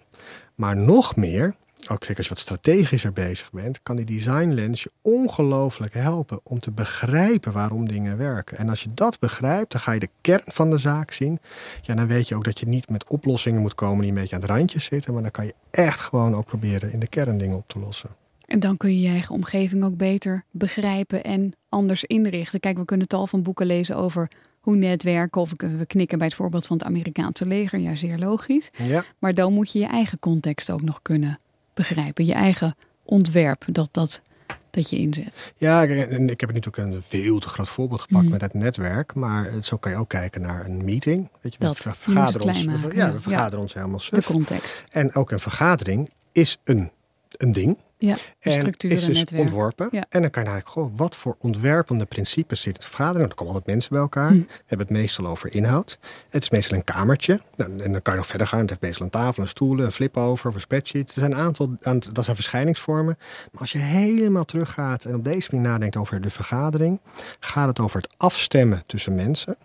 Maar 0.56 0.78
nog 0.78 1.16
meer, 1.16 1.56
ook 1.90 2.04
zeker 2.04 2.18
als 2.18 2.28
je 2.28 2.34
wat 2.34 2.40
strategischer 2.40 3.14
bezig 3.14 3.52
bent, 3.52 3.80
kan 3.84 3.96
die 3.96 4.06
design 4.06 4.50
lens 4.50 4.84
je 4.84 4.92
ongelooflijk 5.02 5.94
helpen 5.94 6.40
om 6.44 6.60
te 6.60 6.72
begrijpen 6.72 7.52
waarom 7.52 7.88
dingen 7.88 8.18
werken. 8.18 8.58
En 8.58 8.70
als 8.70 8.84
je 8.84 8.90
dat 8.94 9.20
begrijpt, 9.20 9.72
dan 9.72 9.82
ga 9.82 9.92
je 9.92 10.00
de 10.00 10.10
kern 10.22 10.44
van 10.46 10.70
de 10.70 10.78
zaak 10.78 11.12
zien. 11.12 11.40
Ja, 11.82 11.96
dan 11.96 12.08
weet 12.08 12.28
je 12.28 12.36
ook 12.36 12.44
dat 12.44 12.60
je 12.60 12.68
niet 12.68 12.90
met 12.90 13.08
oplossingen 13.08 13.62
moet 13.62 13.76
komen 13.76 14.02
die 14.02 14.10
een 14.10 14.20
beetje 14.20 14.36
aan 14.36 14.42
het 14.42 14.50
randje 14.50 14.80
zitten, 14.80 15.14
maar 15.14 15.22
dan 15.22 15.32
kan 15.32 15.46
je 15.46 15.54
echt 15.72 16.00
gewoon 16.00 16.36
ook 16.36 16.46
proberen 16.46 16.92
in 16.92 17.00
de 17.00 17.08
kern 17.08 17.38
dingen 17.38 17.58
op 17.58 17.68
te 17.68 17.80
lossen. 17.80 18.22
En 18.46 18.60
dan 18.60 18.78
kun 18.78 18.89
je 18.89 19.02
je 19.02 19.08
eigen 19.08 19.36
omgeving 19.36 19.84
ook 19.84 19.98
beter 19.98 20.44
begrijpen 20.52 21.24
en 21.24 21.54
anders 21.70 22.04
inrichten. 22.04 22.60
Kijk, 22.60 22.78
we 22.78 22.86
kunnen 22.86 23.08
tal 23.08 23.28
van 23.28 23.44
boeken 23.44 23.66
lezen 23.66 23.96
over 23.96 24.28
hoe 24.60 24.76
netwerken. 24.76 25.41
Of 25.41 25.52
we 25.58 25.86
knikken 25.86 26.18
bij 26.18 26.28
het 26.28 26.36
voorbeeld 26.36 26.66
van 26.66 26.78
het 26.78 26.86
Amerikaanse 26.86 27.46
leger. 27.46 27.80
Ja, 27.80 27.96
zeer 27.96 28.18
logisch. 28.18 28.70
Ja. 28.78 29.04
Maar 29.20 29.34
dan 29.34 29.54
moet 29.54 29.72
je 29.72 29.80
je 29.80 29.86
eigen 29.88 30.20
context 30.20 30.72
ook 30.72 30.82
nog 30.82 31.00
kunnen 31.02 31.39
begrijpen. 31.74 32.26
Je 32.26 32.34
eigen 32.34 32.76
ontwerp. 33.04 33.64
Dat, 33.68 33.89
dat 33.91 34.22
dat 34.70 34.89
je 34.89 34.98
inzet. 34.98 35.54
Ja, 35.58 35.86
en 35.88 36.30
ik 36.30 36.39
heb 36.39 36.54
natuurlijk 36.54 36.78
een 36.94 37.02
veel 37.04 37.39
te 37.39 37.48
groot 37.50 37.70
voorbeeld 37.70 38.02
gepakt 38.02 38.24
Mhm. 38.24 38.32
met 38.32 38.41
het 38.41 38.54
netwerk. 38.54 39.14
Maar 39.14 39.50
zo 39.62 39.78
kan 39.78 39.91
je 39.91 39.98
ook 39.98 40.10
kijken 40.10 40.41
naar 40.41 40.66
een 40.66 40.86
meeting. 40.86 41.30
Weet 41.41 41.54
je, 41.54 41.60
Dat. 41.60 41.78
vergaderen 41.78 42.48
ons, 42.48 42.66
we- 42.66 42.72
ja, 42.96 43.06
ja. 43.06 43.14
we 43.14 43.20
vergaderen 43.20 43.60
ons 43.60 43.74
helemaal 43.74 44.02
De 44.10 44.24
context. 44.24 44.84
En 44.89 45.16
ook 45.16 45.32
een 45.32 45.39
vergadering 45.39 46.10
is 46.32 46.58
een, 46.64 46.91
een 47.32 47.52
ding. 47.52 47.78
Ja, 48.06 48.16
En 48.39 48.74
is 48.78 49.06
dus 49.06 49.18
netwerk. 49.18 49.41
ontworpen. 49.41 49.88
Ja. 49.91 50.06
En 50.10 50.22
dan 50.22 50.30
kan 50.30 50.43
je 50.43 50.49
eigenlijk 50.49 50.70
gewoon, 50.70 50.93
wat 50.95 51.16
voor 51.16 51.36
ontwerpende 51.39 52.06
principes 52.06 52.62
zit 52.62 52.74
het 52.74 52.86
vergadering? 52.86 53.30
Er 53.30 53.36
komen 53.36 53.54
altijd 53.54 53.74
mensen 53.74 53.91
bij 53.91 54.01
elkaar. 54.01 54.30
Hm. 54.30 54.38
We 54.38 54.45
hebben 54.66 54.88
het 54.88 54.95
meestal 54.97 55.28
over 55.28 55.54
inhoud. 55.56 55.97
Het 56.30 56.43
is 56.43 56.49
meestal 56.49 56.78
een 56.78 56.84
kamertje. 56.84 57.41
Nou, 57.56 57.80
en 57.80 57.91
dan 57.91 58.01
kan 58.01 58.14
je 58.14 58.20
nog 58.20 58.28
verder 58.28 58.47
gaan. 58.47 58.60
Het 58.60 58.70
heeft 58.70 58.82
meestal 58.82 59.06
een 59.06 59.12
tafel, 59.12 59.43
een 59.43 59.49
stoelen, 59.49 59.86
een 59.86 59.91
flip 59.91 60.18
over, 60.18 60.47
of 60.49 60.56
een 60.56 60.62
spreadsheet. 60.62 61.08
Er 61.16 61.20
zijn 61.20 61.32
een 61.32 61.38
aantal, 61.38 61.78
aan- 61.82 61.99
dat 62.12 62.24
zijn 62.24 62.36
verschijningsvormen. 62.36 63.16
Maar 63.51 63.62
als 63.62 63.72
je 63.72 63.78
helemaal 63.78 64.45
teruggaat 64.45 65.04
en 65.06 65.16
op 65.16 65.24
deze 65.24 65.49
manier 65.51 65.70
nadenkt 65.70 65.95
over 65.95 66.22
de 66.22 66.30
vergadering, 66.30 66.99
gaat 67.39 67.68
het 67.68 67.80
over 67.80 68.01
het 68.01 68.10
afstemmen 68.18 68.84
tussen 68.86 69.16
mensen. 69.16 69.58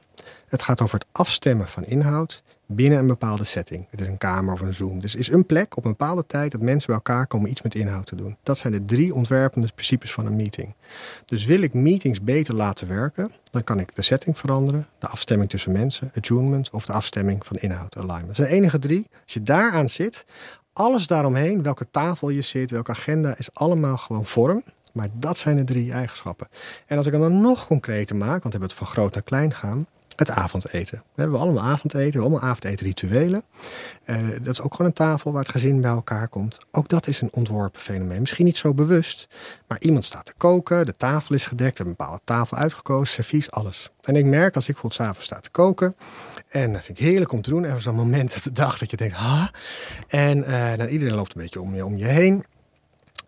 Het 0.49 0.63
gaat 0.63 0.81
over 0.83 0.99
het 0.99 1.09
afstemmen 1.13 1.69
van 1.69 1.85
inhoud 1.85 2.43
binnen 2.69 2.99
een 2.99 3.07
bepaalde 3.07 3.45
setting. 3.45 3.87
Het 3.91 4.01
is 4.01 4.07
een 4.07 4.19
kamer 4.19 4.53
of 4.53 4.61
een 4.61 4.75
Zoom. 4.75 5.01
Dus 5.01 5.15
is 5.15 5.31
een 5.31 5.47
plek 5.47 5.77
op 5.77 5.85
een 5.85 5.91
bepaalde 5.91 6.27
tijd 6.27 6.53
dat 6.53 6.61
mensen 6.61 6.87
bij 6.87 6.97
elkaar 6.97 7.27
komen 7.27 7.51
iets 7.51 7.63
met 7.63 7.75
inhoud 7.75 8.07
te 8.07 8.17
doen. 8.17 8.37
Dat 8.43 8.59
zijn 8.59 8.73
de 8.73 8.83
drie 8.83 9.15
ontwerpende 9.15 9.69
principes 9.75 10.13
van 10.13 10.27
een 10.27 10.37
meeting. 10.37 10.75
Dus 11.25 11.45
wil 11.45 11.63
ik 11.63 11.75
meetings 11.75 12.21
beter 12.21 12.55
laten 12.55 12.89
werken, 12.89 13.33
dan 13.51 13.65
kan 13.65 13.81
ik 13.81 13.97
de 13.97 14.03
setting 14.03 14.39
veranderen, 14.39 14.87
de 14.99 15.07
afstemming 15.07 15.51
tussen 15.51 15.73
mensen, 15.73 16.11
attunement 16.15 16.71
of 16.71 16.87
de 16.87 16.93
afstemming 16.93 17.47
van 17.47 17.57
inhoud, 17.57 17.97
alignment. 17.97 18.27
Dat 18.27 18.37
zijn 18.37 18.49
de 18.49 18.55
enige 18.55 18.79
drie. 18.79 19.07
Als 19.25 19.33
je 19.33 19.43
daaraan 19.43 19.89
zit, 19.89 20.25
alles 20.73 21.07
daaromheen, 21.07 21.63
welke 21.63 21.91
tafel 21.91 22.29
je 22.29 22.43
zit, 22.43 22.71
welke 22.71 22.91
agenda, 22.91 23.39
is 23.39 23.55
allemaal 23.55 23.97
gewoon 23.97 24.27
vorm. 24.27 24.63
Maar 24.93 25.09
dat 25.13 25.39
zijn 25.39 25.57
de 25.57 25.65
drie 25.65 25.93
eigenschappen. 25.93 26.49
En 26.87 26.97
als 26.97 27.07
ik 27.07 27.13
hem 27.13 27.21
dan 27.21 27.41
nog 27.41 27.67
concreter 27.67 28.17
maak, 28.17 28.29
want 28.29 28.43
we 28.43 28.51
hebben 28.51 28.69
het 28.69 28.79
van 28.79 28.87
groot 28.87 29.15
naar 29.15 29.23
klein 29.23 29.55
gaan, 29.55 29.87
het 30.19 30.31
avondeten. 30.31 31.03
We 31.15 31.21
hebben 31.23 31.41
allemaal 31.41 31.65
avondeten, 31.65 31.99
we 31.99 32.03
hebben 32.03 32.21
allemaal 32.21 32.51
avondetenrituelen. 32.51 33.43
Eh, 34.05 34.19
dat 34.43 34.53
is 34.53 34.61
ook 34.61 34.73
gewoon 34.73 34.87
een 34.87 34.93
tafel 34.93 35.33
waar 35.33 35.43
het 35.43 35.51
gezin 35.51 35.81
bij 35.81 35.91
elkaar 35.91 36.29
komt. 36.29 36.59
Ook 36.71 36.89
dat 36.89 37.07
is 37.07 37.21
een 37.21 37.33
ontworpen 37.33 37.81
fenomeen. 37.81 38.21
Misschien 38.21 38.45
niet 38.45 38.57
zo 38.57 38.75
bewust, 38.75 39.29
maar 39.67 39.81
iemand 39.81 40.05
staat 40.05 40.25
te 40.25 40.33
koken, 40.37 40.87
de 40.87 40.93
tafel 40.93 41.35
is 41.35 41.47
gedekt, 41.47 41.79
een 41.79 41.85
bepaalde 41.85 42.21
tafel 42.25 42.57
uitgekozen, 42.57 43.15
servies, 43.15 43.51
alles. 43.51 43.91
En 44.03 44.17
ik 44.17 44.25
merk 44.25 44.55
als 44.55 44.69
ik 44.69 44.73
bijvoorbeeld 44.73 45.03
s'avonds 45.03 45.27
sta 45.27 45.41
te 45.41 45.51
koken, 45.51 45.97
en 46.49 46.73
dat 46.73 46.85
vind 46.85 46.99
ik 46.99 47.05
heerlijk 47.05 47.33
om 47.33 47.43
te 47.43 47.51
doen, 47.51 47.65
even 47.65 47.83
zo'n 47.83 47.95
moment 47.95 48.35
op 48.37 48.43
de 48.43 48.53
dag 48.53 48.79
dat 48.79 48.91
je 48.91 48.97
denkt, 48.97 49.15
ha. 49.15 49.51
En 50.09 50.45
eh, 50.45 50.77
dan 50.77 50.87
iedereen 50.87 51.15
loopt 51.15 51.35
een 51.35 51.43
beetje 51.43 51.61
om 51.61 51.75
je, 51.75 51.85
om 51.85 51.97
je 51.97 52.07
heen 52.07 52.45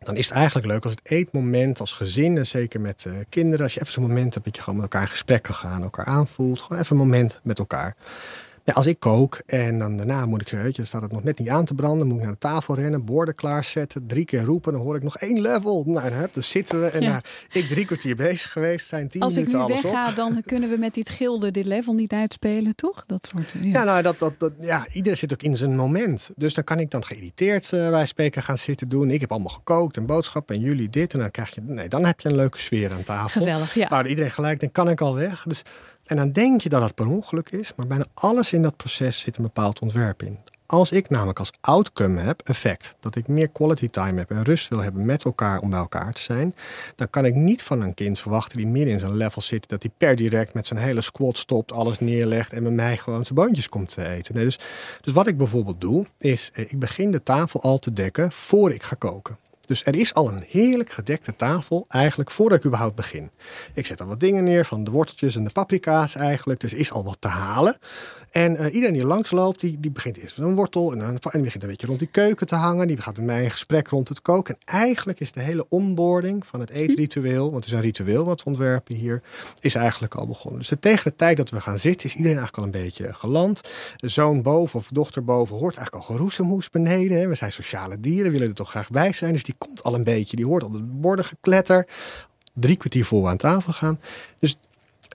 dan 0.01 0.16
is 0.16 0.28
het 0.28 0.36
eigenlijk 0.36 0.66
leuk 0.66 0.84
als 0.84 0.92
het 0.92 1.11
eetmoment 1.11 1.80
als 1.80 1.92
gezin, 1.92 2.36
en 2.36 2.46
zeker 2.46 2.80
met 2.80 3.05
eh, 3.07 3.12
kinderen, 3.28 3.64
als 3.64 3.74
je 3.74 3.80
even 3.80 3.92
zo'n 3.92 4.03
moment 4.03 4.34
hebt 4.34 4.46
dat 4.46 4.57
je 4.57 4.62
gewoon 4.62 4.80
met 4.80 4.84
elkaar 4.84 5.03
in 5.03 5.14
gesprek 5.14 5.42
kan 5.42 5.55
gaan, 5.55 5.82
elkaar 5.82 6.05
aanvoelt, 6.05 6.61
gewoon 6.61 6.82
even 6.82 6.96
een 6.96 7.03
moment 7.03 7.40
met 7.42 7.59
elkaar. 7.59 7.96
Ja, 8.64 8.72
als 8.72 8.86
ik 8.86 9.00
kook 9.00 9.42
en 9.46 9.78
dan 9.78 9.96
daarna 9.96 10.26
moet 10.26 10.40
ik, 10.40 10.48
weet 10.48 10.64
je, 10.64 10.72
dan 10.72 10.86
staat 10.86 11.02
het 11.02 11.12
nog 11.12 11.22
net 11.22 11.38
niet 11.38 11.48
aan 11.48 11.64
te 11.64 11.74
branden, 11.74 12.06
moet 12.06 12.16
ik 12.16 12.22
naar 12.22 12.32
de 12.32 12.38
tafel 12.38 12.74
rennen, 12.74 13.04
borden 13.04 13.34
klaarzetten, 13.34 14.06
drie 14.06 14.24
keer 14.24 14.42
roepen, 14.42 14.72
dan 14.72 14.82
hoor 14.82 14.96
ik 14.96 15.02
nog 15.02 15.16
één 15.16 15.40
level. 15.40 15.84
Nou, 15.86 16.11
dan, 16.11 16.28
dan 16.32 16.42
zitten 16.42 16.80
we 16.80 16.86
en 16.86 17.02
Ja. 17.02 17.08
nou, 17.08 17.22
ik 17.52 17.68
drie 17.68 17.84
kwartier 17.84 18.16
bezig 18.16 18.52
geweest, 18.52 18.86
zijn 18.86 19.08
tien 19.08 19.22
Als 19.22 19.36
ik 19.36 19.46
nu 19.46 19.52
minuten 19.52 19.74
alles 19.74 19.82
wegga, 19.82 20.12
dan 20.12 20.42
kunnen 20.46 20.70
we 20.70 20.76
met 20.76 20.94
dit 20.94 21.08
gilde 21.08 21.50
dit 21.50 21.64
level 21.64 21.94
niet 21.94 22.12
uitspelen, 22.12 22.74
toch? 22.74 23.04
Dat 23.06 23.28
soort. 23.32 23.50
Ja. 23.62 23.70
Ja, 23.80 23.84
nou, 23.84 24.02
dat, 24.02 24.18
dat, 24.18 24.32
dat, 24.38 24.52
ja, 24.58 24.86
iedereen 24.92 25.18
zit 25.18 25.32
ook 25.32 25.42
in 25.42 25.56
zijn 25.56 25.76
moment. 25.76 26.30
Dus 26.36 26.54
dan 26.54 26.64
kan 26.64 26.78
ik 26.78 26.90
dan 26.90 27.04
geïrriteerd 27.04 27.72
eh 27.72 27.90
bij 27.90 28.06
spreken 28.06 28.42
gaan 28.42 28.58
zitten 28.58 28.88
doen. 28.88 29.11
Ik 29.11 29.20
heb 29.20 29.32
allemaal 29.32 29.50
gekookt 29.52 29.96
en 29.96 30.06
boodschappen 30.06 30.54
en 30.54 30.61
jullie 30.61 30.90
dit. 30.90 31.12
En 31.12 31.18
dan 31.18 31.30
krijg 31.30 31.54
je, 31.54 31.61
nee, 31.61 31.88
dan 31.88 32.04
heb 32.04 32.20
je 32.20 32.28
een 32.28 32.36
leuke 32.36 32.58
sfeer 32.58 32.92
aan 32.92 33.02
tafel. 33.02 33.40
Gezellig, 33.40 33.74
ja. 33.74 33.88
Waar 33.88 34.06
iedereen 34.06 34.30
gelijk 34.30 34.61
denkt, 34.61 34.74
kan 34.74 34.88
ik 34.88 35.00
al 35.00 35.14
weg? 35.14 35.42
Dus, 35.42 35.62
en 36.11 36.16
dan 36.16 36.30
denk 36.32 36.61
je 36.61 36.68
dat 36.68 36.82
het 36.82 36.94
per 36.94 37.06
ongeluk 37.06 37.50
is. 37.50 37.72
Maar 37.76 37.86
bijna 37.86 38.04
alles 38.14 38.52
in 38.52 38.62
dat 38.62 38.76
proces 38.76 39.20
zit 39.20 39.36
een 39.36 39.42
bepaald 39.42 39.78
ontwerp 39.78 40.22
in. 40.22 40.38
Als 40.66 40.90
ik 40.92 41.11
namelijk 41.11 41.38
als 41.38 41.52
outcome 41.61 42.20
heb, 42.20 42.40
effect, 42.44 42.94
dat 43.00 43.16
ik 43.16 43.28
meer 43.28 43.48
quality 43.48 43.88
time 43.88 44.18
heb 44.18 44.30
en 44.30 44.42
rust 44.42 44.68
wil 44.68 44.78
hebben 44.78 45.06
met 45.06 45.24
elkaar 45.24 45.61
om 45.61 45.70
bij 45.70 45.78
elkaar 45.78 46.12
te 46.12 46.22
zijn, 46.22 46.54
dan 46.96 47.11
kan 47.11 47.24
ik 47.24 47.34
niet 47.34 47.62
van 47.62 47.80
een 47.80 47.94
kind 47.94 48.18
verwachten 48.18 48.56
die 48.56 48.66
midden 48.66 48.92
in 48.92 48.98
zijn 48.98 49.16
level 49.16 49.42
zit, 49.42 49.68
dat 49.68 49.82
hij 49.82 49.92
per 49.98 50.16
direct 50.16 50.54
met 50.54 50.66
zijn 50.66 50.80
hele 50.80 51.00
squad 51.00 51.38
stopt, 51.38 51.72
alles 51.72 51.98
neerlegt 51.98 52.52
en 52.52 52.62
met 52.62 52.72
mij 52.72 52.96
gewoon 52.96 53.24
zijn 53.24 53.34
boontjes 53.34 53.68
komt 53.68 53.94
te 53.94 54.08
eten. 54.08 54.34
Nee, 54.34 54.44
dus, 54.44 54.58
dus 55.00 55.12
wat 55.12 55.26
ik 55.26 55.36
bijvoorbeeld 55.36 55.80
doe, 55.80 56.06
is 56.18 56.50
eh, 56.52 56.64
ik 56.70 56.78
begin 56.78 57.11
de 57.11 57.22
tafel 57.22 57.62
al 57.62 57.78
te 57.78 57.92
dekken 57.92 58.32
voor 58.32 58.72
ik 58.72 58.82
ga 58.82 58.96
koken. 58.98 59.39
Dus 59.70 59.84
er 59.84 59.96
is 59.96 60.14
al 60.14 60.28
een 60.28 60.44
heerlijk 60.48 60.90
gedekte 60.90 61.36
tafel 61.36 61.84
eigenlijk 61.88 62.30
voordat 62.30 62.58
ik 62.58 62.64
überhaupt 62.64 62.94
begin. 62.94 63.30
Ik 63.74 63.86
zet 63.86 64.00
al 64.00 64.06
wat 64.06 64.20
dingen 64.20 64.44
neer 64.44 64.64
van 64.64 64.84
de 64.84 64.90
worteltjes 64.90 65.36
en 65.36 65.44
de 65.44 65.50
paprika's 65.50 66.14
eigenlijk. 66.14 66.60
Dus 66.60 66.72
er 66.72 66.78
is 66.78 66.92
al 66.92 67.04
wat 67.04 67.16
te 67.20 67.28
halen. 67.28 67.76
En 68.30 68.56
eh, 68.56 68.74
iedereen 68.74 68.94
die 68.94 69.04
langs 69.04 69.30
loopt, 69.30 69.60
die, 69.60 69.80
die 69.80 69.90
begint 69.90 70.16
eerst 70.16 70.38
met 70.38 70.46
een 70.46 70.54
wortel. 70.54 70.92
En 70.92 70.98
dan 70.98 71.08
en 71.08 71.18
die 71.32 71.42
begint 71.42 71.62
een 71.62 71.68
beetje 71.68 71.86
rond 71.86 71.98
die 71.98 72.08
keuken 72.08 72.46
te 72.46 72.54
hangen. 72.54 72.86
Die 72.86 73.00
gaat 73.00 73.16
met 73.16 73.26
mij 73.26 73.42
in 73.42 73.50
gesprek 73.50 73.88
rond 73.88 74.08
het 74.08 74.22
koken. 74.22 74.54
En 74.54 74.60
eigenlijk 74.74 75.20
is 75.20 75.32
de 75.32 75.40
hele 75.40 75.66
onboarding 75.68 76.46
van 76.46 76.60
het 76.60 76.70
eetritueel, 76.70 77.50
want 77.50 77.54
het 77.54 77.64
is 77.64 77.72
een 77.72 77.80
ritueel 77.80 78.24
wat 78.24 78.42
we 78.42 78.48
ontwerpen 78.50 78.94
hier, 78.94 79.22
is 79.60 79.74
eigenlijk 79.74 80.14
al 80.14 80.26
begonnen. 80.26 80.60
Dus 80.60 80.72
tegen 80.80 81.10
de 81.10 81.16
tijd 81.16 81.36
dat 81.36 81.50
we 81.50 81.60
gaan 81.60 81.78
zitten, 81.78 82.06
is 82.06 82.14
iedereen 82.14 82.38
eigenlijk 82.38 82.66
al 82.66 82.74
een 82.74 82.84
beetje 82.84 83.14
geland. 83.14 83.60
Zoon 83.96 84.42
boven 84.42 84.78
of 84.78 84.88
dochter 84.92 85.24
boven 85.24 85.56
hoort 85.56 85.76
eigenlijk 85.76 86.08
al 86.08 86.14
geroezemoes 86.14 86.70
beneden. 86.70 87.18
hè. 87.18 87.28
We 87.28 87.34
zijn 87.34 87.52
sociale 87.52 88.00
dieren, 88.00 88.32
willen 88.32 88.48
er 88.48 88.54
toch 88.54 88.70
graag 88.70 88.90
bij 88.90 89.12
zijn. 89.12 89.32
Dus 89.32 89.44
die 89.44 89.54
komt 89.66 89.82
al 89.82 89.94
een 89.94 90.04
beetje, 90.04 90.36
die 90.36 90.46
hoort 90.46 90.62
al 90.62 90.70
de 90.70 90.82
borden 90.82 91.24
gekletter. 91.24 91.86
Drie 92.52 92.76
kwartier 92.76 93.04
voor 93.04 93.22
we 93.22 93.28
aan 93.28 93.36
tafel 93.36 93.72
gaan. 93.72 94.00
Dus 94.38 94.56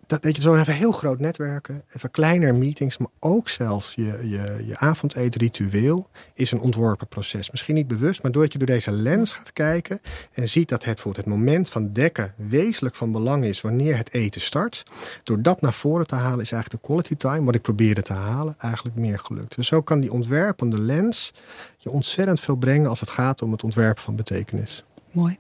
dat, 0.08 0.24
weet 0.24 0.36
je, 0.36 0.42
zo 0.42 0.56
even 0.56 0.74
heel 0.74 0.92
groot 0.92 1.20
netwerken, 1.20 1.84
even 1.90 2.12
kleiner 2.12 2.56
meetings, 2.56 2.98
maar 2.98 3.08
ook 3.20 3.50
zelfs 3.50 3.94
je, 3.96 4.04
je, 4.04 4.64
je 4.68 4.78
avondeetritueel 4.78 6.10
is 6.34 6.52
een 6.52 6.60
ontworpen 6.60 7.08
proces. 7.08 7.52
Misschien 7.52 7.76
niet 7.76 7.88
bewust, 7.88 8.24
maar 8.24 8.32
doordat 8.32 8.52
je 8.52 8.58
door 8.58 8.68
deze 8.68 8.92
lens 8.92 9.34
gaat 9.34 9.54
kijken 9.54 10.02
en 10.32 10.50
ziet 10.50 10.70
dat 10.70 10.84
het, 10.84 11.04
het 11.04 11.26
moment 11.26 11.70
van 11.70 11.92
dekken 11.92 12.34
wezenlijk 12.36 12.96
van 12.96 13.12
belang 13.12 13.44
is 13.44 13.62
wanneer 13.62 13.98
het 13.98 14.14
eten 14.14 14.42
start, 14.42 14.84
door 15.24 15.42
dat 15.42 15.62
naar 15.62 15.74
voren 15.74 16.08
te 16.08 16.16
halen 16.16 16.42
is 16.42 16.52
eigenlijk 16.52 16.84
de 16.84 16.88
quality 16.88 17.16
time, 17.16 17.46
wat 17.46 17.56
ik 17.56 17.62
probeerde 17.62 18.02
te 18.02 18.14
halen, 18.14 18.56
eigenlijk 18.58 18.96
meer 18.96 19.20
gelukt. 19.20 19.56
Dus 19.56 19.68
zo 19.68 19.82
kan 19.82 20.00
die 20.00 20.12
ontwerpende 20.12 20.80
lens 20.82 21.34
je 21.78 21.90
ontzettend 21.90 22.40
veel 22.40 22.56
brengen 22.56 22.90
als 22.90 23.00
het 23.00 23.10
gaat 23.10 23.42
om 23.42 23.52
het 23.52 23.64
ontwerpen 23.64 24.04
van 24.04 24.16
betekenis. 24.16 24.84
Mooi. 25.12 25.38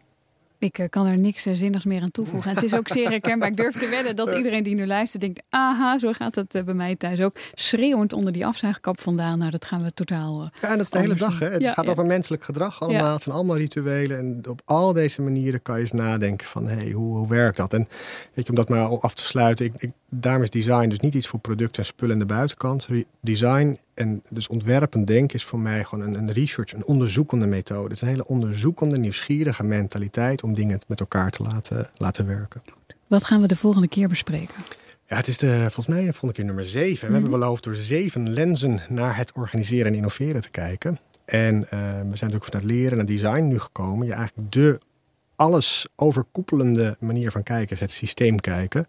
Ik 0.66 0.88
kan 0.89 1.05
er 1.05 1.18
niks 1.18 1.41
zinnigs 1.43 1.86
meer 1.86 2.01
aan 2.01 2.11
toevoegen. 2.11 2.49
En 2.49 2.55
het 2.55 2.66
is 2.66 2.76
ook 2.76 2.88
zeer 2.88 3.09
herkenbaar. 3.09 3.47
Ik 3.47 3.57
durf 3.57 3.78
te 3.78 3.89
wedden 3.89 4.16
dat 4.16 4.34
iedereen 4.34 4.63
die 4.63 4.76
nu 4.76 4.88
luistert 4.88 5.22
denkt... 5.22 5.41
aha, 5.49 5.99
zo 5.99 6.11
gaat 6.13 6.36
het 6.36 6.55
eh, 6.55 6.63
bij 6.63 6.74
mij 6.74 6.95
thuis 6.95 7.22
ook. 7.22 7.36
Schreeuwend 7.53 8.13
onder 8.13 8.34
die 8.34 8.45
afzuigkap 8.45 9.01
vandaan. 9.01 9.38
Nou, 9.39 9.51
dat 9.51 9.66
gaan 9.66 9.84
we 9.84 9.93
totaal... 9.93 10.41
eh, 10.41 10.47
Ja, 10.61 10.70
en 10.70 10.78
dat 10.78 10.86
is 10.86 10.91
de 10.91 10.99
hele 10.99 11.16
dag. 11.16 11.39
Hè? 11.39 11.49
Het 11.49 11.61
Ja, 11.61 11.74
gaat 11.74 11.86
ja. 11.86 11.91
over 11.91 12.05
menselijk 12.05 12.43
gedrag 12.43 12.82
allemaal. 12.82 13.05
Ja. 13.05 13.13
Het 13.13 13.22
zijn 13.22 13.36
allemaal 13.36 13.57
rituelen. 13.57 14.18
En 14.18 14.43
op 14.49 14.61
al 14.66 14.93
deze 14.93 15.22
manieren 15.22 15.61
kan 15.61 15.76
je 15.76 15.82
eens 15.82 15.91
nadenken 15.91 16.47
van... 16.47 16.68
hé, 16.68 16.76
hey, 16.76 16.91
hoe, 16.91 17.18
hoe 17.18 17.28
werkt 17.28 17.57
dat? 17.57 17.74
En 17.74 17.88
weet 18.34 18.45
je, 18.45 18.49
om 18.49 18.55
dat 18.55 18.70
maar 18.70 18.99
af 18.99 19.13
te 19.13 19.24
sluiten... 19.24 19.66
Ik, 19.66 19.74
ik, 19.78 19.91
daarom 20.09 20.43
is 20.43 20.49
design 20.49 20.89
dus 20.89 20.99
niet 20.99 21.13
iets 21.13 21.28
voor 21.28 21.39
producten 21.39 21.82
en 21.82 21.88
spullen 21.88 22.13
aan 22.13 22.20
de 22.20 22.26
buitenkant. 22.26 22.88
Design 23.22 23.80
en 23.96 24.22
dus 24.30 24.48
ontwerpen 24.48 25.06
denken 25.06 25.36
is 25.36 25.43
voor 25.43 25.60
mij 25.60 25.84
gewoon 25.84 26.08
een, 26.08 26.14
een 26.14 26.32
research, 26.32 26.74
een 26.74 26.86
onderzoekende 26.86 27.46
methode. 27.46 27.84
Het 27.84 27.91
is 27.91 28.02
een 28.02 28.08
hele 28.08 28.26
onderzoekende, 28.26 28.98
nieuwsgierige 28.98 29.64
mentaliteit... 29.64 30.43
om 30.43 30.56
dingen 30.56 30.80
met 30.88 31.00
elkaar 31.00 31.32
te 31.32 31.43
laten, 31.43 31.89
laten 31.98 32.28
werken. 32.28 32.62
Wat 33.08 33.24
gaan 33.24 33.41
we 33.41 33.48
de 33.48 33.56
volgende 33.56 33.88
keer 33.88 34.08
bespreken? 34.08 34.56
Ja, 35.08 35.16
het 35.16 35.28
is 35.28 35.38
de, 35.38 35.58
volgens 35.60 35.88
mij 35.88 36.06
de 36.06 36.12
volgende 36.12 36.34
keer 36.34 36.46
nummer 36.46 36.66
zeven. 36.66 37.08
We 37.08 37.14
hebben 37.14 37.32
beloofd 37.32 37.64
door 37.64 37.76
zeven 37.76 38.34
lenzen 38.34 38.82
naar 38.89 39.18
het 39.18 39.32
organiseren 39.32 39.86
en 39.86 39.96
innoveren 39.96 40.41
te 40.41 40.50
kijken. 40.50 41.00
En 41.26 41.56
eh, 41.70 41.80
we 41.80 41.96
zijn 41.96 42.32
natuurlijk 42.32 42.46
vanuit 42.46 42.64
leren 42.64 42.98
naar 42.98 43.06
design 43.06 43.43
nu 43.43 43.60
gekomen. 43.60 44.08
Je 44.08 44.14
eigenlijk 44.14 44.52
de 44.52 44.80
alles 45.36 45.88
overkoepelende 45.96 46.98
manier 47.00 47.32
van 47.32 47.44
kijken 47.44 47.76
is 47.76 47.80
het 47.80 47.92
systeem 47.92 48.40
kijken. 48.40 48.88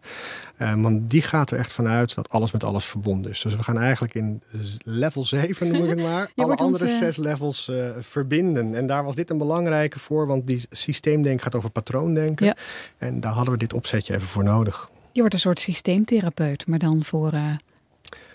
Eh, 0.56 0.74
want 0.82 1.10
die 1.10 1.22
gaat 1.22 1.50
er 1.50 1.58
echt 1.58 1.72
vanuit 1.72 2.14
dat 2.14 2.28
alles 2.28 2.52
met 2.52 2.64
alles 2.64 2.84
verbonden 2.84 3.30
is. 3.30 3.40
Dus 3.40 3.56
we 3.56 3.62
gaan 3.62 3.78
eigenlijk 3.78 4.14
in 4.14 4.42
level 4.84 5.24
7, 5.24 5.72
noem 5.72 5.82
ik 5.84 5.88
het 5.90 6.00
maar, 6.02 6.30
alle 6.36 6.50
ons, 6.50 6.60
andere 6.60 6.84
eh, 6.86 6.96
zes 6.96 7.16
levels 7.16 7.68
eh, 7.68 7.88
verbinden. 8.00 8.74
En 8.74 8.86
daar 8.86 9.04
was 9.04 9.14
dit 9.14 9.30
een 9.30 9.38
belangrijke 9.38 9.98
voor, 9.98 10.26
want 10.26 10.46
die 10.46 10.66
systeemdenken 10.70 11.42
gaat 11.42 11.54
over 11.54 11.70
patroondenken. 11.70 12.46
Ja. 12.46 12.56
En 12.98 13.20
daar 13.20 13.32
hadden 13.32 13.52
we 13.52 13.58
dit 13.58 13.72
opzetje 13.72 14.14
even 14.14 14.28
voor 14.28 14.44
nodig. 14.44 14.90
Je 15.12 15.20
wordt 15.20 15.34
een 15.34 15.40
soort 15.40 15.60
systeemtherapeut, 15.60 16.66
maar 16.66 16.78
dan 16.78 17.04
voor... 17.04 17.32
eh, 17.32 17.40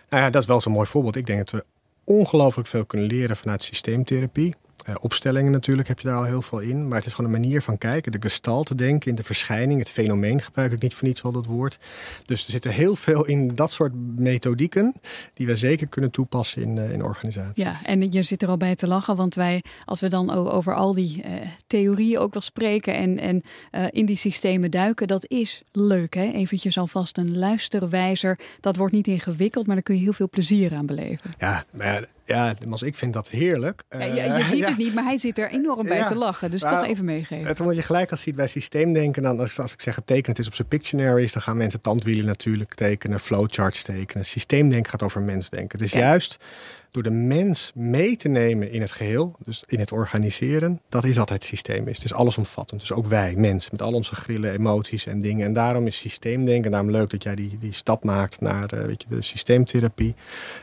Nou 0.09 0.23
ja, 0.23 0.29
dat 0.29 0.41
is 0.41 0.47
wel 0.47 0.61
zo'n 0.61 0.73
mooi 0.73 0.87
voorbeeld. 0.87 1.15
Ik 1.15 1.25
denk 1.25 1.37
dat 1.37 1.49
we 1.49 1.65
ongelooflijk 2.03 2.67
veel 2.67 2.85
kunnen 2.85 3.07
leren 3.07 3.35
vanuit 3.37 3.63
systeemtherapie. 3.63 4.55
Uh, 4.89 4.95
opstellingen 5.01 5.51
natuurlijk 5.51 5.87
heb 5.87 5.99
je 5.99 6.07
daar 6.07 6.17
al 6.17 6.23
heel 6.23 6.41
veel 6.41 6.59
in. 6.59 6.87
Maar 6.87 6.97
het 6.97 7.05
is 7.05 7.13
gewoon 7.13 7.33
een 7.33 7.39
manier 7.39 7.61
van 7.61 7.77
kijken. 7.77 8.11
De 8.11 8.21
gestalte 8.21 8.75
denken 8.75 9.09
in 9.09 9.15
de 9.15 9.23
verschijning. 9.23 9.79
Het 9.79 9.89
fenomeen 9.89 10.41
gebruik 10.41 10.71
ik 10.71 10.81
niet 10.81 10.93
voor 10.93 11.07
niets 11.07 11.23
al 11.23 11.31
dat 11.31 11.45
woord. 11.45 11.79
Dus 12.25 12.45
er 12.45 12.51
zit 12.51 12.63
heel 12.63 12.95
veel 12.95 13.25
in 13.25 13.55
dat 13.55 13.71
soort 13.71 13.93
methodieken. 14.15 14.93
Die 15.33 15.47
we 15.47 15.55
zeker 15.55 15.89
kunnen 15.89 16.11
toepassen 16.11 16.61
in, 16.61 16.75
uh, 16.75 16.91
in 16.91 17.03
organisaties. 17.03 17.63
Ja, 17.63 17.75
en 17.83 18.11
je 18.11 18.23
zit 18.23 18.41
er 18.41 18.49
al 18.49 18.57
bij 18.57 18.75
te 18.75 18.87
lachen. 18.87 19.15
Want 19.15 19.35
wij, 19.35 19.63
als 19.85 19.99
we 19.99 20.07
dan 20.07 20.29
over 20.31 20.75
al 20.75 20.93
die 20.93 21.23
uh, 21.25 21.31
theorieën 21.67 22.19
ook 22.19 22.33
wel 22.33 22.41
spreken. 22.41 22.95
En, 22.95 23.19
en 23.19 23.43
in 23.91 24.05
die 24.05 24.15
systemen 24.15 24.71
duiken. 24.71 25.07
Dat 25.07 25.25
is 25.27 25.61
leuk 25.71 26.13
hè. 26.13 26.31
Eventjes 26.31 26.77
alvast 26.77 27.17
een 27.17 27.37
luisterwijzer. 27.37 28.39
Dat 28.59 28.75
wordt 28.75 28.93
niet 28.93 29.07
ingewikkeld. 29.07 29.65
Maar 29.65 29.75
daar 29.75 29.83
kun 29.83 29.95
je 29.95 30.01
heel 30.01 30.13
veel 30.13 30.29
plezier 30.29 30.73
aan 30.73 30.85
beleven. 30.85 31.31
Ja, 31.37 31.63
maar 31.71 32.07
ja, 32.31 32.55
maar 32.67 32.83
ik 32.83 32.97
vind 32.97 33.13
dat 33.13 33.29
heerlijk. 33.29 33.83
Ja, 33.89 34.03
je, 34.03 34.21
je 34.21 34.45
ziet 34.55 34.67
het 34.67 34.77
niet, 34.77 34.93
maar 34.93 35.03
hij 35.03 35.17
zit 35.17 35.37
er 35.37 35.49
enorm 35.49 35.87
bij 35.87 36.05
te 36.05 36.15
lachen. 36.15 36.51
Dus 36.51 36.61
toch 36.61 36.85
even 36.85 37.05
meegeven. 37.05 37.47
Het 37.47 37.59
omdat 37.59 37.75
je 37.75 37.81
gelijk 37.81 38.11
als 38.11 38.21
ziet 38.21 38.35
bij 38.35 38.47
systeemdenken, 38.47 39.23
dan 39.23 39.39
als, 39.39 39.59
als 39.59 39.73
ik 39.73 39.81
zeg 39.81 39.95
het 39.95 40.39
is 40.39 40.47
op 40.47 40.55
zijn 40.55 40.67
Pictionaries, 40.67 41.33
dan 41.33 41.41
gaan 41.41 41.57
mensen 41.57 41.81
tandwielen 41.81 42.25
natuurlijk 42.25 42.73
tekenen, 42.73 43.19
flowcharts 43.19 43.83
tekenen. 43.83 44.25
Systeemdenken 44.25 44.91
gaat 44.91 45.03
over 45.03 45.21
mensdenken. 45.21 45.79
Het 45.79 45.93
is 45.93 45.99
juist 45.99 46.37
door 46.91 47.03
de 47.03 47.09
mens 47.09 47.71
mee 47.75 48.15
te 48.15 48.27
nemen 48.27 48.71
in 48.71 48.81
het 48.81 48.91
geheel, 48.91 49.35
dus 49.45 49.63
in 49.67 49.79
het 49.79 49.91
organiseren, 49.91 50.79
dat 50.89 51.03
is 51.03 51.19
altijd 51.19 51.43
systeem 51.43 51.87
is. 51.87 51.95
Het 51.95 52.05
is 52.05 52.13
allesomvattend. 52.13 52.79
Dus 52.79 52.91
ook 52.91 53.07
wij, 53.07 53.33
mensen, 53.35 53.69
met 53.71 53.81
al 53.81 53.93
onze 53.93 54.15
grillen, 54.15 54.51
emoties 54.51 55.05
en 55.05 55.21
dingen. 55.21 55.45
En 55.45 55.53
daarom 55.53 55.87
is 55.87 55.97
systeemdenken, 55.97 56.71
daarom 56.71 56.91
leuk 56.91 57.09
dat 57.09 57.23
jij 57.23 57.35
die, 57.35 57.57
die 57.59 57.73
stap 57.73 58.03
maakt 58.03 58.41
naar 58.41 58.73
uh, 58.73 58.85
weet 58.85 59.05
je, 59.09 59.15
de 59.15 59.21
systeemtherapie. 59.21 60.15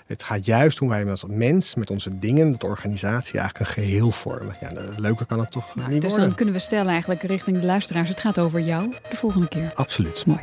Het 0.07 0.23
gaat 0.23 0.47
juist 0.47 0.79
hoe 0.79 0.89
wij 0.89 1.11
als 1.11 1.25
mens, 1.29 1.75
met 1.75 1.91
onze 1.91 2.19
dingen, 2.19 2.59
de 2.59 2.67
organisatie 2.67 3.39
eigenlijk 3.39 3.69
een 3.69 3.83
geheel 3.83 4.11
vormen. 4.11 4.57
Ja, 4.61 4.73
leuker 4.97 5.27
kan 5.27 5.39
het 5.39 5.51
toch 5.51 5.75
nou, 5.75 5.91
niet 5.91 6.01
dus 6.01 6.11
worden. 6.11 6.27
dan 6.29 6.37
kunnen 6.37 6.55
we 6.55 6.61
stellen 6.61 6.91
eigenlijk 6.91 7.23
richting 7.23 7.61
de 7.61 7.67
luisteraars, 7.67 8.09
het 8.09 8.21
gaat 8.21 8.39
over 8.39 8.61
jou 8.61 8.95
de 9.11 9.17
volgende 9.17 9.49
keer. 9.49 9.71
Absoluut. 9.75 10.27
Mooi. 10.27 10.41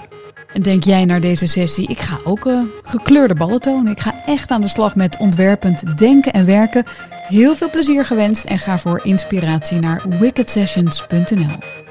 En 0.53 0.61
denk 0.61 0.83
jij 0.83 1.05
naar 1.05 1.21
deze 1.21 1.47
sessie, 1.47 1.87
ik 1.89 1.99
ga 1.99 2.19
ook 2.23 2.45
uh, 2.45 2.61
gekleurde 2.83 3.35
ballen 3.35 3.61
tonen. 3.61 3.91
Ik 3.91 3.99
ga 3.99 4.23
echt 4.25 4.51
aan 4.51 4.61
de 4.61 4.67
slag 4.67 4.95
met 4.95 5.17
denken 5.95 6.33
en 6.33 6.45
werken. 6.45 6.83
Heel 7.27 7.55
veel 7.55 7.69
plezier 7.69 8.05
gewenst 8.05 8.45
en 8.45 8.59
ga 8.59 8.79
voor 8.79 8.99
inspiratie 9.03 9.79
naar 9.79 10.01
wickedsessions.nl. 10.19 11.84